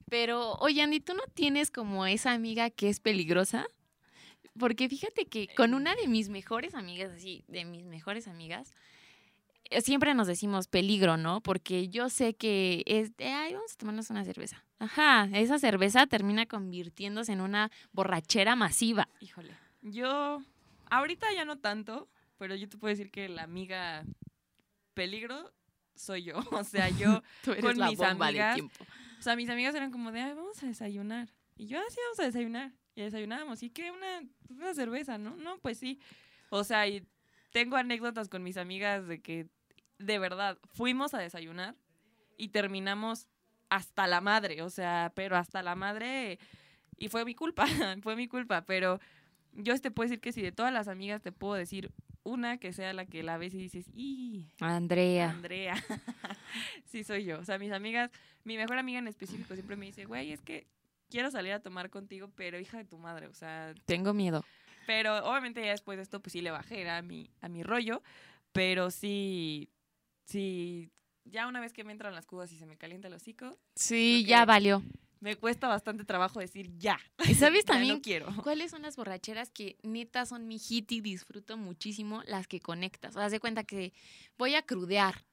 Pero, 0.09 0.53
oye, 0.53 0.81
Andy, 0.81 1.01
¿tú 1.01 1.13
no 1.13 1.21
tienes 1.35 1.69
como 1.69 2.07
esa 2.07 2.31
amiga 2.31 2.71
que 2.71 2.89
es 2.89 2.99
peligrosa? 2.99 3.67
Porque 4.57 4.89
fíjate 4.89 5.27
que 5.27 5.47
con 5.55 5.75
una 5.75 5.93
de 5.93 6.07
mis 6.07 6.29
mejores 6.29 6.73
amigas, 6.73 7.11
así, 7.11 7.43
de 7.47 7.63
mis 7.63 7.85
mejores 7.85 8.27
amigas, 8.27 8.71
eh, 8.71 8.73
siempre 9.81 10.13
nos 10.13 10.27
decimos 10.27 10.67
peligro, 10.67 11.17
¿no? 11.17 11.41
Porque 11.41 11.89
yo 11.89 12.09
sé 12.09 12.35
que 12.35 12.83
es 12.85 13.15
de, 13.17 13.27
ay, 13.27 13.53
vamos 13.53 13.73
a 13.73 13.77
tomarnos 13.77 14.09
una 14.09 14.25
cerveza. 14.25 14.63
Ajá, 14.79 15.29
esa 15.33 15.59
cerveza 15.59 16.07
termina 16.07 16.45
convirtiéndose 16.45 17.33
en 17.33 17.41
una 17.41 17.71
borrachera 17.91 18.55
masiva. 18.55 19.07
Híjole. 19.19 19.53
Yo, 19.81 20.41
ahorita 20.89 21.27
ya 21.33 21.45
no 21.45 21.57
tanto, 21.57 22.09
pero 22.37 22.55
yo 22.55 22.67
te 22.67 22.77
puedo 22.77 22.89
decir 22.91 23.11
que 23.11 23.29
la 23.29 23.43
amiga 23.43 24.03
peligro 24.93 25.53
soy 25.95 26.23
yo. 26.23 26.35
O 26.51 26.63
sea, 26.63 26.89
yo 26.89 27.21
Tú 27.43 27.51
eres 27.51 27.63
Con 27.63 27.77
la 27.77 27.89
mis 27.89 27.97
bomba 27.97 28.31
de 28.31 28.41
amigas, 28.41 28.55
tiempo. 28.55 28.85
O 29.19 29.21
sea, 29.21 29.35
mis 29.35 29.49
amigas 29.49 29.75
eran 29.75 29.91
como 29.91 30.11
de, 30.11 30.21
Ay, 30.21 30.33
vamos 30.33 30.61
a 30.63 30.67
desayunar. 30.67 31.29
Y 31.57 31.67
yo, 31.67 31.79
así 31.79 31.97
vamos 32.05 32.19
a 32.19 32.23
desayunar. 32.23 32.71
Y 32.95 33.01
desayunábamos. 33.01 33.61
¿Y 33.63 33.69
qué? 33.69 33.91
Una, 33.91 34.21
una 34.49 34.73
cerveza, 34.73 35.17
¿no? 35.17 35.35
No, 35.35 35.57
pues 35.59 35.77
sí. 35.77 35.99
O 36.49 36.63
sea, 36.63 36.87
y 36.87 37.05
tengo 37.51 37.75
anécdotas 37.75 38.29
con 38.29 38.43
mis 38.43 38.57
amigas 38.57 39.07
de 39.07 39.21
que, 39.21 39.47
de 39.99 40.17
verdad, 40.19 40.57
fuimos 40.73 41.13
a 41.13 41.19
desayunar 41.19 41.75
y 42.37 42.49
terminamos 42.49 43.27
hasta 43.69 44.07
la 44.07 44.21
madre. 44.21 44.61
O 44.63 44.69
sea, 44.69 45.11
pero 45.15 45.37
hasta 45.37 45.61
la 45.61 45.75
madre. 45.75 46.39
Y 46.97 47.09
fue 47.09 47.23
mi 47.25 47.35
culpa, 47.35 47.65
fue 48.01 48.15
mi 48.15 48.27
culpa. 48.27 48.65
Pero 48.65 48.99
yo 49.53 49.77
te 49.79 49.91
puedo 49.91 50.09
decir 50.09 50.21
que 50.21 50.31
si 50.31 50.41
de 50.41 50.51
todas 50.51 50.73
las 50.73 50.87
amigas 50.87 51.21
te 51.21 51.31
puedo 51.31 51.53
decir 51.53 51.91
una 52.23 52.57
que 52.57 52.73
sea 52.73 52.93
la 52.93 53.05
que 53.05 53.23
la 53.23 53.37
ves 53.37 53.53
y 53.53 53.57
dices, 53.57 53.85
¡y! 53.93 54.47
Andrea. 54.59 55.29
Andrea. 55.29 55.75
sí, 56.85 57.03
soy 57.03 57.23
yo. 57.25 57.39
O 57.39 57.45
sea, 57.45 57.57
mis 57.57 57.71
amigas, 57.71 58.11
mi 58.43 58.57
mejor 58.57 58.77
amiga 58.77 58.99
en 58.99 59.07
específico 59.07 59.53
siempre 59.53 59.75
me 59.75 59.85
dice, 59.87 60.05
güey, 60.05 60.31
es 60.31 60.41
que 60.41 60.67
quiero 61.09 61.31
salir 61.31 61.53
a 61.53 61.59
tomar 61.61 61.89
contigo, 61.89 62.29
pero 62.35 62.59
hija 62.59 62.77
de 62.77 62.85
tu 62.85 62.97
madre, 62.97 63.27
o 63.27 63.33
sea, 63.33 63.73
Tengo 63.85 64.13
miedo. 64.13 64.45
pero 64.85 65.17
obviamente 65.29 65.61
ya 65.63 65.71
después 65.71 65.97
de 65.97 66.03
esto, 66.03 66.21
pues 66.21 66.33
sí 66.33 66.41
le 66.41 66.51
bajé 66.51 66.87
a 66.89 67.01
mi, 67.01 67.31
a 67.41 67.47
mi 67.49 67.63
rollo, 67.63 68.03
pero 68.51 68.91
sí, 68.91 69.69
sí, 70.29 70.91
ya 71.25 71.47
una 71.47 71.59
vez 71.59 71.73
que 71.73 71.83
me 71.83 71.91
entran 71.91 72.13
las 72.15 72.25
cubas 72.25 72.51
y 72.51 72.57
se 72.57 72.65
me 72.65 72.77
calienta 72.77 73.07
el 73.07 73.13
hocico, 73.13 73.57
Sí, 73.75 74.25
ya 74.27 74.45
valió. 74.45 74.81
me 75.19 75.35
cuesta 75.35 75.67
bastante 75.67 76.05
trabajo 76.05 76.39
decir 76.39 76.71
ya. 76.77 76.99
¿Y 77.27 77.33
sabes 77.35 77.65
también 77.65 77.95
no 77.95 78.01
quiero. 78.01 78.27
cuáles 78.43 78.71
son 78.71 78.81
las 78.83 78.95
borracheras 78.95 79.49
que 79.51 79.77
neta 79.83 80.25
son 80.25 80.47
mi 80.47 80.57
hit 80.59 80.91
y 80.91 81.01
disfruto 81.01 81.57
muchísimo? 81.57 82.23
Las 82.25 82.47
que 82.47 82.59
conectas. 82.59 83.15
O 83.15 83.19
sea, 83.19 83.29
de 83.29 83.39
cuenta 83.39 83.63
que 83.63 83.93
voy 84.37 84.55
a 84.55 84.61
crudear. 84.63 85.23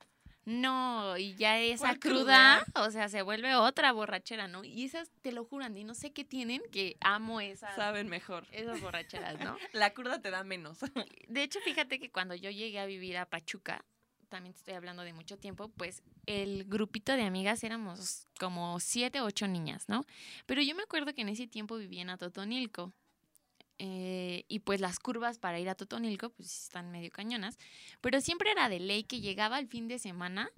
No, 0.45 1.17
y 1.19 1.35
ya 1.35 1.59
esa 1.59 1.87
¿Cuál 1.87 1.99
cruda, 1.99 2.65
o 2.77 2.91
sea, 2.93 3.09
se 3.09 3.23
vuelve 3.23 3.57
otra 3.57 3.91
borrachera, 3.91 4.47
¿no? 4.47 4.63
Y 4.63 4.85
esas, 4.85 5.11
te 5.21 5.33
lo 5.33 5.45
juro, 5.45 5.65
Andy, 5.65 5.83
no 5.83 5.95
sé 5.95 6.13
qué 6.13 6.25
tienen, 6.25 6.63
que 6.71 6.97
amo 7.01 7.41
esas, 7.41 7.75
Saben 7.75 8.09
mejor. 8.09 8.47
esas 8.53 8.81
borracheras, 8.81 9.41
¿no? 9.41 9.57
La 9.73 9.93
cruda 9.93 10.23
te 10.23 10.31
da 10.31 10.45
menos. 10.45 10.79
De 11.27 11.43
hecho, 11.43 11.59
fíjate 11.65 11.99
que 11.99 12.13
cuando 12.13 12.37
yo 12.37 12.51
llegué 12.51 12.79
a 12.79 12.87
vivir 12.87 13.17
a 13.17 13.27
Pachuca, 13.29 13.85
también 14.29 14.53
te 14.55 14.59
estoy 14.59 14.75
hablando 14.75 15.03
de 15.03 15.13
mucho 15.13 15.37
tiempo, 15.39 15.69
pues 15.69 16.03
el 16.27 16.65
grupito 16.65 17.13
de 17.15 17.23
amigas 17.23 17.63
éramos 17.65 18.27
como 18.39 18.81
siete 18.81 19.21
ocho 19.21 19.47
niñas, 19.49 19.89
¿no? 19.89 20.05
Pero 20.47 20.63
yo 20.63 20.75
me 20.75 20.83
acuerdo 20.83 21.15
que 21.15 21.23
en 21.23 21.29
ese 21.31 21.47
tiempo 21.47 21.77
vivía 21.77 22.03
en 22.03 22.11
Atotonilco. 22.11 22.93
eh, 23.79 24.45
y 24.49 24.61
pues 24.61 24.81
las 24.81 24.99
curvas 24.99 25.39
para 25.39 25.59
ir 25.61 25.69
a 25.69 25.75
Totonilco, 25.75 26.31
pues 26.31 26.65
están 26.65 26.91
medio 26.91 27.11
cañonas. 27.11 27.59
Pero 28.01 28.21
siempre 28.21 28.51
era 28.51 28.69
de 28.69 28.81
ley 28.81 29.05
que 29.05 29.21
llegaba 29.21 29.59
el 29.59 29.69
fin 29.69 29.89
de 29.89 29.99
semana 29.99 30.51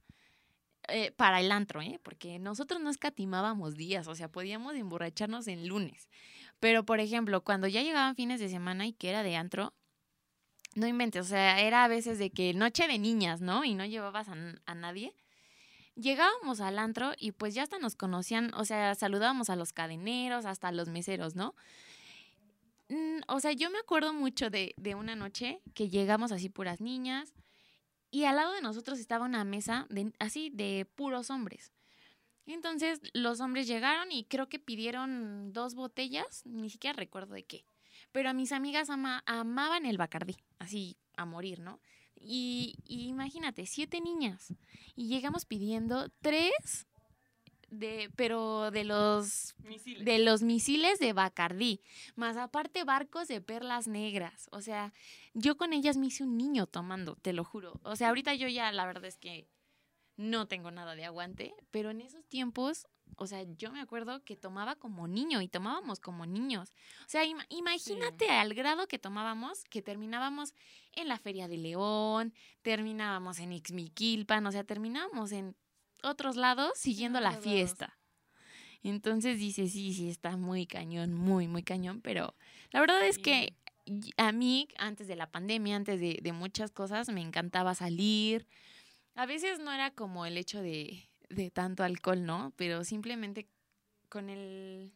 eh, 0.89 1.11
para 1.13 1.41
el 1.41 1.53
antro, 1.53 1.83
¿eh? 1.83 2.01
Porque 2.03 2.39
nosotros 2.39 2.81
no 2.81 2.91
escatimábamos 2.91 3.75
días, 3.77 4.09
o 4.09 4.15
sea, 4.15 4.29
podíamos 4.31 4.75
emborracharnos 4.77 5.47
en 5.49 5.69
lunes. 5.69 6.09
Pero, 6.61 6.85
por 6.85 7.01
ejemplo, 7.01 7.43
cuando 7.45 7.67
ya 7.69 7.83
llegaban 7.83 8.17
fines 8.17 8.41
de 8.41 8.49
semana 8.49 8.87
y 8.87 8.93
que 8.95 9.11
era 9.11 9.23
de 9.23 9.37
antro, 9.37 9.75
no 10.79 10.87
inventes, 10.87 11.27
o 11.27 11.29
sea, 11.29 11.61
era 11.61 11.85
a 11.85 11.89
veces 11.89 12.19
de 12.19 12.31
que 12.31 12.55
noche 12.55 12.89
de 12.89 12.99
niñas, 12.99 13.41
¿no? 13.41 13.65
Y 13.65 13.75
no 13.75 13.85
llevabas 13.85 14.29
a, 14.29 14.37
a 14.67 14.75
nadie. 14.75 15.15
Llegábamos 15.95 16.61
al 16.61 16.79
antro 16.79 17.13
y 17.19 17.33
pues 17.33 17.55
ya 17.55 17.65
hasta 17.65 17.79
nos 17.79 17.97
conocían, 17.97 18.53
o 18.55 18.65
sea, 18.65 18.95
saludábamos 18.95 19.51
a 19.51 19.57
los 19.57 19.73
cadeneros, 19.73 20.45
hasta 20.45 20.69
a 20.69 20.73
los 20.73 20.89
meseros, 20.89 21.35
¿no? 21.35 21.55
O 23.27 23.41
sea, 23.41 23.53
yo 23.53 23.71
me 23.71 23.79
acuerdo 23.79 24.15
mucho 24.15 24.49
de, 24.49 24.75
de 24.79 24.95
una 24.95 25.15
noche 25.15 25.61
que 25.75 25.89
llegamos 25.89 26.33
así 26.33 26.49
puras 26.49 26.81
niñas 26.81 27.35
y 28.11 28.25
al 28.25 28.37
lado 28.37 28.53
de 28.53 28.63
nosotros 28.63 28.99
estaba 28.99 29.27
una 29.27 29.45
mesa 29.45 29.87
así 30.19 30.51
de 30.51 30.87
puros 30.95 31.31
hombres. 31.31 31.73
Entonces 32.47 33.01
los 33.13 33.41
hombres 33.41 33.67
llegaron 33.67 34.11
y 34.11 34.25
creo 34.25 34.49
que 34.49 34.59
pidieron 34.59 35.53
dos 35.53 35.75
botellas, 35.75 36.43
ni 36.47 36.71
siquiera 36.71 36.97
recuerdo 36.97 37.35
de 37.35 37.45
qué. 37.45 37.65
Pero 38.13 38.31
a 38.31 38.33
mis 38.33 38.53
amigas 38.53 38.91
ama- 38.91 39.23
amaban 39.27 39.87
el 39.87 39.99
Bacardí, 39.99 40.37
así 40.59 40.97
a 41.17 41.25
morir, 41.25 41.61
¿no? 41.61 41.81
Y, 42.21 42.77
y 42.85 43.07
imagínate, 43.09 43.67
siete 43.67 44.01
niñas. 44.01 44.53
Y 44.97 45.09
llegamos 45.09 45.45
pidiendo 45.45 46.09
tres, 46.21 46.87
de, 47.71 48.11
pero 48.17 48.71
de 48.71 48.85
los 48.85 49.55
Misiles. 49.59 50.05
de 50.05 50.19
los 50.19 50.43
misiles 50.43 50.99
de 50.99 51.13
Bacardí, 51.13 51.81
más 52.17 52.37
aparte 52.37 52.85
barcos 52.85 53.29
de 53.29 53.41
perlas 53.41 53.87
negras. 53.89 54.49
O 54.53 54.63
sea, 54.63 54.93
yo 55.35 55.57
con 55.57 55.73
ellas 55.73 55.97
me 55.97 56.07
hice 56.07 56.25
un 56.25 56.37
niño 56.37 56.67
tomando, 56.67 57.17
te 57.17 57.33
lo 57.33 57.45
juro. 57.45 57.79
O 57.83 57.95
sea, 57.95 58.09
ahorita 58.09 58.35
yo 58.35 58.49
ya 58.49 58.73
la 58.73 58.87
verdad 58.87 59.05
es 59.05 59.19
que 59.19 59.47
no 60.17 60.49
tengo 60.49 60.71
nada 60.71 60.95
de 60.97 61.05
aguante, 61.05 61.55
pero 61.71 61.91
en 61.91 62.01
esos 62.01 62.25
tiempos 62.27 62.87
o 63.17 63.27
sea, 63.27 63.43
yo 63.57 63.71
me 63.73 63.81
acuerdo 63.81 64.23
que 64.25 64.37
tomaba 64.37 64.77
como 64.77 65.09
niño 65.09 65.41
y 65.41 65.49
tomábamos 65.49 66.01
como 66.01 66.27
niños. 66.27 66.73
O 67.01 67.09
sea, 67.09 67.25
ima- 67.25 67.47
imagínate 67.49 68.29
al 68.31 68.55
grado 68.55 68.87
que 68.89 68.99
tomábamos 68.99 69.65
que 69.65 69.83
terminábamos 69.83 70.55
en 70.93 71.09
la 71.09 71.19
Feria 71.19 71.49
de 71.49 71.59
León, 71.59 72.33
terminábamos 72.63 73.39
en 73.39 73.53
Ixmiquilpan, 73.53 74.47
o 74.47 74.53
sea, 74.53 74.65
terminábamos 74.65 75.33
en 75.33 75.57
otros 76.03 76.37
lados 76.37 76.73
siguiendo 76.79 77.21
la 77.21 77.33
fiesta. 77.43 77.99
Entonces 78.83 79.39
dice, 79.39 79.67
sí, 79.69 79.93
sí, 79.93 80.09
está 80.09 80.37
muy 80.37 80.67
cañón, 80.67 81.13
muy, 81.15 81.49
muy 81.49 81.63
cañón, 81.63 82.01
pero 82.01 82.35
la 82.71 82.81
verdad 82.81 83.05
es 83.07 83.19
que 83.19 83.55
a 84.17 84.33
mí, 84.33 84.69
antes 84.77 85.09
de 85.09 85.17
la 85.17 85.31
pandemia, 85.31 85.75
antes 85.77 85.99
de, 86.01 86.19
de 86.23 86.33
muchas 86.33 86.71
cosas, 86.71 87.09
me 87.09 87.21
encantaba 87.21 87.75
salir. 87.75 88.47
A 89.15 89.27
veces 89.27 89.59
no 89.59 89.73
era 89.73 89.91
como 89.91 90.27
el 90.27 90.37
hecho 90.37 90.63
de, 90.63 91.08
de 91.29 91.51
tanto 91.51 91.83
alcohol, 91.83 92.25
¿no? 92.25 92.53
Pero 92.57 92.85
simplemente 92.85 93.49
con 94.09 94.31
el, 94.31 94.93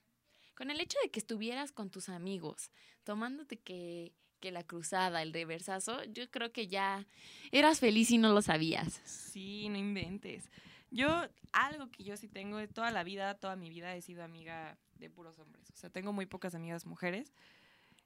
con 0.54 0.70
el 0.70 0.80
hecho 0.80 0.98
de 1.02 1.10
que 1.10 1.20
estuvieras 1.20 1.72
con 1.72 1.90
tus 1.90 2.08
amigos, 2.08 2.70
tomándote 3.04 3.58
que, 3.58 4.12
que 4.40 4.50
la 4.50 4.64
cruzada, 4.64 5.22
el 5.22 5.32
reversazo, 5.32 6.02
yo 6.04 6.30
creo 6.30 6.52
que 6.52 6.66
ya 6.66 7.06
eras 7.50 7.80
feliz 7.80 8.10
y 8.10 8.18
no 8.18 8.32
lo 8.32 8.42
sabías. 8.42 9.00
Sí, 9.04 9.68
no 9.68 9.78
inventes. 9.78 10.50
Yo, 10.90 11.08
algo 11.52 11.90
que 11.90 12.04
yo 12.04 12.16
sí 12.16 12.28
tengo 12.28 12.58
de 12.58 12.68
toda 12.68 12.90
la 12.90 13.02
vida, 13.02 13.34
toda 13.34 13.56
mi 13.56 13.70
vida 13.70 13.94
he 13.96 14.02
sido 14.02 14.22
amiga 14.22 14.76
de 14.98 15.08
puros 15.08 15.38
hombres. 15.38 15.70
O 15.70 15.76
sea, 15.76 15.90
tengo 15.90 16.12
muy 16.12 16.26
pocas 16.26 16.54
amigas 16.54 16.84
mujeres. 16.84 17.32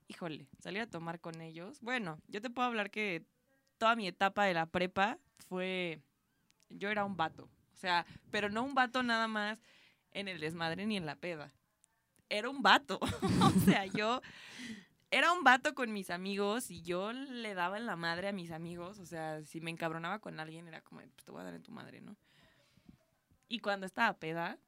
Híjole, 0.08 0.46
salir 0.60 0.82
a 0.82 0.86
tomar 0.86 1.20
con 1.20 1.40
ellos. 1.40 1.80
Bueno, 1.80 2.20
yo 2.28 2.40
te 2.40 2.48
puedo 2.48 2.68
hablar 2.68 2.90
que 2.90 3.24
toda 3.78 3.96
mi 3.96 4.06
etapa 4.06 4.44
de 4.44 4.54
la 4.54 4.66
prepa 4.66 5.18
fue. 5.48 6.00
Yo 6.68 6.88
era 6.90 7.04
un 7.04 7.16
vato. 7.16 7.48
O 7.76 7.78
sea, 7.78 8.06
pero 8.30 8.48
no 8.48 8.64
un 8.64 8.74
vato 8.74 9.02
nada 9.02 9.28
más 9.28 9.58
en 10.12 10.28
el 10.28 10.40
desmadre 10.40 10.86
ni 10.86 10.96
en 10.96 11.04
la 11.04 11.16
peda. 11.16 11.52
Era 12.30 12.48
un 12.48 12.62
vato. 12.62 12.98
o 13.42 13.60
sea, 13.66 13.84
yo 13.84 14.22
era 15.10 15.32
un 15.32 15.44
vato 15.44 15.74
con 15.74 15.92
mis 15.92 16.08
amigos 16.08 16.70
y 16.70 16.82
yo 16.82 17.12
le 17.12 17.54
daba 17.54 17.76
en 17.76 17.84
la 17.84 17.96
madre 17.96 18.28
a 18.28 18.32
mis 18.32 18.50
amigos. 18.50 18.98
O 18.98 19.04
sea, 19.04 19.42
si 19.44 19.60
me 19.60 19.70
encabronaba 19.70 20.20
con 20.20 20.40
alguien, 20.40 20.66
era 20.66 20.80
como, 20.80 21.02
pues 21.02 21.24
te 21.24 21.32
voy 21.32 21.42
a 21.42 21.44
dar 21.44 21.54
en 21.54 21.62
tu 21.62 21.70
madre, 21.70 22.00
¿no? 22.00 22.16
Y 23.46 23.58
cuando 23.58 23.84
estaba 23.84 24.18
peda, 24.18 24.58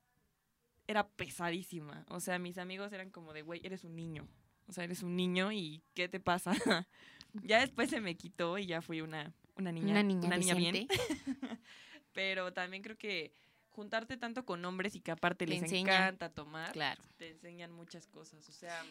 era 0.86 1.08
pesadísima. 1.08 2.04
O 2.08 2.20
sea, 2.20 2.38
mis 2.38 2.58
amigos 2.58 2.92
eran 2.92 3.10
como 3.10 3.32
de, 3.32 3.40
güey, 3.40 3.60
eres 3.64 3.84
un 3.84 3.96
niño. 3.96 4.28
O 4.66 4.72
sea, 4.72 4.84
eres 4.84 5.02
un 5.02 5.16
niño 5.16 5.50
y 5.50 5.82
¿qué 5.94 6.08
te 6.08 6.20
pasa? 6.20 6.52
ya 7.32 7.60
después 7.60 7.88
se 7.88 8.02
me 8.02 8.16
quitó 8.16 8.58
y 8.58 8.66
ya 8.66 8.82
fui 8.82 9.00
una, 9.00 9.32
una 9.56 9.72
niña. 9.72 9.92
Una 9.92 10.02
niña, 10.36 10.54
bien. 10.54 10.86
Pero 12.18 12.52
también 12.52 12.82
creo 12.82 12.98
que 12.98 13.32
juntarte 13.70 14.16
tanto 14.16 14.44
con 14.44 14.64
hombres 14.64 14.96
y 14.96 15.00
que 15.00 15.12
aparte 15.12 15.44
Te 15.46 15.52
les 15.52 15.62
enseñan. 15.62 15.94
encanta 16.02 16.30
tomar, 16.30 16.72
Claro. 16.72 17.00
te 17.16 17.28
enseñan 17.30 17.70
muchas 17.70 18.08
cosas. 18.08 18.48
O 18.48 18.52
sea, 18.52 18.84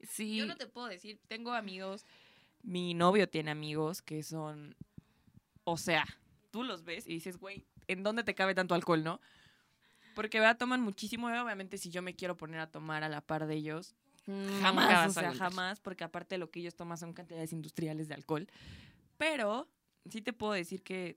Sí. 0.00 0.36
yo 0.36 0.46
no 0.46 0.56
te 0.56 0.66
puedo 0.66 0.88
decir, 0.88 1.20
tengo 1.28 1.52
amigos, 1.52 2.04
mi 2.64 2.92
novio 2.92 3.28
tiene 3.28 3.52
amigos 3.52 4.02
que 4.02 4.24
son, 4.24 4.74
o 5.62 5.76
sea, 5.76 6.04
tú 6.50 6.64
los 6.64 6.82
ves 6.82 7.06
y 7.06 7.10
dices, 7.14 7.36
güey, 7.38 7.64
¿en 7.86 8.02
dónde 8.02 8.24
te 8.24 8.34
cabe 8.34 8.52
tanto 8.56 8.74
alcohol, 8.74 9.04
no? 9.04 9.20
Porque 10.16 10.40
¿verdad? 10.40 10.58
toman 10.58 10.80
muchísimo, 10.80 11.28
obviamente 11.28 11.78
si 11.78 11.88
yo 11.90 12.02
me 12.02 12.16
quiero 12.16 12.36
poner 12.36 12.58
a 12.58 12.66
tomar 12.68 13.04
a 13.04 13.08
la 13.08 13.20
par 13.20 13.46
de 13.46 13.54
ellos, 13.54 13.94
Nunca 14.26 14.60
jamás, 14.60 15.10
o 15.16 15.20
sea, 15.20 15.34
jamás, 15.34 15.78
porque 15.78 16.02
aparte 16.02 16.36
lo 16.36 16.50
que 16.50 16.58
ellos 16.58 16.74
toman 16.74 16.98
son 16.98 17.12
cantidades 17.12 17.52
industriales 17.52 18.08
de 18.08 18.14
alcohol. 18.14 18.48
Pero 19.18 19.68
sí 20.10 20.20
te 20.20 20.32
puedo 20.32 20.52
decir 20.52 20.82
que, 20.82 21.16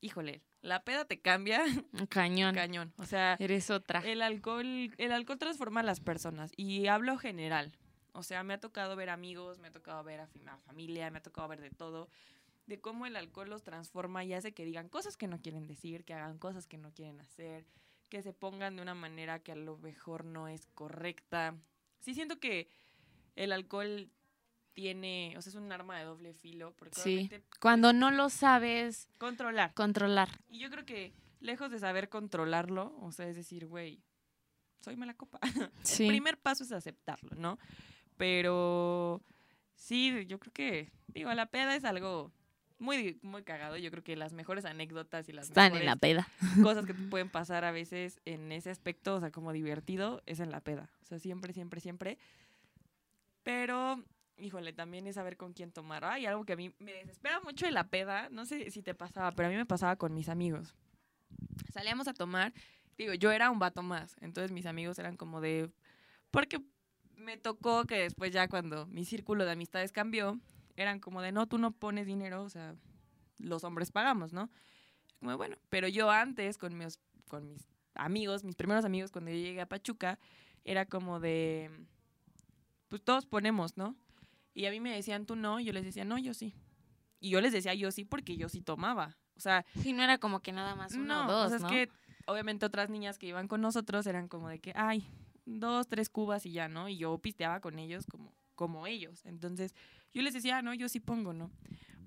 híjole, 0.00 0.42
la 0.60 0.82
peda 0.84 1.04
te 1.04 1.20
cambia 1.20 1.62
Cañón. 2.10 2.54
cañón. 2.54 2.92
O 2.96 3.04
sea, 3.06 3.36
Eres 3.38 3.70
otra. 3.70 4.00
el 4.00 4.22
alcohol, 4.22 4.66
el 4.96 5.12
alcohol 5.12 5.38
transforma 5.38 5.80
a 5.80 5.84
las 5.84 6.00
personas 6.00 6.52
y 6.56 6.86
hablo 6.88 7.16
general. 7.18 7.72
O 8.12 8.22
sea, 8.22 8.42
me 8.42 8.54
ha 8.54 8.60
tocado 8.60 8.96
ver 8.96 9.10
amigos, 9.10 9.58
me 9.58 9.68
ha 9.68 9.72
tocado 9.72 10.02
ver 10.02 10.20
a, 10.20 10.28
familia, 10.66 11.10
me 11.10 11.18
ha 11.18 11.22
tocado 11.22 11.46
ver 11.46 11.60
de 11.60 11.70
todo, 11.70 12.08
de 12.66 12.80
cómo 12.80 13.06
el 13.06 13.14
alcohol 13.16 13.48
los 13.48 13.62
transforma 13.62 14.24
y 14.24 14.32
hace 14.34 14.52
que 14.52 14.64
digan 14.64 14.88
cosas 14.88 15.16
que 15.16 15.28
no 15.28 15.40
quieren 15.40 15.66
decir, 15.66 16.04
que 16.04 16.14
hagan 16.14 16.38
cosas 16.38 16.66
que 16.66 16.78
no 16.78 16.92
quieren 16.92 17.20
hacer, 17.20 17.64
que 18.08 18.22
se 18.22 18.32
pongan 18.32 18.74
de 18.76 18.82
una 18.82 18.94
manera 18.94 19.38
que 19.38 19.52
a 19.52 19.56
lo 19.56 19.76
mejor 19.78 20.24
no 20.24 20.48
es 20.48 20.66
correcta. 20.74 21.54
Sí 22.00 22.14
siento 22.14 22.40
que 22.40 22.68
el 23.36 23.52
alcohol 23.52 24.10
tiene, 24.78 25.34
o 25.36 25.42
sea, 25.42 25.50
es 25.50 25.56
un 25.56 25.72
arma 25.72 25.98
de 25.98 26.04
doble 26.04 26.32
filo, 26.34 26.72
porque 26.78 27.00
Sí. 27.00 27.28
Cuando 27.60 27.92
no 27.92 28.12
lo 28.12 28.30
sabes 28.30 29.08
controlar. 29.18 29.74
controlar. 29.74 30.28
Y 30.48 30.60
yo 30.60 30.70
creo 30.70 30.84
que 30.86 31.12
lejos 31.40 31.68
de 31.72 31.80
saber 31.80 32.08
controlarlo, 32.08 32.96
o 33.00 33.10
sea, 33.10 33.26
es 33.26 33.34
decir, 33.34 33.66
güey, 33.66 34.04
soy 34.80 34.94
mala 34.94 35.14
copa. 35.14 35.40
Sí. 35.82 36.04
El 36.04 36.10
primer 36.10 36.38
paso 36.38 36.62
es 36.62 36.70
aceptarlo, 36.70 37.30
¿no? 37.34 37.58
Pero 38.16 39.20
sí, 39.74 40.24
yo 40.28 40.38
creo 40.38 40.52
que, 40.52 40.92
digo, 41.08 41.34
la 41.34 41.46
peda 41.46 41.74
es 41.74 41.84
algo 41.84 42.30
muy, 42.78 43.18
muy 43.22 43.42
cagado. 43.42 43.76
Yo 43.78 43.90
creo 43.90 44.04
que 44.04 44.14
las 44.14 44.32
mejores 44.32 44.64
anécdotas 44.64 45.28
y 45.28 45.32
las 45.32 45.48
Están 45.48 45.74
en 45.74 45.86
la 45.86 45.96
peda. 45.96 46.28
cosas 46.62 46.86
que 46.86 46.94
te 46.94 47.02
pueden 47.02 47.30
pasar 47.30 47.64
a 47.64 47.72
veces 47.72 48.20
en 48.26 48.52
ese 48.52 48.70
aspecto, 48.70 49.16
o 49.16 49.20
sea, 49.20 49.32
como 49.32 49.52
divertido, 49.52 50.22
es 50.26 50.38
en 50.38 50.52
la 50.52 50.60
peda. 50.60 50.88
O 51.02 51.04
sea, 51.04 51.18
siempre, 51.18 51.52
siempre, 51.52 51.80
siempre. 51.80 52.16
Pero, 53.42 54.04
híjole, 54.38 54.72
también 54.72 55.06
es 55.06 55.16
saber 55.16 55.36
con 55.36 55.52
quién 55.52 55.72
tomar. 55.72 56.04
Ay, 56.04 56.26
algo 56.26 56.44
que 56.44 56.54
a 56.54 56.56
mí 56.56 56.72
me 56.78 56.92
desespera 56.92 57.40
mucho 57.40 57.66
de 57.66 57.72
la 57.72 57.88
peda, 57.88 58.28
no 58.30 58.46
sé 58.46 58.70
si 58.70 58.82
te 58.82 58.94
pasaba, 58.94 59.32
pero 59.32 59.48
a 59.48 59.50
mí 59.50 59.56
me 59.56 59.66
pasaba 59.66 59.96
con 59.96 60.14
mis 60.14 60.28
amigos. 60.28 60.74
Salíamos 61.72 62.08
a 62.08 62.14
tomar, 62.14 62.52
digo, 62.96 63.14
yo 63.14 63.30
era 63.30 63.50
un 63.50 63.58
vato 63.58 63.82
más, 63.82 64.16
entonces 64.20 64.52
mis 64.52 64.66
amigos 64.66 64.98
eran 64.98 65.16
como 65.16 65.40
de... 65.40 65.70
Porque 66.30 66.60
me 67.16 67.36
tocó 67.36 67.84
que 67.84 67.96
después 67.96 68.32
ya 68.32 68.48
cuando 68.48 68.86
mi 68.86 69.04
círculo 69.04 69.44
de 69.44 69.52
amistades 69.52 69.92
cambió, 69.92 70.38
eran 70.76 71.00
como 71.00 71.20
de, 71.20 71.32
no, 71.32 71.46
tú 71.46 71.58
no 71.58 71.72
pones 71.72 72.06
dinero, 72.06 72.42
o 72.42 72.48
sea, 72.48 72.76
los 73.38 73.64
hombres 73.64 73.90
pagamos, 73.90 74.32
¿no? 74.32 74.50
Como, 75.18 75.36
bueno, 75.36 75.56
pero 75.68 75.88
yo 75.88 76.10
antes 76.10 76.58
con 76.58 76.76
mis, 76.76 77.00
con 77.28 77.48
mis 77.48 77.66
amigos, 77.94 78.44
mis 78.44 78.54
primeros 78.54 78.84
amigos, 78.84 79.10
cuando 79.10 79.30
yo 79.30 79.36
llegué 79.36 79.60
a 79.60 79.66
Pachuca, 79.66 80.18
era 80.64 80.86
como 80.86 81.18
de, 81.18 81.70
pues 82.88 83.02
todos 83.02 83.26
ponemos, 83.26 83.76
¿no? 83.76 83.96
Y 84.58 84.66
a 84.66 84.72
mí 84.72 84.80
me 84.80 84.92
decían, 84.92 85.24
tú 85.24 85.36
no, 85.36 85.60
y 85.60 85.64
yo 85.66 85.72
les 85.72 85.84
decía, 85.84 86.04
no, 86.04 86.18
yo 86.18 86.34
sí. 86.34 86.52
Y 87.20 87.30
yo 87.30 87.40
les 87.40 87.52
decía, 87.52 87.74
yo 87.74 87.92
sí, 87.92 88.04
porque 88.04 88.36
yo 88.36 88.48
sí 88.48 88.60
tomaba. 88.60 89.16
O 89.36 89.40
sea, 89.40 89.64
Sí, 89.80 89.92
no 89.92 90.02
era 90.02 90.18
como 90.18 90.40
que 90.40 90.50
nada 90.50 90.74
más 90.74 90.94
uno 90.94 91.04
no, 91.04 91.26
o 91.28 91.30
dos, 91.30 91.46
o 91.46 91.48
sea, 91.50 91.58
¿no? 91.60 91.68
es 91.68 91.72
que 91.72 91.92
obviamente 92.26 92.66
otras 92.66 92.90
niñas 92.90 93.18
que 93.18 93.28
iban 93.28 93.46
con 93.46 93.60
nosotros 93.60 94.04
eran 94.08 94.26
como 94.26 94.48
de 94.48 94.58
que, 94.58 94.72
ay, 94.74 95.06
dos, 95.46 95.86
tres 95.86 96.10
cubas 96.10 96.44
y 96.44 96.50
ya, 96.50 96.66
¿no? 96.66 96.88
Y 96.88 96.96
yo 96.96 97.16
pisteaba 97.18 97.60
con 97.60 97.78
ellos 97.78 98.04
como, 98.06 98.34
como 98.56 98.88
ellos. 98.88 99.24
Entonces, 99.26 99.76
yo 100.12 100.22
les 100.22 100.34
decía, 100.34 100.58
"Ah, 100.58 100.62
no, 100.62 100.74
yo 100.74 100.88
sí 100.88 100.98
pongo, 100.98 101.32
¿no? 101.32 101.52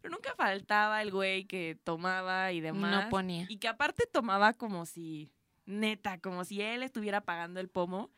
Pero 0.01 0.13
nunca 0.13 0.35
faltaba 0.35 1.01
el 1.01 1.11
güey 1.11 1.45
que 1.45 1.79
tomaba 1.85 2.51
y 2.51 2.59
demás. 2.59 3.05
no 3.05 3.09
ponía. 3.09 3.45
Y 3.47 3.59
que 3.59 3.69
aparte 3.69 4.03
tomaba 4.11 4.51
como 4.51 4.85
si, 4.85 5.31
neta, 5.65 6.19
como 6.19 6.43
si 6.43 6.59
él 6.59 6.83
estuviera 6.83 7.21
pagando 7.21 7.61
el 7.61 7.69
pomo. 7.69 8.11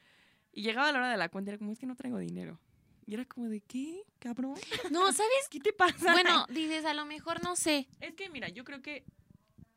Y 0.52 0.63
llegaba 0.63 0.91
la 0.91 0.98
hora 0.98 1.12
de 1.12 1.17
la 1.17 1.30
cuenta 1.30 1.52
y 1.52 1.54
era 1.54 1.60
como, 1.60 1.72
es 1.72 1.78
que 1.78 1.86
no 1.86 1.96
traigo 1.96 2.17
dinero. 2.17 2.60
Y 3.06 3.13
era 3.16 3.26
como 3.26 3.50
de, 3.50 3.62
¿qué, 3.62 4.04
cabrón? 4.20 4.56
No, 4.92 5.12
¿sabes? 5.12 5.48
¿Qué 5.50 5.60
te 5.60 5.74
pasa? 5.74 6.13
Bueno, 6.13 6.46
dices, 6.50 6.86
a 6.86 6.94
lo 6.94 7.06
mejor 7.06 7.44
no 7.44 7.56
sé. 7.56 7.88
es 8.00 8.13
que 8.16 8.30
mira, 8.30 8.50
yo 8.50 8.63
creo 8.63 8.82
que 8.82 9.04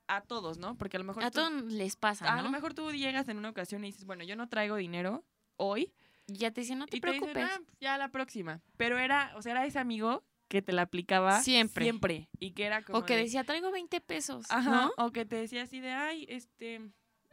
a 0.09 0.21
todos, 0.21 0.59
¿no? 0.59 0.77
Porque 0.77 0.97
a 0.97 1.01
lo 1.01 1.05
mejor 1.05 1.25
A 1.25 1.31
tú- 1.31 1.41
todos 1.41 1.53
les 1.65 1.97
pasa, 1.97 2.33
a 2.33 2.37
¿no? 2.37 2.43
lo 2.45 2.51
mejor 2.51 2.75
tú 2.75 2.93
llegas 2.93 3.29
en 3.29 3.39
una 3.39 3.51
ocasión 3.51 3.83
y 3.85 3.89
dices, 3.89 4.05
bueno, 4.05 4.23
yo 4.25 4.37
no 4.37 4.49
traigo 4.49 4.77
dinero 4.77 5.25
hoy. 5.57 5.93
Y 6.29 6.35
ya 6.39 6.51
te 6.53 6.61
dicen, 6.61 6.79
no 6.79 6.87
te 6.87 6.97
y 6.97 7.01
te 7.01 7.13
dicen, 7.13 7.33
preocupes. 7.33 7.59
"Ah, 7.61 7.73
ya 7.81 7.99
la 7.99 8.09
próxima. 8.11 8.61
Pero 8.77 8.99
era, 8.99 9.33
o 9.37 9.43
sea, 9.43 9.53
era 9.53 9.67
ese 9.67 9.79
amigo 9.79 10.25
que 10.49 10.63
te 10.63 10.73
la 10.73 10.83
aplicaba 10.83 11.41
Siempre. 11.41 11.85
Siempre. 11.85 12.29
Y 12.39 12.53
que 12.53 12.65
era 12.65 12.83
como. 12.83 12.99
o 12.99 13.05
que 13.05 13.15
de- 13.17 13.23
decía, 13.23 13.43
traigo 13.45 13.71
20 13.73 14.01
pesos, 14.01 14.47
Ajá. 14.49 14.71
¿no? 14.71 14.93
O 14.97 15.11
que 15.11 15.25
te 15.25 15.35
decía 15.37 15.63
así 15.65 15.81
de, 15.81 15.91
ay, 15.93 16.27
este. 16.29 16.81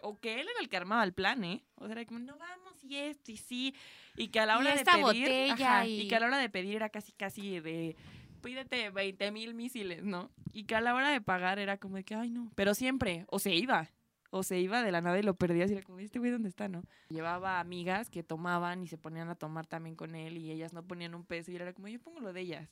O 0.01 0.19
que 0.19 0.33
él 0.41 0.47
era 0.49 0.59
el 0.59 0.69
que 0.69 0.77
armaba 0.77 1.03
el 1.03 1.13
plan, 1.13 1.43
¿eh? 1.43 1.63
O 1.75 1.85
sea, 1.85 1.93
era 1.93 2.05
como, 2.05 2.19
no 2.19 2.35
vamos, 2.37 2.72
y 2.83 2.95
esto, 2.97 3.31
y 3.31 3.37
sí. 3.37 3.73
Y 4.15 4.27
que 4.27 4.39
a 4.39 4.45
la 4.45 4.57
hora 4.57 4.75
de 4.75 4.83
pedir. 4.85 5.51
ajá, 5.51 5.85
y- 5.85 6.01
y 6.01 6.07
que 6.07 6.15
a 6.15 6.19
la 6.19 6.27
hora 6.27 6.37
de 6.37 6.49
pedir 6.49 6.75
era 6.75 6.89
casi, 6.89 7.11
casi 7.13 7.59
de. 7.59 7.95
Pídete 8.41 8.89
20 8.89 9.31
mil 9.31 9.53
misiles, 9.53 10.03
¿no? 10.03 10.29
Y 10.51 10.65
que 10.65 10.75
a 10.75 10.81
la 10.81 10.93
hora 10.93 11.09
de 11.11 11.21
pagar 11.21 11.59
era 11.59 11.77
como 11.77 11.95
de 11.95 12.03
que, 12.03 12.13
ay, 12.15 12.29
no. 12.29 12.51
Pero 12.55 12.73
siempre, 12.75 13.25
o 13.29 13.39
se 13.39 13.55
iba. 13.55 13.89
O 14.31 14.41
se 14.43 14.59
iba 14.59 14.81
de 14.83 14.91
la 14.91 14.99
nada 14.99 15.17
y 15.19 15.23
lo 15.23 15.35
perdías 15.35 15.69
y 15.69 15.73
era 15.75 15.83
como, 15.83 15.99
este 15.99 16.17
güey, 16.19 16.31
¿dónde 16.31 16.49
está, 16.49 16.67
no? 16.67 16.83
Llevaba 17.09 17.59
amigas 17.59 18.09
que 18.09 18.23
tomaban 18.23 18.81
y 18.83 18.87
se 18.87 18.97
ponían 18.97 19.29
a 19.29 19.35
tomar 19.35 19.67
también 19.67 19.95
con 19.95 20.15
él 20.15 20.37
y 20.39 20.49
ellas 20.51 20.73
no 20.73 20.83
ponían 20.83 21.13
un 21.13 21.23
peso 21.23 21.51
y 21.51 21.55
era 21.55 21.71
como, 21.71 21.87
yo 21.87 21.99
pongo 22.01 22.19
lo 22.19 22.33
de 22.33 22.41
ellas. 22.41 22.69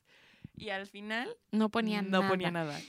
Y 0.57 0.69
al 0.69 0.87
final, 0.87 1.29
No 1.51 1.69
ponían 1.69 2.09
no 2.09 2.19
nada. 2.21 2.29
ponía 2.31 2.49
nada. 2.51 2.79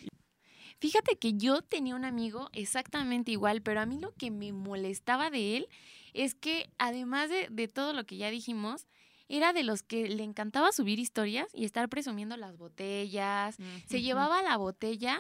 Fíjate 0.81 1.17
que 1.17 1.35
yo 1.35 1.63
tenía 1.63 1.95
un 1.95 2.05
amigo 2.05 2.49
exactamente 2.53 3.31
igual, 3.31 3.63
pero 3.63 3.81
a 3.81 3.87
mí 3.87 3.99
lo 4.01 4.13
que 4.15 4.31
me 4.31 4.53
molestaba 4.53 5.31
de 5.31 5.59
él 5.59 5.69
es 6.13 6.35
que 6.35 6.71
además 6.79 7.31
de, 7.31 7.49
de 7.51 7.69
todo 7.69 7.93
lo 7.93 8.05
que 8.05 8.17
ya 8.17 8.31
dijimos, 8.31 8.87
era 9.29 9.53
de 9.53 9.63
los 9.63 9.83
que 9.83 10.09
le 10.09 10.25
encantaba 10.25 10.73
subir 10.73 10.99
historias 10.99 11.49
y 11.55 11.65
estar 11.65 11.89
presumiendo 11.89 12.37
las 12.37 12.57
botellas. 12.57 13.57
Se 13.87 14.03
llevaba 14.03 14.43
la 14.43 14.57
botella 14.57 15.19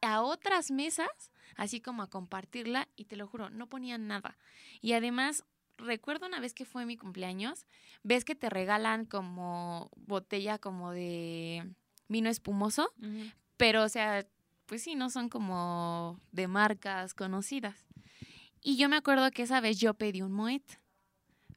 a 0.00 0.22
otras 0.22 0.70
mesas 0.70 1.32
así 1.56 1.80
como 1.80 2.02
a 2.02 2.10
compartirla 2.10 2.88
y 2.96 3.04
te 3.04 3.16
lo 3.16 3.26
juro, 3.26 3.50
no 3.50 3.68
ponían 3.68 4.06
nada. 4.06 4.36
Y 4.80 4.92
además, 4.92 5.44
recuerdo 5.76 6.26
una 6.26 6.40
vez 6.40 6.54
que 6.54 6.64
fue 6.64 6.86
mi 6.86 6.96
cumpleaños, 6.96 7.66
ves 8.02 8.24
que 8.24 8.34
te 8.34 8.50
regalan 8.50 9.04
como 9.04 9.90
botella 9.96 10.58
como 10.58 10.92
de 10.92 11.68
vino 12.08 12.30
espumoso, 12.30 12.92
pero 13.56 13.84
o 13.84 13.88
sea, 13.88 14.26
pues 14.66 14.82
sí, 14.82 14.94
no 14.94 15.10
son 15.10 15.28
como 15.28 16.20
de 16.30 16.48
marcas 16.48 17.14
conocidas. 17.14 17.86
Y 18.62 18.76
yo 18.76 18.88
me 18.88 18.96
acuerdo 18.96 19.30
que 19.32 19.42
esa 19.42 19.60
vez 19.60 19.78
yo 19.78 19.94
pedí 19.94 20.22
un 20.22 20.32
Moet, 20.32 20.62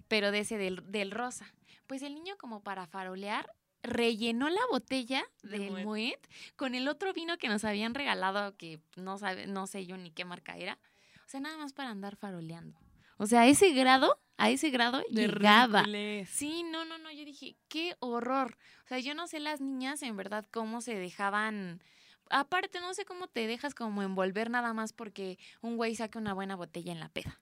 pero 0.07 0.31
de 0.31 0.39
ese 0.39 0.57
del, 0.57 0.91
del 0.91 1.11
rosa. 1.11 1.53
Pues 1.87 2.01
el 2.01 2.15
niño 2.15 2.35
como 2.37 2.61
para 2.61 2.87
farolear 2.87 3.47
rellenó 3.83 4.49
la 4.49 4.61
botella 4.71 5.23
De 5.43 5.59
del 5.59 5.71
Moet. 5.71 5.83
Moet 5.83 6.27
con 6.55 6.73
el 6.73 6.87
otro 6.87 7.13
vino 7.13 7.37
que 7.37 7.47
nos 7.47 7.63
habían 7.63 7.93
regalado 7.93 8.57
que 8.57 8.79
no 8.95 9.17
sabe, 9.19 9.45
no 9.45 9.67
sé 9.67 9.85
yo 9.85 9.97
ni 9.97 10.09
qué 10.11 10.25
marca 10.25 10.57
era. 10.57 10.79
O 11.25 11.29
sea, 11.29 11.39
nada 11.39 11.57
más 11.57 11.73
para 11.73 11.89
andar 11.91 12.15
faroleando. 12.15 12.79
O 13.17 13.27
sea, 13.27 13.41
a 13.41 13.47
ese 13.47 13.71
grado, 13.71 14.19
a 14.37 14.49
ese 14.49 14.71
grado 14.71 15.01
De 15.09 15.27
llegaba. 15.27 15.83
ridiculez. 15.83 16.29
Sí, 16.29 16.63
no, 16.63 16.85
no, 16.85 16.97
no, 16.97 17.11
yo 17.11 17.23
dije, 17.23 17.55
qué 17.69 17.95
horror. 17.99 18.57
O 18.83 18.87
sea, 18.87 18.99
yo 18.99 19.13
no 19.15 19.27
sé 19.27 19.39
las 19.39 19.61
niñas 19.61 20.01
en 20.01 20.17
verdad 20.17 20.45
cómo 20.51 20.81
se 20.81 20.95
dejaban... 20.95 21.81
Aparte, 22.29 22.79
no 22.79 22.93
sé 22.93 23.05
cómo 23.05 23.27
te 23.27 23.47
dejas 23.47 23.75
como 23.75 24.01
envolver 24.01 24.49
nada 24.49 24.73
más 24.73 24.93
porque 24.93 25.37
un 25.61 25.77
güey 25.77 25.95
saque 25.95 26.17
una 26.17 26.33
buena 26.33 26.55
botella 26.55 26.91
en 26.91 26.99
la 26.99 27.09
peda. 27.09 27.39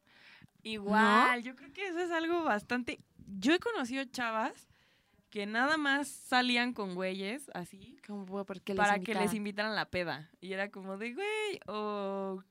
Igual, 0.64 1.44
yo 1.44 1.56
creo 1.56 1.72
que 1.74 1.88
eso 1.88 2.00
es 2.00 2.12
algo 2.12 2.44
bastante... 2.44 3.00
Yo 3.40 3.54
he 3.54 3.60
conocido 3.60 4.04
chavas 4.06 4.68
que 5.30 5.46
nada 5.46 5.78
más 5.78 6.08
salían 6.08 6.74
con 6.74 6.94
güeyes 6.94 7.50
así 7.56 7.98
Como 8.06 8.46
porque 8.46 8.74
les 8.74 8.78
para 8.78 9.00
que 9.00 9.16
les 9.16 9.34
invitaran 9.34 9.72
a 9.72 9.76
la 9.76 9.90
peda. 9.90 10.30
Y 10.40 10.54
era 10.54 10.70
como 10.70 10.98
de, 10.98 11.14
güey, 11.14 11.60
o, 11.68 12.44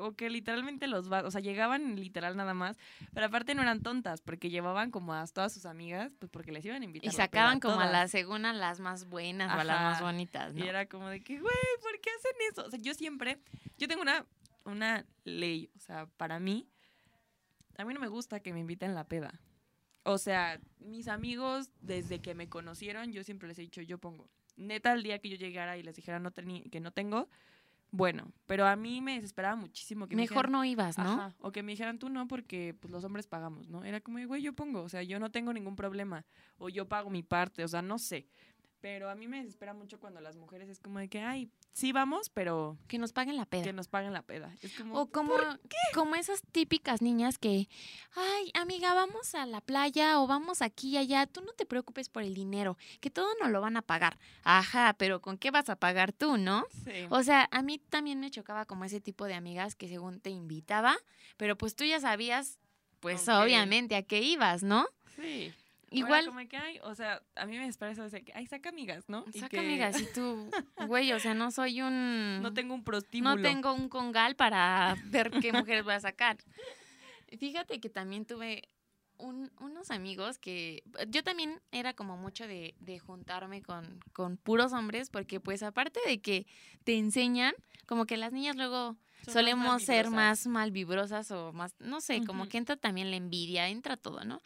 o 0.00 0.12
que 0.12 0.30
literalmente 0.30 0.86
los 0.86 1.10
va, 1.10 1.22
o 1.22 1.30
sea, 1.30 1.40
llegaban 1.40 1.96
literal 1.96 2.36
nada 2.36 2.54
más, 2.54 2.78
pero 3.12 3.26
aparte 3.26 3.54
no 3.54 3.62
eran 3.62 3.82
tontas, 3.82 4.20
porque 4.20 4.50
llevaban 4.50 4.90
como 4.90 5.14
a 5.14 5.26
todas 5.26 5.52
sus 5.52 5.66
amigas, 5.66 6.12
pues 6.18 6.30
porque 6.30 6.52
les 6.52 6.64
iban 6.64 6.82
a 6.82 6.84
invitar. 6.84 7.06
Y 7.06 7.08
a 7.08 7.12
sacaban 7.12 7.60
como 7.60 7.80
a 7.80 7.86
las, 7.86 8.10
según 8.10 8.46
a 8.46 8.52
las 8.52 8.80
más 8.80 9.08
buenas 9.08 9.54
o 9.56 9.60
a 9.60 9.64
las 9.64 9.80
más 9.80 10.00
bonitas, 10.00 10.54
¿no? 10.54 10.64
Y 10.64 10.68
era 10.68 10.86
como 10.86 11.08
de 11.08 11.22
que, 11.22 11.38
güey, 11.40 11.54
¿por 11.82 12.00
qué 12.00 12.10
hacen 12.10 12.32
eso? 12.50 12.66
O 12.66 12.70
sea, 12.70 12.80
yo 12.80 12.94
siempre, 12.94 13.38
yo 13.78 13.88
tengo 13.88 14.02
una, 14.02 14.26
una 14.64 15.04
ley, 15.24 15.70
o 15.76 15.80
sea, 15.80 16.06
para 16.16 16.40
mí, 16.40 16.66
a 17.76 17.84
mí 17.84 17.94
no 17.94 18.00
me 18.00 18.08
gusta 18.08 18.40
que 18.40 18.52
me 18.52 18.60
inviten 18.60 18.90
a 18.90 18.94
la 18.94 19.04
peda. 19.04 19.40
O 20.02 20.18
sea, 20.18 20.60
mis 20.78 21.08
amigos, 21.08 21.70
desde 21.80 22.20
que 22.20 22.34
me 22.34 22.48
conocieron, 22.48 23.12
yo 23.12 23.22
siempre 23.22 23.48
les 23.48 23.58
he 23.58 23.62
dicho, 23.62 23.82
yo 23.82 23.98
pongo. 23.98 24.28
Neta, 24.56 24.92
el 24.92 25.02
día 25.02 25.18
que 25.18 25.28
yo 25.28 25.36
llegara 25.36 25.76
y 25.76 25.82
les 25.82 25.96
dijera 25.96 26.18
no 26.18 26.32
que 26.32 26.80
no 26.80 26.90
tengo, 26.92 27.28
bueno, 27.92 28.32
pero 28.46 28.66
a 28.66 28.76
mí 28.76 29.00
me 29.00 29.14
desesperaba 29.16 29.56
muchísimo 29.56 30.06
que 30.06 30.14
me 30.16 30.22
Mejor 30.22 30.46
dijeran- 30.46 30.52
no 30.52 30.64
ibas, 30.64 30.96
¿no? 30.98 31.04
Ajá, 31.12 31.34
o 31.40 31.50
que 31.52 31.62
me 31.62 31.72
dijeran 31.72 31.98
tú 31.98 32.08
no, 32.08 32.28
porque 32.28 32.74
pues 32.78 32.92
los 32.92 33.02
hombres 33.04 33.26
pagamos, 33.26 33.68
¿no? 33.68 33.84
Era 33.84 34.00
como, 34.00 34.24
güey, 34.26 34.42
yo 34.42 34.52
pongo, 34.52 34.82
o 34.82 34.88
sea, 34.88 35.02
yo 35.02 35.18
no 35.18 35.30
tengo 35.30 35.52
ningún 35.52 35.76
problema, 35.76 36.24
o 36.58 36.68
yo 36.68 36.88
pago 36.88 37.10
mi 37.10 37.22
parte, 37.22 37.64
o 37.64 37.68
sea, 37.68 37.82
no 37.82 37.98
sé. 37.98 38.28
Pero 38.80 39.10
a 39.10 39.14
mí 39.14 39.28
me 39.28 39.38
desespera 39.38 39.74
mucho 39.74 40.00
cuando 40.00 40.20
las 40.20 40.36
mujeres 40.36 40.68
es 40.70 40.80
como 40.80 40.98
de 41.00 41.08
que, 41.08 41.20
ay, 41.20 41.50
sí 41.72 41.92
vamos, 41.92 42.30
pero 42.30 42.78
Que 42.88 42.96
nos 42.98 43.12
paguen 43.12 43.36
la 43.36 43.44
peda. 43.44 43.62
que 43.62 43.72
nos 43.74 43.88
paguen 43.88 44.14
la 44.14 44.22
peda. 44.22 44.54
Es 44.62 44.74
como, 44.74 44.98
O 44.98 45.06
como, 45.06 45.34
como 45.94 46.14
esas 46.14 46.40
típicas 46.50 47.02
niñas 47.02 47.36
que, 47.36 47.68
ay, 48.14 48.50
amiga, 48.54 48.94
vamos 48.94 49.34
a 49.34 49.44
la 49.44 49.60
playa 49.60 50.18
o 50.20 50.26
vamos 50.26 50.62
aquí 50.62 50.90
y 50.90 50.96
allá, 50.96 51.26
tú 51.26 51.42
no 51.42 51.52
te 51.52 51.66
preocupes 51.66 52.08
por 52.08 52.22
el 52.22 52.32
dinero, 52.34 52.78
que 53.00 53.10
todo 53.10 53.28
nos 53.40 53.50
lo 53.50 53.60
van 53.60 53.76
a 53.76 53.82
pagar. 53.82 54.18
Ajá, 54.44 54.94
pero 54.98 55.20
¿con 55.20 55.36
qué 55.36 55.50
vas 55.50 55.68
a 55.68 55.76
pagar 55.76 56.12
tú, 56.14 56.38
no? 56.38 56.64
Sí. 56.84 57.06
O 57.10 57.22
sea, 57.22 57.48
a 57.50 57.60
mí 57.62 57.78
también 57.78 58.18
me 58.18 58.30
chocaba 58.30 58.64
como 58.64 58.86
ese 58.86 59.00
tipo 59.00 59.26
de 59.26 59.34
amigas 59.34 59.74
que 59.74 59.88
según 59.88 60.20
te 60.20 60.30
invitaba, 60.30 60.96
pero 61.36 61.56
pues 61.56 61.74
tú 61.76 61.84
ya 61.84 62.00
sabías, 62.00 62.58
pues 63.00 63.28
obviamente 63.28 63.94
a 63.96 64.02
qué 64.02 64.22
ibas, 64.22 64.62
¿no? 64.62 64.86
sí. 65.16 65.52
Igual, 65.90 66.12
Ahora 66.26 66.26
como 66.36 66.48
que, 66.48 66.56
ay, 66.56 66.78
o 66.84 66.94
sea, 66.94 67.20
a 67.34 67.46
mí 67.46 67.52
me 67.52 67.60
desespera 67.60 67.90
eso 67.90 68.08
de 68.08 68.22
que, 68.22 68.32
ay, 68.34 68.46
saca 68.46 68.68
amigas, 68.68 69.08
¿no? 69.08 69.24
Y 69.32 69.40
saca 69.40 69.48
que 69.48 69.58
amigas 69.58 70.00
y 70.00 70.06
tú, 70.06 70.50
güey, 70.86 71.12
o 71.12 71.18
sea, 71.18 71.34
no 71.34 71.50
soy 71.50 71.82
un... 71.82 72.40
No 72.42 72.54
tengo 72.54 72.74
un 72.74 72.84
prostíbulo. 72.84 73.34
No 73.36 73.42
tengo 73.42 73.72
un 73.74 73.88
congal 73.88 74.36
para 74.36 74.96
ver 75.06 75.30
qué 75.42 75.52
mujeres 75.52 75.84
voy 75.84 75.94
a 75.94 76.00
sacar. 76.00 76.36
Fíjate 77.38 77.80
que 77.80 77.88
también 77.88 78.24
tuve 78.24 78.68
un- 79.18 79.50
unos 79.60 79.90
amigos 79.90 80.38
que 80.38 80.82
yo 81.08 81.22
también 81.22 81.60
era 81.72 81.92
como 81.94 82.16
mucho 82.16 82.46
de, 82.46 82.74
de 82.80 82.98
juntarme 82.98 83.62
con, 83.62 84.00
con 84.12 84.36
puros 84.36 84.72
hombres 84.72 85.10
porque 85.10 85.40
pues 85.40 85.62
aparte 85.62 86.00
de 86.06 86.20
que 86.20 86.46
te 86.84 86.96
enseñan, 86.96 87.52
como 87.86 88.06
que 88.06 88.16
las 88.16 88.32
niñas 88.32 88.56
luego 88.56 88.96
Son 88.96 88.98
más 89.26 89.32
solemos 89.34 89.82
ser 89.82 90.10
más 90.10 90.46
malvibrosas 90.46 91.30
o 91.32 91.52
más, 91.52 91.74
no 91.78 92.00
sé, 92.00 92.24
como 92.24 92.48
que 92.48 92.58
entra 92.58 92.76
también 92.76 93.10
la 93.10 93.16
envidia, 93.16 93.68
entra 93.68 93.96
todo, 93.96 94.24
¿no? 94.24 94.40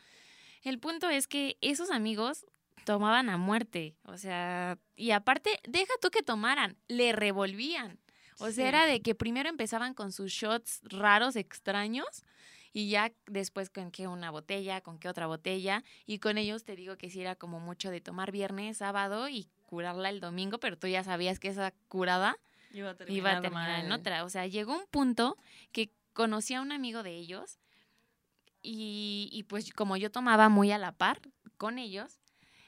El 0.64 0.78
punto 0.78 1.08
es 1.10 1.28
que 1.28 1.56
esos 1.60 1.90
amigos 1.90 2.46
tomaban 2.84 3.28
a 3.30 3.36
muerte, 3.38 3.96
o 4.04 4.18
sea, 4.18 4.78
y 4.96 5.12
aparte, 5.12 5.60
deja 5.66 5.92
tú 6.02 6.10
que 6.10 6.22
tomaran, 6.22 6.76
le 6.88 7.12
revolvían. 7.12 7.98
O 8.38 8.48
Sí. 8.48 8.54
sea, 8.54 8.68
era 8.68 8.86
de 8.86 9.00
que 9.00 9.14
primero 9.14 9.48
empezaban 9.48 9.94
con 9.94 10.10
sus 10.12 10.32
shots 10.32 10.80
raros, 10.82 11.36
extraños, 11.36 12.24
y 12.72 12.90
ya 12.90 13.12
después 13.26 13.70
con 13.70 13.90
que 13.90 14.08
una 14.08 14.30
botella, 14.30 14.80
con 14.80 14.98
que 14.98 15.08
otra 15.08 15.26
botella, 15.26 15.84
y 16.06 16.18
con 16.18 16.36
ellos 16.36 16.64
te 16.64 16.74
digo 16.76 16.96
que 16.98 17.08
sí 17.08 17.20
era 17.20 17.36
como 17.36 17.60
mucho 17.60 17.90
de 17.90 18.00
tomar 18.00 18.32
viernes, 18.32 18.78
sábado 18.78 19.28
y 19.28 19.48
curarla 19.66 20.10
el 20.10 20.20
domingo, 20.20 20.58
pero 20.58 20.76
tú 20.76 20.88
ya 20.88 21.04
sabías 21.04 21.38
que 21.38 21.48
esa 21.48 21.72
curada 21.88 22.36
Iba 22.72 22.90
a 22.90 22.94
terminar, 22.96 23.16
iba 23.18 23.30
a 23.38 23.40
terminar 23.40 23.84
en 23.84 23.92
otra. 23.92 24.24
O 24.24 24.28
sea, 24.28 24.46
llegó 24.48 24.76
un 24.76 24.86
punto 24.90 25.36
que 25.70 25.90
conocí 26.12 26.54
a 26.54 26.60
un 26.60 26.72
amigo 26.72 27.04
de 27.04 27.12
ellos 27.14 27.60
y, 28.64 29.28
y 29.30 29.44
pues 29.44 29.72
como 29.72 29.96
yo 29.96 30.10
tomaba 30.10 30.48
muy 30.48 30.72
a 30.72 30.78
la 30.78 30.90
par 30.92 31.20
con 31.56 31.78
ellos, 31.78 32.18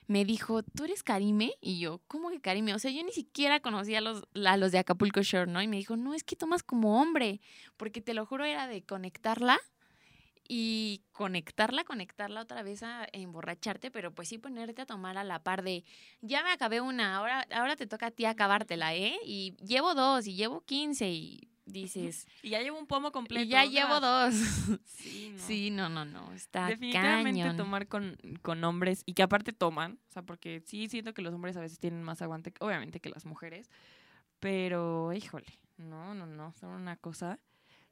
me 0.06 0.24
dijo, 0.24 0.62
¿tú 0.62 0.84
eres 0.84 1.02
Karime? 1.02 1.54
Y 1.60 1.80
yo, 1.80 2.00
¿cómo 2.06 2.30
que 2.30 2.40
Karime? 2.40 2.74
O 2.74 2.78
sea, 2.78 2.90
yo 2.90 3.02
ni 3.02 3.12
siquiera 3.12 3.60
conocía 3.60 3.98
a 3.98 4.00
los, 4.02 4.22
a 4.44 4.56
los 4.56 4.70
de 4.72 4.78
Acapulco 4.78 5.22
Shore, 5.22 5.50
¿no? 5.50 5.60
Y 5.62 5.68
me 5.68 5.76
dijo, 5.78 5.96
no, 5.96 6.14
es 6.14 6.22
que 6.22 6.36
tomas 6.36 6.62
como 6.62 7.00
hombre, 7.00 7.40
porque 7.76 8.00
te 8.00 8.14
lo 8.14 8.24
juro 8.26 8.44
era 8.44 8.68
de 8.68 8.84
conectarla 8.84 9.58
y 10.48 11.02
conectarla, 11.10 11.82
conectarla 11.82 12.42
otra 12.42 12.62
vez 12.62 12.84
a 12.84 13.06
emborracharte, 13.12 13.90
pero 13.90 14.14
pues 14.14 14.28
sí 14.28 14.38
ponerte 14.38 14.82
a 14.82 14.86
tomar 14.86 15.18
a 15.18 15.24
la 15.24 15.42
par 15.42 15.64
de, 15.64 15.84
ya 16.20 16.44
me 16.44 16.52
acabé 16.52 16.80
una, 16.80 17.16
ahora, 17.16 17.46
ahora 17.50 17.74
te 17.74 17.88
toca 17.88 18.06
a 18.06 18.10
ti 18.12 18.26
acabártela, 18.26 18.94
¿eh? 18.94 19.18
Y 19.24 19.56
llevo 19.64 19.94
dos, 19.94 20.28
y 20.28 20.36
llevo 20.36 20.60
quince, 20.60 21.10
y 21.10 21.48
dices, 21.66 22.26
Y 22.42 22.50
ya 22.50 22.62
llevo 22.62 22.78
un 22.78 22.86
pomo 22.86 23.12
completo. 23.12 23.44
y 23.44 23.48
ya 23.48 23.64
llevo 23.64 24.00
dos. 24.00 24.34
Sí, 24.86 25.30
no. 25.36 25.38
Sí, 25.38 25.70
no, 25.70 25.88
no, 25.88 26.04
no, 26.04 26.32
está 26.32 26.68
Definitivamente 26.68 27.40
cañón. 27.40 27.56
tomar 27.56 27.86
con, 27.88 28.16
con 28.42 28.62
hombres 28.64 29.02
y 29.04 29.12
que 29.14 29.22
aparte 29.22 29.52
toman, 29.52 29.98
o 30.08 30.12
sea, 30.12 30.22
porque 30.22 30.62
sí 30.64 30.88
siento 30.88 31.12
que 31.12 31.22
los 31.22 31.34
hombres 31.34 31.56
a 31.56 31.60
veces 31.60 31.78
tienen 31.78 32.02
más 32.02 32.22
aguante, 32.22 32.52
obviamente, 32.60 33.00
que 33.00 33.10
las 33.10 33.26
mujeres, 33.26 33.68
pero 34.40 35.12
híjole, 35.12 35.46
no, 35.76 36.14
no, 36.14 36.26
no, 36.26 36.52
son 36.54 36.70
una 36.70 36.96
cosa. 36.96 37.38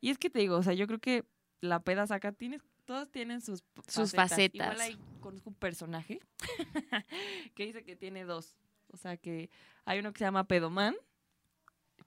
Y 0.00 0.10
es 0.10 0.18
que 0.18 0.30
te 0.30 0.38
digo, 0.38 0.56
o 0.56 0.62
sea, 0.62 0.72
yo 0.74 0.86
creo 0.86 0.98
que 0.98 1.24
la 1.60 1.80
peda 1.80 2.06
saca, 2.06 2.32
tienes, 2.32 2.62
todos 2.84 3.10
tienen 3.10 3.40
sus, 3.40 3.64
Sus 3.88 4.12
Igual 4.12 4.28
facetas. 4.28 4.80
hay, 4.80 4.98
conozco 5.20 5.50
un 5.50 5.56
personaje 5.56 6.20
que 7.54 7.66
dice 7.66 7.84
que 7.84 7.96
tiene 7.96 8.24
dos, 8.24 8.56
o 8.88 8.96
sea, 8.96 9.16
que 9.16 9.50
hay 9.84 9.98
uno 10.00 10.12
que 10.12 10.18
se 10.18 10.24
llama 10.24 10.44
pedomán 10.46 10.94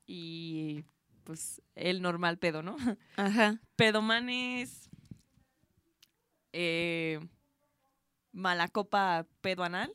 y 0.05 0.83
pues 1.27 1.61
el 1.75 2.01
normal 2.01 2.37
pedo, 2.37 2.63
¿no? 2.63 2.77
Ajá. 3.17 3.59
Pedoman 3.75 4.29
es 4.29 4.89
eh, 6.53 7.19
mala 8.31 8.69
copa 8.69 9.27
pedoanal, 9.41 9.93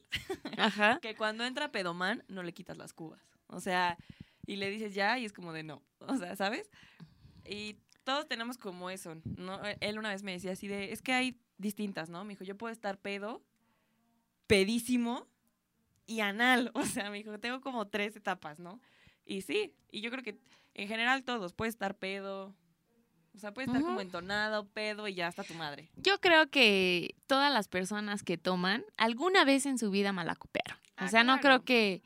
Ajá. 0.58 0.98
que 1.02 1.16
cuando 1.16 1.46
entra 1.46 1.72
pedoman 1.72 2.22
no 2.28 2.42
le 2.42 2.52
quitas 2.52 2.76
las 2.76 2.92
cubas. 2.92 3.22
O 3.46 3.60
sea, 3.60 3.96
y 4.46 4.56
le 4.56 4.68
dices 4.68 4.94
ya 4.94 5.18
y 5.18 5.24
es 5.24 5.32
como 5.32 5.54
de 5.54 5.62
no. 5.62 5.82
O 6.00 6.18
sea, 6.18 6.36
¿sabes? 6.36 6.70
Y 7.46 7.78
todos 8.04 8.28
tenemos 8.28 8.58
como 8.58 8.90
eso, 8.90 9.16
¿no? 9.24 9.64
Eh, 9.64 9.78
Él 9.80 9.98
una 9.98 10.10
vez 10.10 10.22
me 10.22 10.32
decía 10.32 10.52
así 10.52 10.68
de, 10.68 10.92
es 10.92 11.00
que 11.00 11.14
hay 11.14 11.40
distintas, 11.56 12.10
¿no? 12.10 12.24
Me 12.24 12.34
dijo, 12.34 12.44
yo 12.44 12.58
puedo 12.58 12.74
estar 12.74 12.98
pedo, 12.98 13.42
pedísimo 14.46 15.26
y 16.04 16.20
anal. 16.20 16.72
O 16.74 16.84
sea, 16.84 17.10
me 17.10 17.16
dijo, 17.16 17.40
tengo 17.40 17.62
como 17.62 17.88
tres 17.88 18.16
etapas, 18.16 18.58
¿no? 18.58 18.82
Y 19.24 19.40
sí, 19.40 19.74
y 19.90 20.02
yo 20.02 20.10
creo 20.10 20.22
que 20.22 20.38
en 20.74 20.88
general 20.88 21.24
todos, 21.24 21.52
puedes 21.52 21.74
estar 21.74 21.96
pedo, 21.96 22.54
o 23.34 23.38
sea, 23.38 23.52
puedes 23.54 23.68
estar 23.68 23.82
como 23.82 24.00
entonado, 24.00 24.66
pedo 24.68 25.08
y 25.08 25.14
ya 25.14 25.28
está 25.28 25.42
tu 25.44 25.54
madre. 25.54 25.90
Yo 25.96 26.20
creo 26.20 26.50
que 26.50 27.14
todas 27.26 27.52
las 27.52 27.68
personas 27.68 28.22
que 28.22 28.36
toman 28.38 28.84
alguna 28.96 29.44
vez 29.44 29.66
en 29.66 29.78
su 29.78 29.90
vida 29.90 30.12
malacopearon. 30.12 30.76
O 30.78 31.04
Ah, 31.04 31.08
sea, 31.08 31.24
no 31.24 31.40
creo 31.40 31.64
que, 31.64 32.02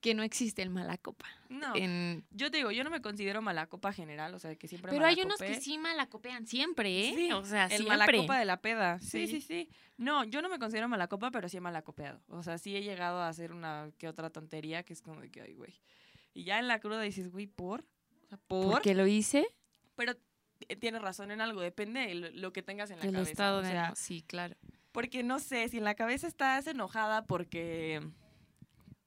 que 0.00 0.14
no 0.14 0.22
existe 0.22 0.62
el 0.62 0.70
malacopa. 0.70 1.26
No, 1.48 1.74
En- 1.74 2.24
yo 2.30 2.50
te 2.50 2.58
digo, 2.58 2.70
yo 2.70 2.84
no 2.84 2.90
me 2.90 3.02
considero 3.02 3.42
mala 3.42 3.66
copa 3.66 3.92
general, 3.92 4.32
o 4.34 4.38
sea, 4.38 4.54
que 4.54 4.68
siempre 4.68 4.92
Pero 4.92 5.04
hay 5.04 5.20
unos 5.20 5.38
que 5.38 5.60
sí 5.60 5.76
malacopean 5.76 6.46
siempre, 6.46 7.08
¿eh? 7.08 7.12
Sí, 7.16 7.32
o 7.32 7.44
sea, 7.44 7.64
El 7.64 7.82
siempre. 7.82 7.96
malacopa 7.98 8.38
de 8.38 8.44
la 8.44 8.60
peda. 8.62 8.98
Sí, 9.00 9.26
Sí. 9.26 9.40
sí, 9.40 9.40
sí, 9.40 9.68
No, 9.98 10.24
yo 10.24 10.40
no 10.40 10.48
me 10.48 10.58
considero 10.58 10.88
malacopa, 10.88 11.30
pero 11.32 11.48
sí 11.50 11.56
he 11.58 11.60
malacopeado. 11.60 12.22
O 12.28 12.42
sea, 12.42 12.56
sí 12.56 12.74
he 12.76 12.82
llegado 12.82 13.18
a 13.20 13.28
hacer 13.28 13.52
una 13.52 13.90
que 13.98 14.08
otra 14.08 14.30
tontería 14.30 14.82
que 14.84 14.92
es 14.94 15.02
como 15.02 15.20
de 15.20 15.30
que, 15.30 15.42
ay, 15.42 15.52
güey. 15.54 15.82
Y 16.32 16.44
ya 16.44 16.58
en 16.60 16.68
la 16.68 16.78
cruda 16.78 17.02
dices, 17.02 17.28
güey, 17.30 17.46
¿por? 17.48 17.84
¿Por? 18.46 18.72
¿Por 18.72 18.82
qué 18.82 18.94
lo 18.94 19.06
hice? 19.06 19.46
pero 19.96 20.14
eh, 20.68 20.76
tienes 20.76 21.02
razón 21.02 21.30
en 21.30 21.40
algo, 21.40 21.60
depende 21.60 22.00
de 22.00 22.14
lo, 22.14 22.52
que 22.52 22.62
tengas 22.62 22.90
en 22.90 22.98
la 22.98 23.04
El 23.04 23.12
cabeza. 23.12 23.30
estado 23.30 23.60
o 23.60 23.64
sea, 23.64 23.94
sí, 23.94 24.22
claro. 24.22 24.56
porque 24.92 25.22
no 25.22 25.38
sé, 25.38 25.68
si 25.68 25.78
en 25.78 25.84
la 25.84 25.94
cabeza 25.94 26.26
estás 26.26 26.66
enojada 26.66 27.26
porque. 27.26 28.00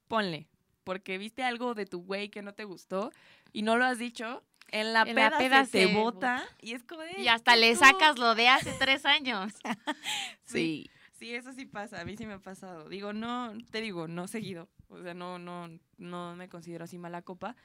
Ponle. 0.07 0.47
Porque 0.83 1.17
viste 1.17 1.43
algo 1.43 1.73
de 1.73 1.86
tu 1.86 2.03
güey 2.03 2.29
que 2.29 2.41
no 2.41 2.53
te 2.53 2.65
gustó 2.65 3.12
y 3.51 3.62
no 3.63 3.77
lo 3.77 3.86
has 3.86 3.97
dicho. 3.97 4.43
En 4.69 4.93
la 4.93 5.01
En 5.01 5.15
la 5.15 5.29
peda, 5.29 5.38
peda 5.38 5.65
se 5.65 5.88
bota 5.88 6.43
y 6.62 6.73
es 6.73 6.83
como 6.83 7.01
de. 7.01 7.19
Y 7.19 7.27
hasta 7.27 7.55
le 7.55 7.75
sacas 7.75 8.17
lo 8.17 8.36
de 8.36 8.49
hace 8.49 8.71
tres 8.79 9.05
años. 9.05 9.53
Sí. 10.45 10.89
Sí, 11.13 11.33
eso 11.33 11.53
sí 11.53 11.65
pasa, 11.65 12.01
a 12.01 12.05
mí 12.05 12.17
sí 12.17 12.25
me 12.25 12.33
ha 12.33 12.39
pasado. 12.39 12.89
Digo, 12.89 13.13
no, 13.13 13.53
te 13.71 13.79
digo, 13.79 14.09
no 14.09 14.27
seguido. 14.27 14.67
O 14.89 15.01
sea, 15.01 15.13
no, 15.13 15.39
no, 15.39 15.69
no 15.97 16.36
me 16.36 16.49
considero 16.49 16.83
así 16.83 16.97
mala 16.97 17.21
copa, 17.21 17.55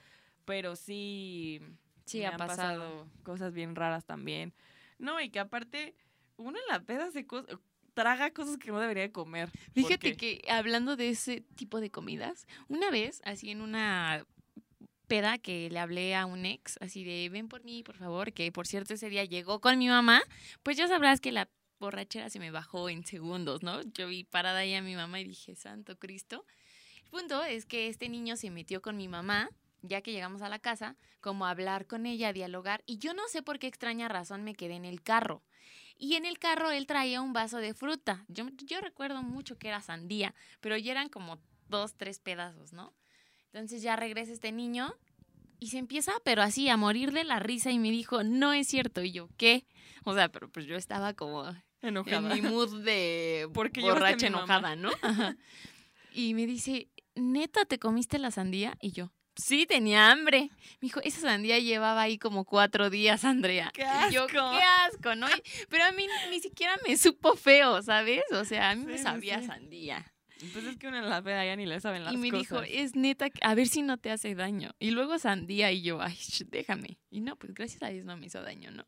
pero 0.48 0.76
sí, 0.76 1.60
Sí, 2.06 2.20
me 2.20 2.26
ha 2.26 2.30
han 2.30 2.36
pasado. 2.38 3.06
cosas 3.22 3.52
bien 3.52 3.76
raras 3.76 4.06
también. 4.06 4.54
No, 4.98 5.20
y 5.20 5.28
que 5.28 5.40
aparte, 5.40 5.94
uno 6.38 6.58
en 6.58 6.66
la 6.72 6.80
peda 6.80 7.10
se 7.10 7.26
traga 7.92 8.30
cosas 8.30 8.56
que 8.56 8.70
no 8.70 8.80
debería 8.80 9.02
de 9.02 9.12
comer. 9.12 9.50
Fíjate 9.74 10.16
que 10.16 10.40
hablando 10.48 10.96
de 10.96 11.10
ese 11.10 11.42
tipo 11.54 11.80
de 11.80 11.90
comidas, 11.90 12.46
una 12.68 12.90
vez, 12.90 13.20
así 13.26 13.50
en 13.50 13.60
una 13.60 14.24
peda 15.06 15.36
que 15.36 15.68
le 15.68 15.78
hablé 15.80 16.16
a 16.16 16.24
un 16.24 16.46
ex, 16.46 16.78
así 16.80 17.04
de, 17.04 17.28
ven 17.28 17.48
por 17.48 17.62
mí, 17.62 17.82
por 17.82 17.96
favor, 17.96 18.32
que 18.32 18.50
por 18.50 18.66
cierto 18.66 18.94
ese 18.94 19.10
día 19.10 19.24
llegó 19.26 19.60
con 19.60 19.78
mi 19.78 19.88
mamá, 19.88 20.22
pues 20.62 20.78
ya 20.78 20.88
sabrás 20.88 21.20
que 21.20 21.30
la 21.30 21.50
borrachera 21.78 22.30
se 22.30 22.38
me 22.38 22.50
bajó 22.50 22.88
en 22.88 23.04
segundos, 23.04 23.62
¿no? 23.62 23.82
Yo 23.92 24.08
vi 24.08 24.24
parada 24.24 24.60
ahí 24.60 24.74
a 24.74 24.80
mi 24.82 24.94
mamá 24.96 25.20
y 25.20 25.24
dije, 25.24 25.54
Santo 25.56 25.98
Cristo. 25.98 26.46
El 27.04 27.10
punto 27.10 27.44
es 27.44 27.66
que 27.66 27.88
este 27.88 28.08
niño 28.08 28.36
se 28.36 28.50
metió 28.50 28.80
con 28.80 28.96
mi 28.96 29.08
mamá, 29.08 29.50
ya 29.82 30.00
que 30.02 30.12
llegamos 30.12 30.42
a 30.42 30.48
la 30.48 30.58
casa, 30.58 30.96
como 31.20 31.46
hablar 31.46 31.86
con 31.86 32.06
ella, 32.06 32.32
dialogar, 32.32 32.82
y 32.86 32.98
yo 32.98 33.14
no 33.14 33.26
sé 33.28 33.42
por 33.42 33.58
qué 33.58 33.66
extraña 33.66 34.08
razón 34.08 34.44
me 34.44 34.54
quedé 34.54 34.74
en 34.74 34.84
el 34.84 35.02
carro. 35.02 35.42
Y 35.96 36.14
en 36.14 36.24
el 36.24 36.38
carro 36.38 36.70
él 36.70 36.86
traía 36.86 37.20
un 37.20 37.32
vaso 37.32 37.58
de 37.58 37.74
fruta. 37.74 38.24
Yo, 38.28 38.46
yo 38.64 38.80
recuerdo 38.80 39.22
mucho 39.22 39.58
que 39.58 39.68
era 39.68 39.80
sandía, 39.80 40.34
pero 40.60 40.76
ya 40.76 40.92
eran 40.92 41.08
como 41.08 41.38
dos, 41.68 41.94
tres 41.96 42.20
pedazos, 42.20 42.72
¿no? 42.72 42.94
Entonces 43.52 43.82
ya 43.82 43.96
regresa 43.96 44.32
este 44.32 44.52
niño 44.52 44.94
y 45.60 45.68
se 45.68 45.78
empieza, 45.78 46.12
pero 46.24 46.42
así, 46.42 46.68
a 46.68 46.76
morir 46.76 47.12
de 47.12 47.24
la 47.24 47.40
risa 47.40 47.70
y 47.72 47.78
me 47.78 47.90
dijo, 47.90 48.22
no 48.22 48.52
es 48.52 48.68
cierto. 48.68 49.02
Y 49.02 49.10
yo, 49.10 49.28
¿qué? 49.36 49.66
O 50.04 50.14
sea, 50.14 50.28
pero 50.28 50.48
pues 50.48 50.66
yo 50.66 50.76
estaba 50.76 51.14
como 51.14 51.44
enojada. 51.82 52.34
en 52.36 52.42
mi 52.42 52.48
mood 52.48 52.84
de 52.84 53.48
Porque 53.54 53.80
borracha 53.80 54.28
enojada, 54.28 54.76
¿no? 54.76 54.90
Ajá. 55.02 55.36
Y 56.12 56.34
me 56.34 56.46
dice, 56.46 56.88
¿neta 57.14 57.64
te 57.64 57.78
comiste 57.78 58.18
la 58.18 58.30
sandía? 58.30 58.76
Y 58.80 58.92
yo, 58.92 59.12
sí, 59.38 59.64
tenía 59.66 60.10
hambre. 60.10 60.50
Me 60.80 60.86
dijo, 60.88 61.00
esa 61.02 61.20
sandía 61.20 61.58
llevaba 61.58 62.02
ahí 62.02 62.18
como 62.18 62.44
cuatro 62.44 62.90
días, 62.90 63.24
Andrea. 63.24 63.70
¡Qué 63.72 63.86
Y 64.10 64.12
yo, 64.12 64.24
asco! 64.24 64.32
qué 64.52 64.60
asco, 64.86 65.14
¿no? 65.14 65.28
Y- 65.28 65.42
Pero 65.70 65.84
a 65.84 65.92
mí 65.92 66.06
ni 66.30 66.40
siquiera 66.40 66.76
me 66.86 66.96
supo 66.96 67.34
feo, 67.36 67.80
¿sabes? 67.82 68.22
O 68.32 68.44
sea, 68.44 68.70
a 68.70 68.74
mí 68.74 68.84
me 68.84 68.98
Sí, 68.98 69.02
sabía 69.04 69.40
sí. 69.40 69.46
sandía. 69.46 70.12
Pues 70.52 70.64
es 70.66 70.76
que 70.76 70.86
uno 70.86 70.98
en 70.98 71.08
la 71.08 71.20
peda 71.22 71.44
ya 71.44 71.56
ni 71.56 71.66
le 71.66 71.80
saben 71.80 72.04
las 72.04 72.12
y 72.14 72.16
me 72.16 72.30
cosas. 72.30 72.40
dijo, 72.42 72.62
es 72.62 72.94
neta, 72.94 73.28
que- 73.30 73.40
a 73.42 73.54
ver 73.56 73.66
si 73.66 73.82
no 73.82 73.96
te 73.96 74.10
hace 74.12 74.34
daño. 74.36 74.70
Y 74.78 74.90
luego 74.92 75.18
sandía 75.18 75.72
y 75.72 75.82
yo, 75.82 76.00
ay, 76.00 76.14
sh, 76.14 76.44
déjame. 76.46 76.98
Y 77.10 77.20
no, 77.22 77.34
pues 77.36 77.54
gracias 77.54 77.82
a 77.82 77.88
Dios 77.88 78.04
no 78.04 78.16
me 78.16 78.26
hizo 78.26 78.40
daño, 78.42 78.70
¿no? 78.70 78.86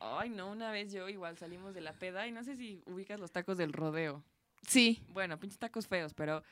Ay, 0.00 0.30
no, 0.30 0.50
una 0.50 0.70
vez 0.70 0.90
yo 0.92 1.08
igual 1.10 1.36
salimos 1.36 1.74
de 1.74 1.82
la 1.82 1.92
peda 1.92 2.26
y 2.26 2.32
no 2.32 2.42
sé 2.44 2.56
si 2.56 2.82
ubicas 2.86 3.20
los 3.20 3.30
tacos 3.32 3.58
del 3.58 3.74
rodeo. 3.74 4.24
Sí. 4.66 5.02
Bueno, 5.08 5.38
pinches 5.38 5.58
tacos 5.58 5.86
feos, 5.86 6.14
pero 6.14 6.42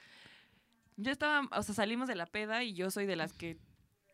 yo 0.98 1.12
estaba, 1.12 1.48
o 1.56 1.62
sea, 1.62 1.74
salimos 1.74 2.08
de 2.08 2.16
la 2.16 2.26
peda 2.26 2.64
y 2.64 2.74
yo 2.74 2.90
soy 2.90 3.06
de 3.06 3.16
las 3.16 3.32
que 3.32 3.56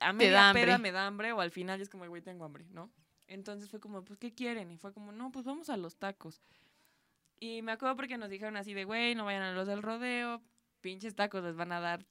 a 0.01 0.13
media 0.13 0.33
da 0.33 0.53
peda 0.53 0.79
me 0.79 0.93
da 0.93 1.07
hambre 1.07 1.33
o 1.33 1.41
al 1.41 1.51
final 1.51 1.81
es 1.81 1.89
como, 1.89 2.07
güey, 2.07 2.23
tengo 2.23 2.45
hambre, 2.45 2.67
¿no? 2.71 2.91
Entonces 3.27 3.71
fue 3.71 3.81
como, 3.81 4.05
pues, 4.05 4.19
¿qué 4.19 4.35
quieren? 4.35 4.71
Y 4.71 4.77
fue 4.77 4.93
como, 4.93 5.11
no, 5.11 5.33
pues 5.33 5.47
vamos 5.47 5.71
a 5.71 5.79
los 5.79 5.97
tacos. 5.97 6.43
Y 7.41 7.63
me 7.63 7.73
acuerdo 7.73 7.97
porque 7.97 8.19
nos 8.19 8.29
dijeron 8.29 8.59
así 8.59 8.75
de, 8.75 8.85
güey, 8.85 9.15
no 9.15 9.25
vayan 9.25 9.43
a 9.43 9.55
los 9.55 9.67
del 9.67 9.83
rodeo, 9.83 10.43
pinches 10.83 11.15
tacos 11.15 11.43
les 11.43 11.57
van 11.57 11.73
a 11.73 11.81
dar 11.81 12.05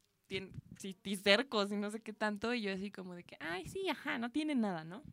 cercos 1.23 1.71
y 1.71 1.77
no 1.77 1.91
sé 1.91 2.01
qué 2.01 2.11
tanto. 2.11 2.53
Y 2.55 2.63
yo 2.63 2.73
así 2.73 2.89
como 2.89 3.13
de 3.13 3.23
que, 3.23 3.37
ay, 3.39 3.67
sí, 3.67 3.87
ajá, 3.89 4.17
no 4.17 4.31
tienen 4.31 4.59
nada, 4.61 4.83
¿no? 4.83 5.03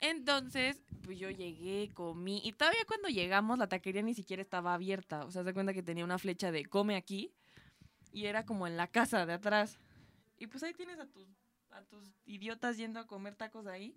Entonces, 0.00 0.82
pues 1.02 1.18
yo 1.18 1.30
llegué, 1.30 1.90
comí, 1.92 2.40
y 2.44 2.52
todavía 2.52 2.84
cuando 2.86 3.08
llegamos 3.08 3.58
la 3.58 3.68
taquería 3.68 4.02
ni 4.02 4.14
siquiera 4.14 4.42
estaba 4.42 4.72
abierta. 4.72 5.24
O 5.26 5.30
sea, 5.30 5.44
se 5.44 5.52
cuenta 5.52 5.74
que 5.74 5.82
tenía 5.82 6.04
una 6.04 6.18
flecha 6.18 6.50
de 6.50 6.64
come 6.64 6.96
aquí, 6.96 7.32
y 8.12 8.26
era 8.26 8.44
como 8.44 8.66
en 8.66 8.76
la 8.76 8.86
casa 8.86 9.26
de 9.26 9.32
atrás. 9.34 9.78
Y 10.38 10.46
pues 10.46 10.62
ahí 10.62 10.72
tienes 10.74 10.98
a 10.98 11.06
tus, 11.06 11.26
a 11.70 11.82
tus 11.84 12.12
idiotas 12.24 12.76
yendo 12.76 13.00
a 13.00 13.06
comer 13.06 13.36
tacos 13.36 13.66
ahí. 13.66 13.96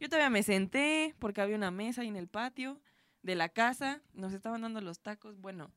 Yo 0.00 0.08
todavía 0.08 0.30
me 0.30 0.42
senté 0.42 1.14
porque 1.18 1.40
había 1.40 1.56
una 1.56 1.70
mesa 1.70 2.02
ahí 2.02 2.08
en 2.08 2.16
el 2.16 2.28
patio 2.28 2.80
de 3.22 3.34
la 3.34 3.48
casa, 3.48 4.00
nos 4.14 4.32
estaban 4.32 4.62
dando 4.62 4.80
los 4.80 5.00
tacos, 5.00 5.38
bueno, 5.40 5.72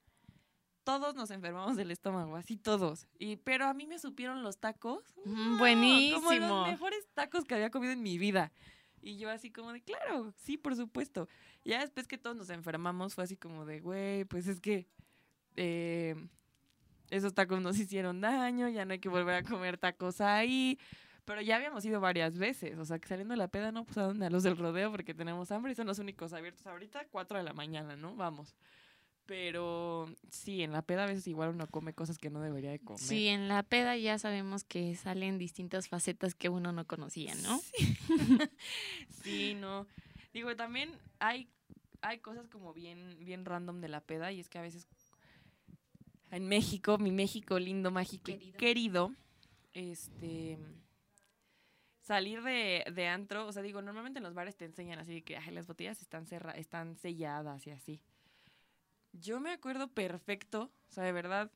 todos 0.83 1.15
nos 1.15 1.31
enfermamos 1.31 1.75
del 1.75 1.91
estómago, 1.91 2.35
así 2.35 2.55
todos. 2.57 3.07
Y 3.19 3.37
pero 3.37 3.65
a 3.65 3.73
mí 3.73 3.87
me 3.87 3.99
supieron 3.99 4.43
los 4.43 4.59
tacos, 4.59 5.03
Mm, 5.25 5.29
¡mua! 5.31 5.41
como 5.45 5.57
buenísimo. 5.57 6.29
los 6.47 6.67
mejores 6.67 7.07
tacos 7.13 7.45
que 7.45 7.55
había 7.55 7.71
comido 7.71 7.93
en 7.93 8.01
mi 8.03 8.17
vida. 8.17 8.51
Y 9.03 9.17
yo 9.17 9.31
así 9.31 9.51
como 9.51 9.73
de, 9.73 9.81
claro, 9.81 10.31
sí, 10.37 10.57
por 10.57 10.75
supuesto. 10.75 11.27
Ya 11.65 11.79
después 11.81 12.07
que 12.07 12.19
todos 12.19 12.35
nos 12.35 12.49
enfermamos 12.51 13.15
fue 13.15 13.23
así 13.23 13.35
como 13.37 13.65
de, 13.65 13.79
güey, 13.79 14.25
pues 14.25 14.47
es 14.47 14.59
que 14.61 14.87
eh, 15.55 16.15
esos 17.11 17.33
tacos 17.35 17.61
nos 17.61 17.77
hicieron 17.79 18.21
daño, 18.21 18.67
ya 18.69 18.85
no 18.85 18.93
hay 18.93 18.99
que 18.99 19.09
volver 19.09 19.35
a 19.35 19.43
comer 19.43 19.77
tacos 19.77 20.21
ahí. 20.21 20.79
Pero 21.25 21.41
ya 21.41 21.57
habíamos 21.57 21.85
ido 21.85 22.01
varias 22.01 22.39
veces, 22.39 22.79
o 22.79 22.85
sea, 22.85 22.97
que 22.97 23.07
saliendo 23.07 23.33
de 23.33 23.37
la 23.37 23.47
peda, 23.47 23.71
no, 23.71 23.85
pues 23.85 23.97
a 23.99 24.03
dónde, 24.03 24.25
a 24.25 24.29
los 24.31 24.41
del 24.41 24.57
rodeo, 24.57 24.89
porque 24.89 25.13
tenemos 25.13 25.51
hambre 25.51 25.71
y 25.71 25.75
son 25.75 25.85
los 25.85 25.99
únicos 25.99 26.33
abiertos 26.33 26.65
ahorita, 26.65 27.05
4 27.11 27.37
de 27.37 27.43
la 27.43 27.53
mañana, 27.53 27.95
¿no? 27.95 28.15
Vamos. 28.15 28.55
Pero 29.27 30.13
sí, 30.29 30.63
en 30.63 30.71
la 30.71 30.81
peda 30.81 31.03
a 31.03 31.07
veces 31.07 31.27
igual 31.27 31.49
uno 31.49 31.67
come 31.67 31.93
cosas 31.93 32.17
que 32.17 32.31
no 32.31 32.41
debería 32.41 32.71
de 32.71 32.79
comer. 32.79 32.99
Sí, 32.99 33.27
en 33.27 33.47
la 33.47 33.61
peda 33.61 33.95
ya 33.95 34.17
sabemos 34.17 34.63
que 34.63 34.95
salen 34.95 35.37
distintas 35.37 35.87
facetas 35.87 36.33
que 36.33 36.49
uno 36.49 36.71
no 36.71 36.85
conocía, 36.85 37.35
¿no? 37.35 37.59
Sí, 37.59 37.97
Sí, 39.23 39.53
no. 39.53 39.85
Digo, 40.33 40.55
también 40.55 40.91
hay, 41.19 41.47
hay 42.01 42.17
cosas 42.17 42.47
como 42.47 42.73
bien, 42.73 43.15
bien 43.19 43.45
random 43.45 43.79
de 43.79 43.89
la 43.89 44.01
peda 44.01 44.31
y 44.31 44.39
es 44.39 44.49
que 44.49 44.57
a 44.57 44.63
veces 44.63 44.87
en 46.31 46.47
México, 46.47 46.97
mi 46.97 47.11
México 47.11 47.59
lindo, 47.59 47.91
mágico 47.91 48.31
y 48.31 48.35
Querido. 48.35 48.57
querido, 48.57 49.15
este 49.73 50.57
salir 52.01 52.41
de, 52.41 52.83
de 52.91 53.07
antro, 53.07 53.45
o 53.47 53.51
sea, 53.53 53.61
digo, 53.61 53.81
normalmente 53.81 54.19
en 54.19 54.23
los 54.23 54.33
bares 54.33 54.55
te 54.57 54.65
enseñan 54.65 54.99
así 54.99 55.21
que 55.21 55.37
"Ay, 55.37 55.51
las 55.53 55.67
botellas 55.67 56.01
están 56.01 56.25
cerra 56.25 56.51
están 56.53 56.97
selladas 56.97 57.65
y 57.67 57.71
así. 57.71 58.01
Yo 59.13 59.39
me 59.39 59.51
acuerdo 59.51 59.87
perfecto, 59.87 60.71
o 60.89 60.91
sea, 60.91 61.03
de 61.03 61.11
verdad, 61.11 61.51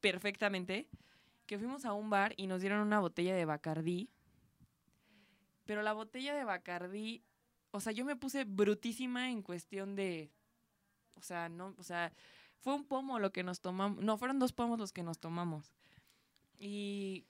perfectamente, 0.00 0.88
que 1.46 1.58
fuimos 1.58 1.84
a 1.84 1.92
un 1.92 2.08
bar 2.08 2.34
y 2.36 2.46
nos 2.46 2.60
dieron 2.60 2.80
una 2.80 3.00
botella 3.00 3.34
de 3.34 3.44
Bacardí. 3.44 4.08
Pero 5.66 5.82
la 5.82 5.92
botella 5.92 6.34
de 6.34 6.44
Bacardí, 6.44 7.22
o 7.72 7.80
sea, 7.80 7.92
yo 7.92 8.04
me 8.04 8.16
puse 8.16 8.44
brutísima 8.44 9.30
en 9.30 9.42
cuestión 9.42 9.96
de, 9.96 10.30
o 11.14 11.22
sea, 11.22 11.48
no, 11.48 11.74
o 11.76 11.82
sea, 11.82 12.12
fue 12.58 12.74
un 12.74 12.84
pomo 12.84 13.18
lo 13.18 13.32
que 13.32 13.42
nos 13.42 13.60
tomamos, 13.60 14.02
no, 14.02 14.18
fueron 14.18 14.38
dos 14.38 14.52
pomos 14.52 14.78
los 14.78 14.92
que 14.92 15.02
nos 15.02 15.18
tomamos. 15.18 15.72
Y 16.58 17.26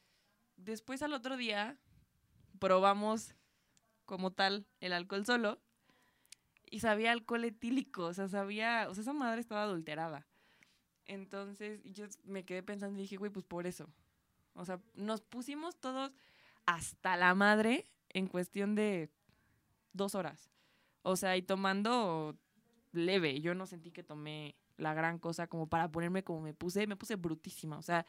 después 0.57 1.03
al 1.03 1.13
otro 1.13 1.37
día 1.37 1.79
probamos 2.59 3.35
como 4.07 4.33
tal 4.33 4.67
el 4.81 4.93
alcohol 4.93 5.27
solo 5.27 5.61
y 6.71 6.81
sabía 6.81 7.13
alcohol 7.13 7.45
etílico, 7.45 8.07
o 8.07 8.15
sea, 8.15 8.29
sabía, 8.29 8.89
o 8.89 8.95
sea, 8.95 9.03
esa 9.03 9.13
madre 9.13 9.41
estaba 9.41 9.63
adulterada. 9.63 10.27
Entonces 11.07 11.81
yo 11.85 12.07
me 12.25 12.45
quedé 12.45 12.63
pensando 12.63 12.99
y 12.99 13.03
dije, 13.03 13.17
güey, 13.17 13.31
pues 13.31 13.45
por 13.45 13.67
eso. 13.67 13.89
O 14.55 14.65
sea, 14.65 14.81
nos 14.95 15.23
pusimos 15.23 15.77
todos 15.77 16.13
hasta 16.67 17.17
la 17.17 17.35
madre 17.35 17.85
en 18.11 18.27
cuestión 18.27 18.75
de 18.75 19.11
dos 19.93 20.15
horas. 20.15 20.51
O 21.03 21.17
sea, 21.17 21.37
y 21.37 21.43
tomando 21.43 22.37
leve. 22.93 23.41
Yo 23.41 23.55
no 23.55 23.67
sentí 23.67 23.91
que 23.91 24.03
tomé 24.03 24.57
la 24.79 24.95
gran 24.95 25.19
cosa 25.19 25.47
como 25.47 25.67
para 25.67 25.91
ponerme 25.91 26.25
como 26.25 26.41
me 26.41 26.55
puse. 26.55 26.87
Me 26.87 26.97
puse 26.97 27.17
brutísima. 27.17 27.77
O 27.79 27.83
sea, 27.83 28.07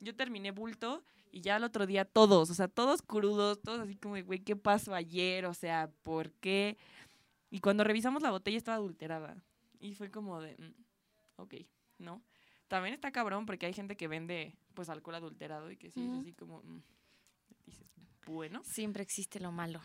yo 0.00 0.14
terminé 0.16 0.50
bulto 0.52 1.04
y 1.30 1.40
ya 1.42 1.56
al 1.56 1.64
otro 1.64 1.86
día 1.86 2.04
todos, 2.04 2.48
o 2.50 2.54
sea, 2.54 2.68
todos 2.68 3.02
crudos, 3.02 3.60
todos 3.60 3.80
así 3.80 3.96
como, 3.96 4.22
güey, 4.24 4.40
¿qué 4.40 4.56
pasó 4.56 4.94
ayer? 4.94 5.44
O 5.46 5.54
sea, 5.54 5.90
¿por 6.02 6.30
qué? 6.32 6.78
Y 7.50 7.60
cuando 7.60 7.84
revisamos 7.84 8.22
la 8.22 8.30
botella 8.30 8.56
estaba 8.56 8.76
adulterada. 8.76 9.36
Y 9.80 9.94
fue 9.94 10.10
como 10.10 10.40
de, 10.40 10.56
mm, 10.56 11.40
ok, 11.42 11.54
¿no? 11.98 12.22
También 12.68 12.94
está 12.94 13.12
cabrón 13.12 13.46
porque 13.46 13.66
hay 13.66 13.72
gente 13.72 13.96
que 13.96 14.08
vende 14.08 14.56
pues 14.74 14.88
alcohol 14.88 15.14
adulterado 15.16 15.70
y 15.70 15.76
que 15.76 15.90
sí 15.90 16.02
es 16.04 16.12
así 16.20 16.32
como, 16.32 16.62
mm, 16.62 16.82
dices, 17.66 17.86
bueno, 18.26 18.62
Siempre 18.64 19.02
existe 19.02 19.40
lo 19.40 19.52
malo. 19.52 19.80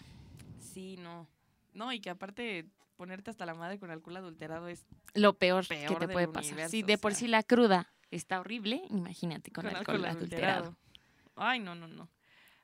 sí, 0.59 0.95
no. 0.97 1.28
No, 1.74 1.93
y 1.93 2.01
que 2.01 2.09
aparte 2.09 2.67
ponerte 3.02 3.32
hasta 3.32 3.47
la 3.47 3.56
madre 3.56 3.80
con 3.80 3.89
alcohol 3.89 4.18
adulterado 4.18 4.68
es 4.68 4.86
Lo 5.16 5.34
peor, 5.34 5.68
Peor 5.68 5.88
que 5.97 6.06
te 6.06 6.14
puede 6.14 6.28
pasar. 6.28 6.52
universo, 6.52 6.70
Si 6.70 6.84
de 6.84 6.99
por 6.99 7.14
sea. 7.14 7.20
sí 7.22 7.28
la 7.28 7.41
cruda 7.41 7.91
está 8.12 8.39
horrible, 8.39 8.84
imagínate 8.91 9.49
con, 9.49 9.66
con 9.66 9.76
alcohol, 9.76 9.95
alcohol 10.06 10.18
adulterado. 10.18 10.64
adulterado. 10.66 10.78
Ay, 11.36 11.60
no, 11.60 11.74
no, 11.74 11.88
no. 11.88 12.12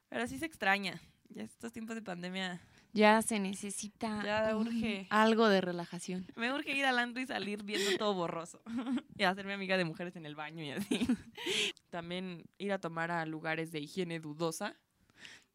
Pero 0.09 0.27
sí 0.27 0.37
se 0.37 0.45
extraña. 0.45 1.01
Ya 1.29 1.41
estos 1.41 1.71
tiempos 1.73 1.95
de 1.95 2.03
pandemia 2.03 2.61
Ya 2.93 3.19
se 3.23 3.39
necesita 3.39 4.21
Ya 4.23 4.55
un- 4.55 4.67
urge. 4.67 5.07
algo 5.09 5.49
de 5.49 5.59
relajación. 5.59 6.27
Me 6.35 6.53
urge 6.53 6.71
ir 6.77 6.85
al 6.85 6.99
antro 6.99 7.19
y 7.19 7.25
salir 7.25 7.63
viendo 7.63 7.97
todo 7.97 8.13
borroso. 8.13 8.61
y 9.17 9.23
hacerme 9.23 9.53
amiga 9.53 9.75
de 9.75 9.85
mujeres 9.85 10.15
en 10.17 10.27
el 10.27 10.35
baño 10.35 10.63
y 10.63 10.69
así. 10.69 10.99
También 11.89 12.43
ir 12.59 12.71
a 12.73 12.77
tomar 12.79 13.09
a 13.09 13.25
lugares 13.25 13.71
de 13.71 13.79
higiene 13.79 14.19
dudosa. 14.19 14.75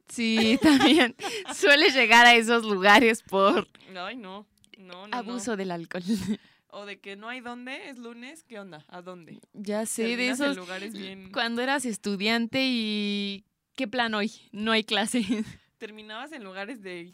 Sí, 0.09 0.59
también 0.63 1.15
suele 1.55 1.91
llegar 1.91 2.27
a 2.27 2.35
esos 2.35 2.65
lugares 2.65 3.23
por 3.23 3.69
Ay, 3.97 4.17
no. 4.17 4.45
No, 4.83 5.03
no, 5.03 5.09
no. 5.09 5.17
abuso 5.17 5.57
del 5.57 5.71
alcohol. 5.71 6.03
O 6.75 6.87
de 6.87 7.01
que 7.01 7.17
no 7.17 7.29
hay 7.29 7.41
dónde, 7.41 7.91
es 7.91 7.99
lunes, 7.99 8.45
¿qué 8.45 8.59
onda? 8.59 8.83
¿A 8.89 9.03
dónde? 9.03 9.39
Ya 9.53 9.85
sé, 9.85 10.05
de 10.05 10.09
Terminas 10.17 10.41
esos 10.41 10.57
lugares 10.57 10.95
bien... 10.95 11.31
cuando 11.31 11.61
eras 11.61 11.85
estudiante 11.85 12.65
y 12.65 13.45
¿qué 13.77 13.87
plan 13.87 14.15
hoy? 14.15 14.33
No 14.53 14.73
hay 14.73 14.83
clase. 14.83 15.23
Terminabas 15.79 16.33
en 16.33 16.45
lugares 16.45 16.81
de... 16.83 17.13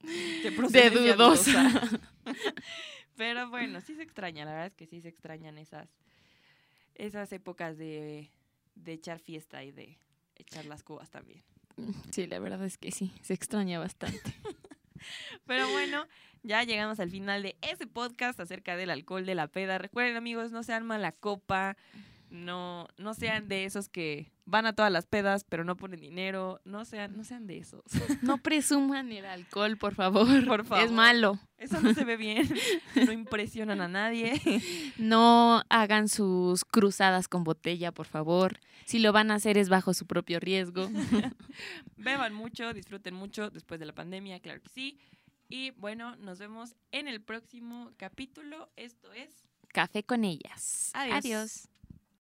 De, 0.00 0.90
dudosa. 0.90 1.70
Pero 3.16 3.50
bueno, 3.50 3.82
sí 3.82 3.94
se 3.94 4.02
extraña, 4.02 4.46
la 4.46 4.52
verdad 4.52 4.66
es 4.68 4.74
que 4.74 4.86
sí 4.86 5.02
se 5.02 5.08
extrañan 5.08 5.58
esas, 5.58 5.90
esas 6.94 7.30
épocas 7.32 7.76
de, 7.76 8.30
de 8.74 8.92
echar 8.94 9.18
fiesta 9.18 9.64
y 9.64 9.70
de 9.70 9.98
echar 10.34 10.64
las 10.64 10.82
cubas 10.82 11.10
también. 11.10 11.42
Sí, 12.10 12.26
la 12.26 12.38
verdad 12.38 12.64
es 12.64 12.78
que 12.78 12.90
sí, 12.90 13.12
se 13.22 13.34
extraña 13.34 13.78
bastante. 13.78 14.34
Pero 15.46 15.68
bueno, 15.70 16.06
ya 16.42 16.62
llegamos 16.62 17.00
al 17.00 17.10
final 17.10 17.42
de 17.42 17.56
ese 17.62 17.86
podcast 17.86 18.38
acerca 18.40 18.76
del 18.76 18.90
alcohol 18.90 19.26
de 19.26 19.34
la 19.34 19.46
peda. 19.48 19.78
Recuerden 19.78 20.16
amigos, 20.16 20.52
no 20.52 20.62
sean 20.62 20.86
mala 20.86 21.12
copa, 21.12 21.76
no, 22.34 22.88
no 22.98 23.14
sean 23.14 23.48
de 23.48 23.64
esos 23.64 23.88
que 23.88 24.30
van 24.44 24.66
a 24.66 24.74
todas 24.74 24.92
las 24.92 25.06
pedas 25.06 25.44
pero 25.44 25.64
no 25.64 25.76
ponen 25.76 26.00
dinero, 26.00 26.60
no 26.64 26.84
sean, 26.84 27.16
no 27.16 27.24
sean 27.24 27.46
de 27.46 27.58
esos. 27.58 27.82
No 28.22 28.38
presuman 28.38 29.12
el 29.12 29.24
alcohol, 29.24 29.76
por 29.76 29.94
favor. 29.96 30.46
Por 30.46 30.64
favor. 30.64 30.84
Es 30.84 30.90
malo. 30.92 31.38
Eso 31.58 31.80
no 31.80 31.94
se 31.94 32.04
ve 32.04 32.16
bien, 32.16 32.48
no 33.06 33.12
impresionan 33.12 33.80
a 33.80 33.88
nadie. 33.88 34.40
No 34.98 35.62
hagan 35.70 36.08
sus 36.08 36.64
cruzadas 36.64 37.28
con 37.28 37.44
botella, 37.44 37.92
por 37.92 38.06
favor. 38.06 38.58
Si 38.84 38.98
lo 38.98 39.12
van 39.12 39.30
a 39.30 39.36
hacer 39.36 39.56
es 39.56 39.68
bajo 39.68 39.94
su 39.94 40.06
propio 40.06 40.40
riesgo. 40.40 40.90
Beban 41.96 42.34
mucho, 42.34 42.74
disfruten 42.74 43.14
mucho 43.14 43.50
después 43.50 43.80
de 43.80 43.86
la 43.86 43.94
pandemia, 43.94 44.40
claro 44.40 44.60
que 44.60 44.68
sí. 44.68 44.98
Y 45.48 45.70
bueno, 45.72 46.16
nos 46.16 46.38
vemos 46.38 46.74
en 46.90 47.08
el 47.08 47.22
próximo 47.22 47.92
capítulo. 47.96 48.68
Esto 48.76 49.12
es 49.12 49.30
Café 49.74 50.04
con 50.04 50.24
ellas. 50.24 50.90
Adiós. 50.94 51.16
Adiós. 51.16 51.68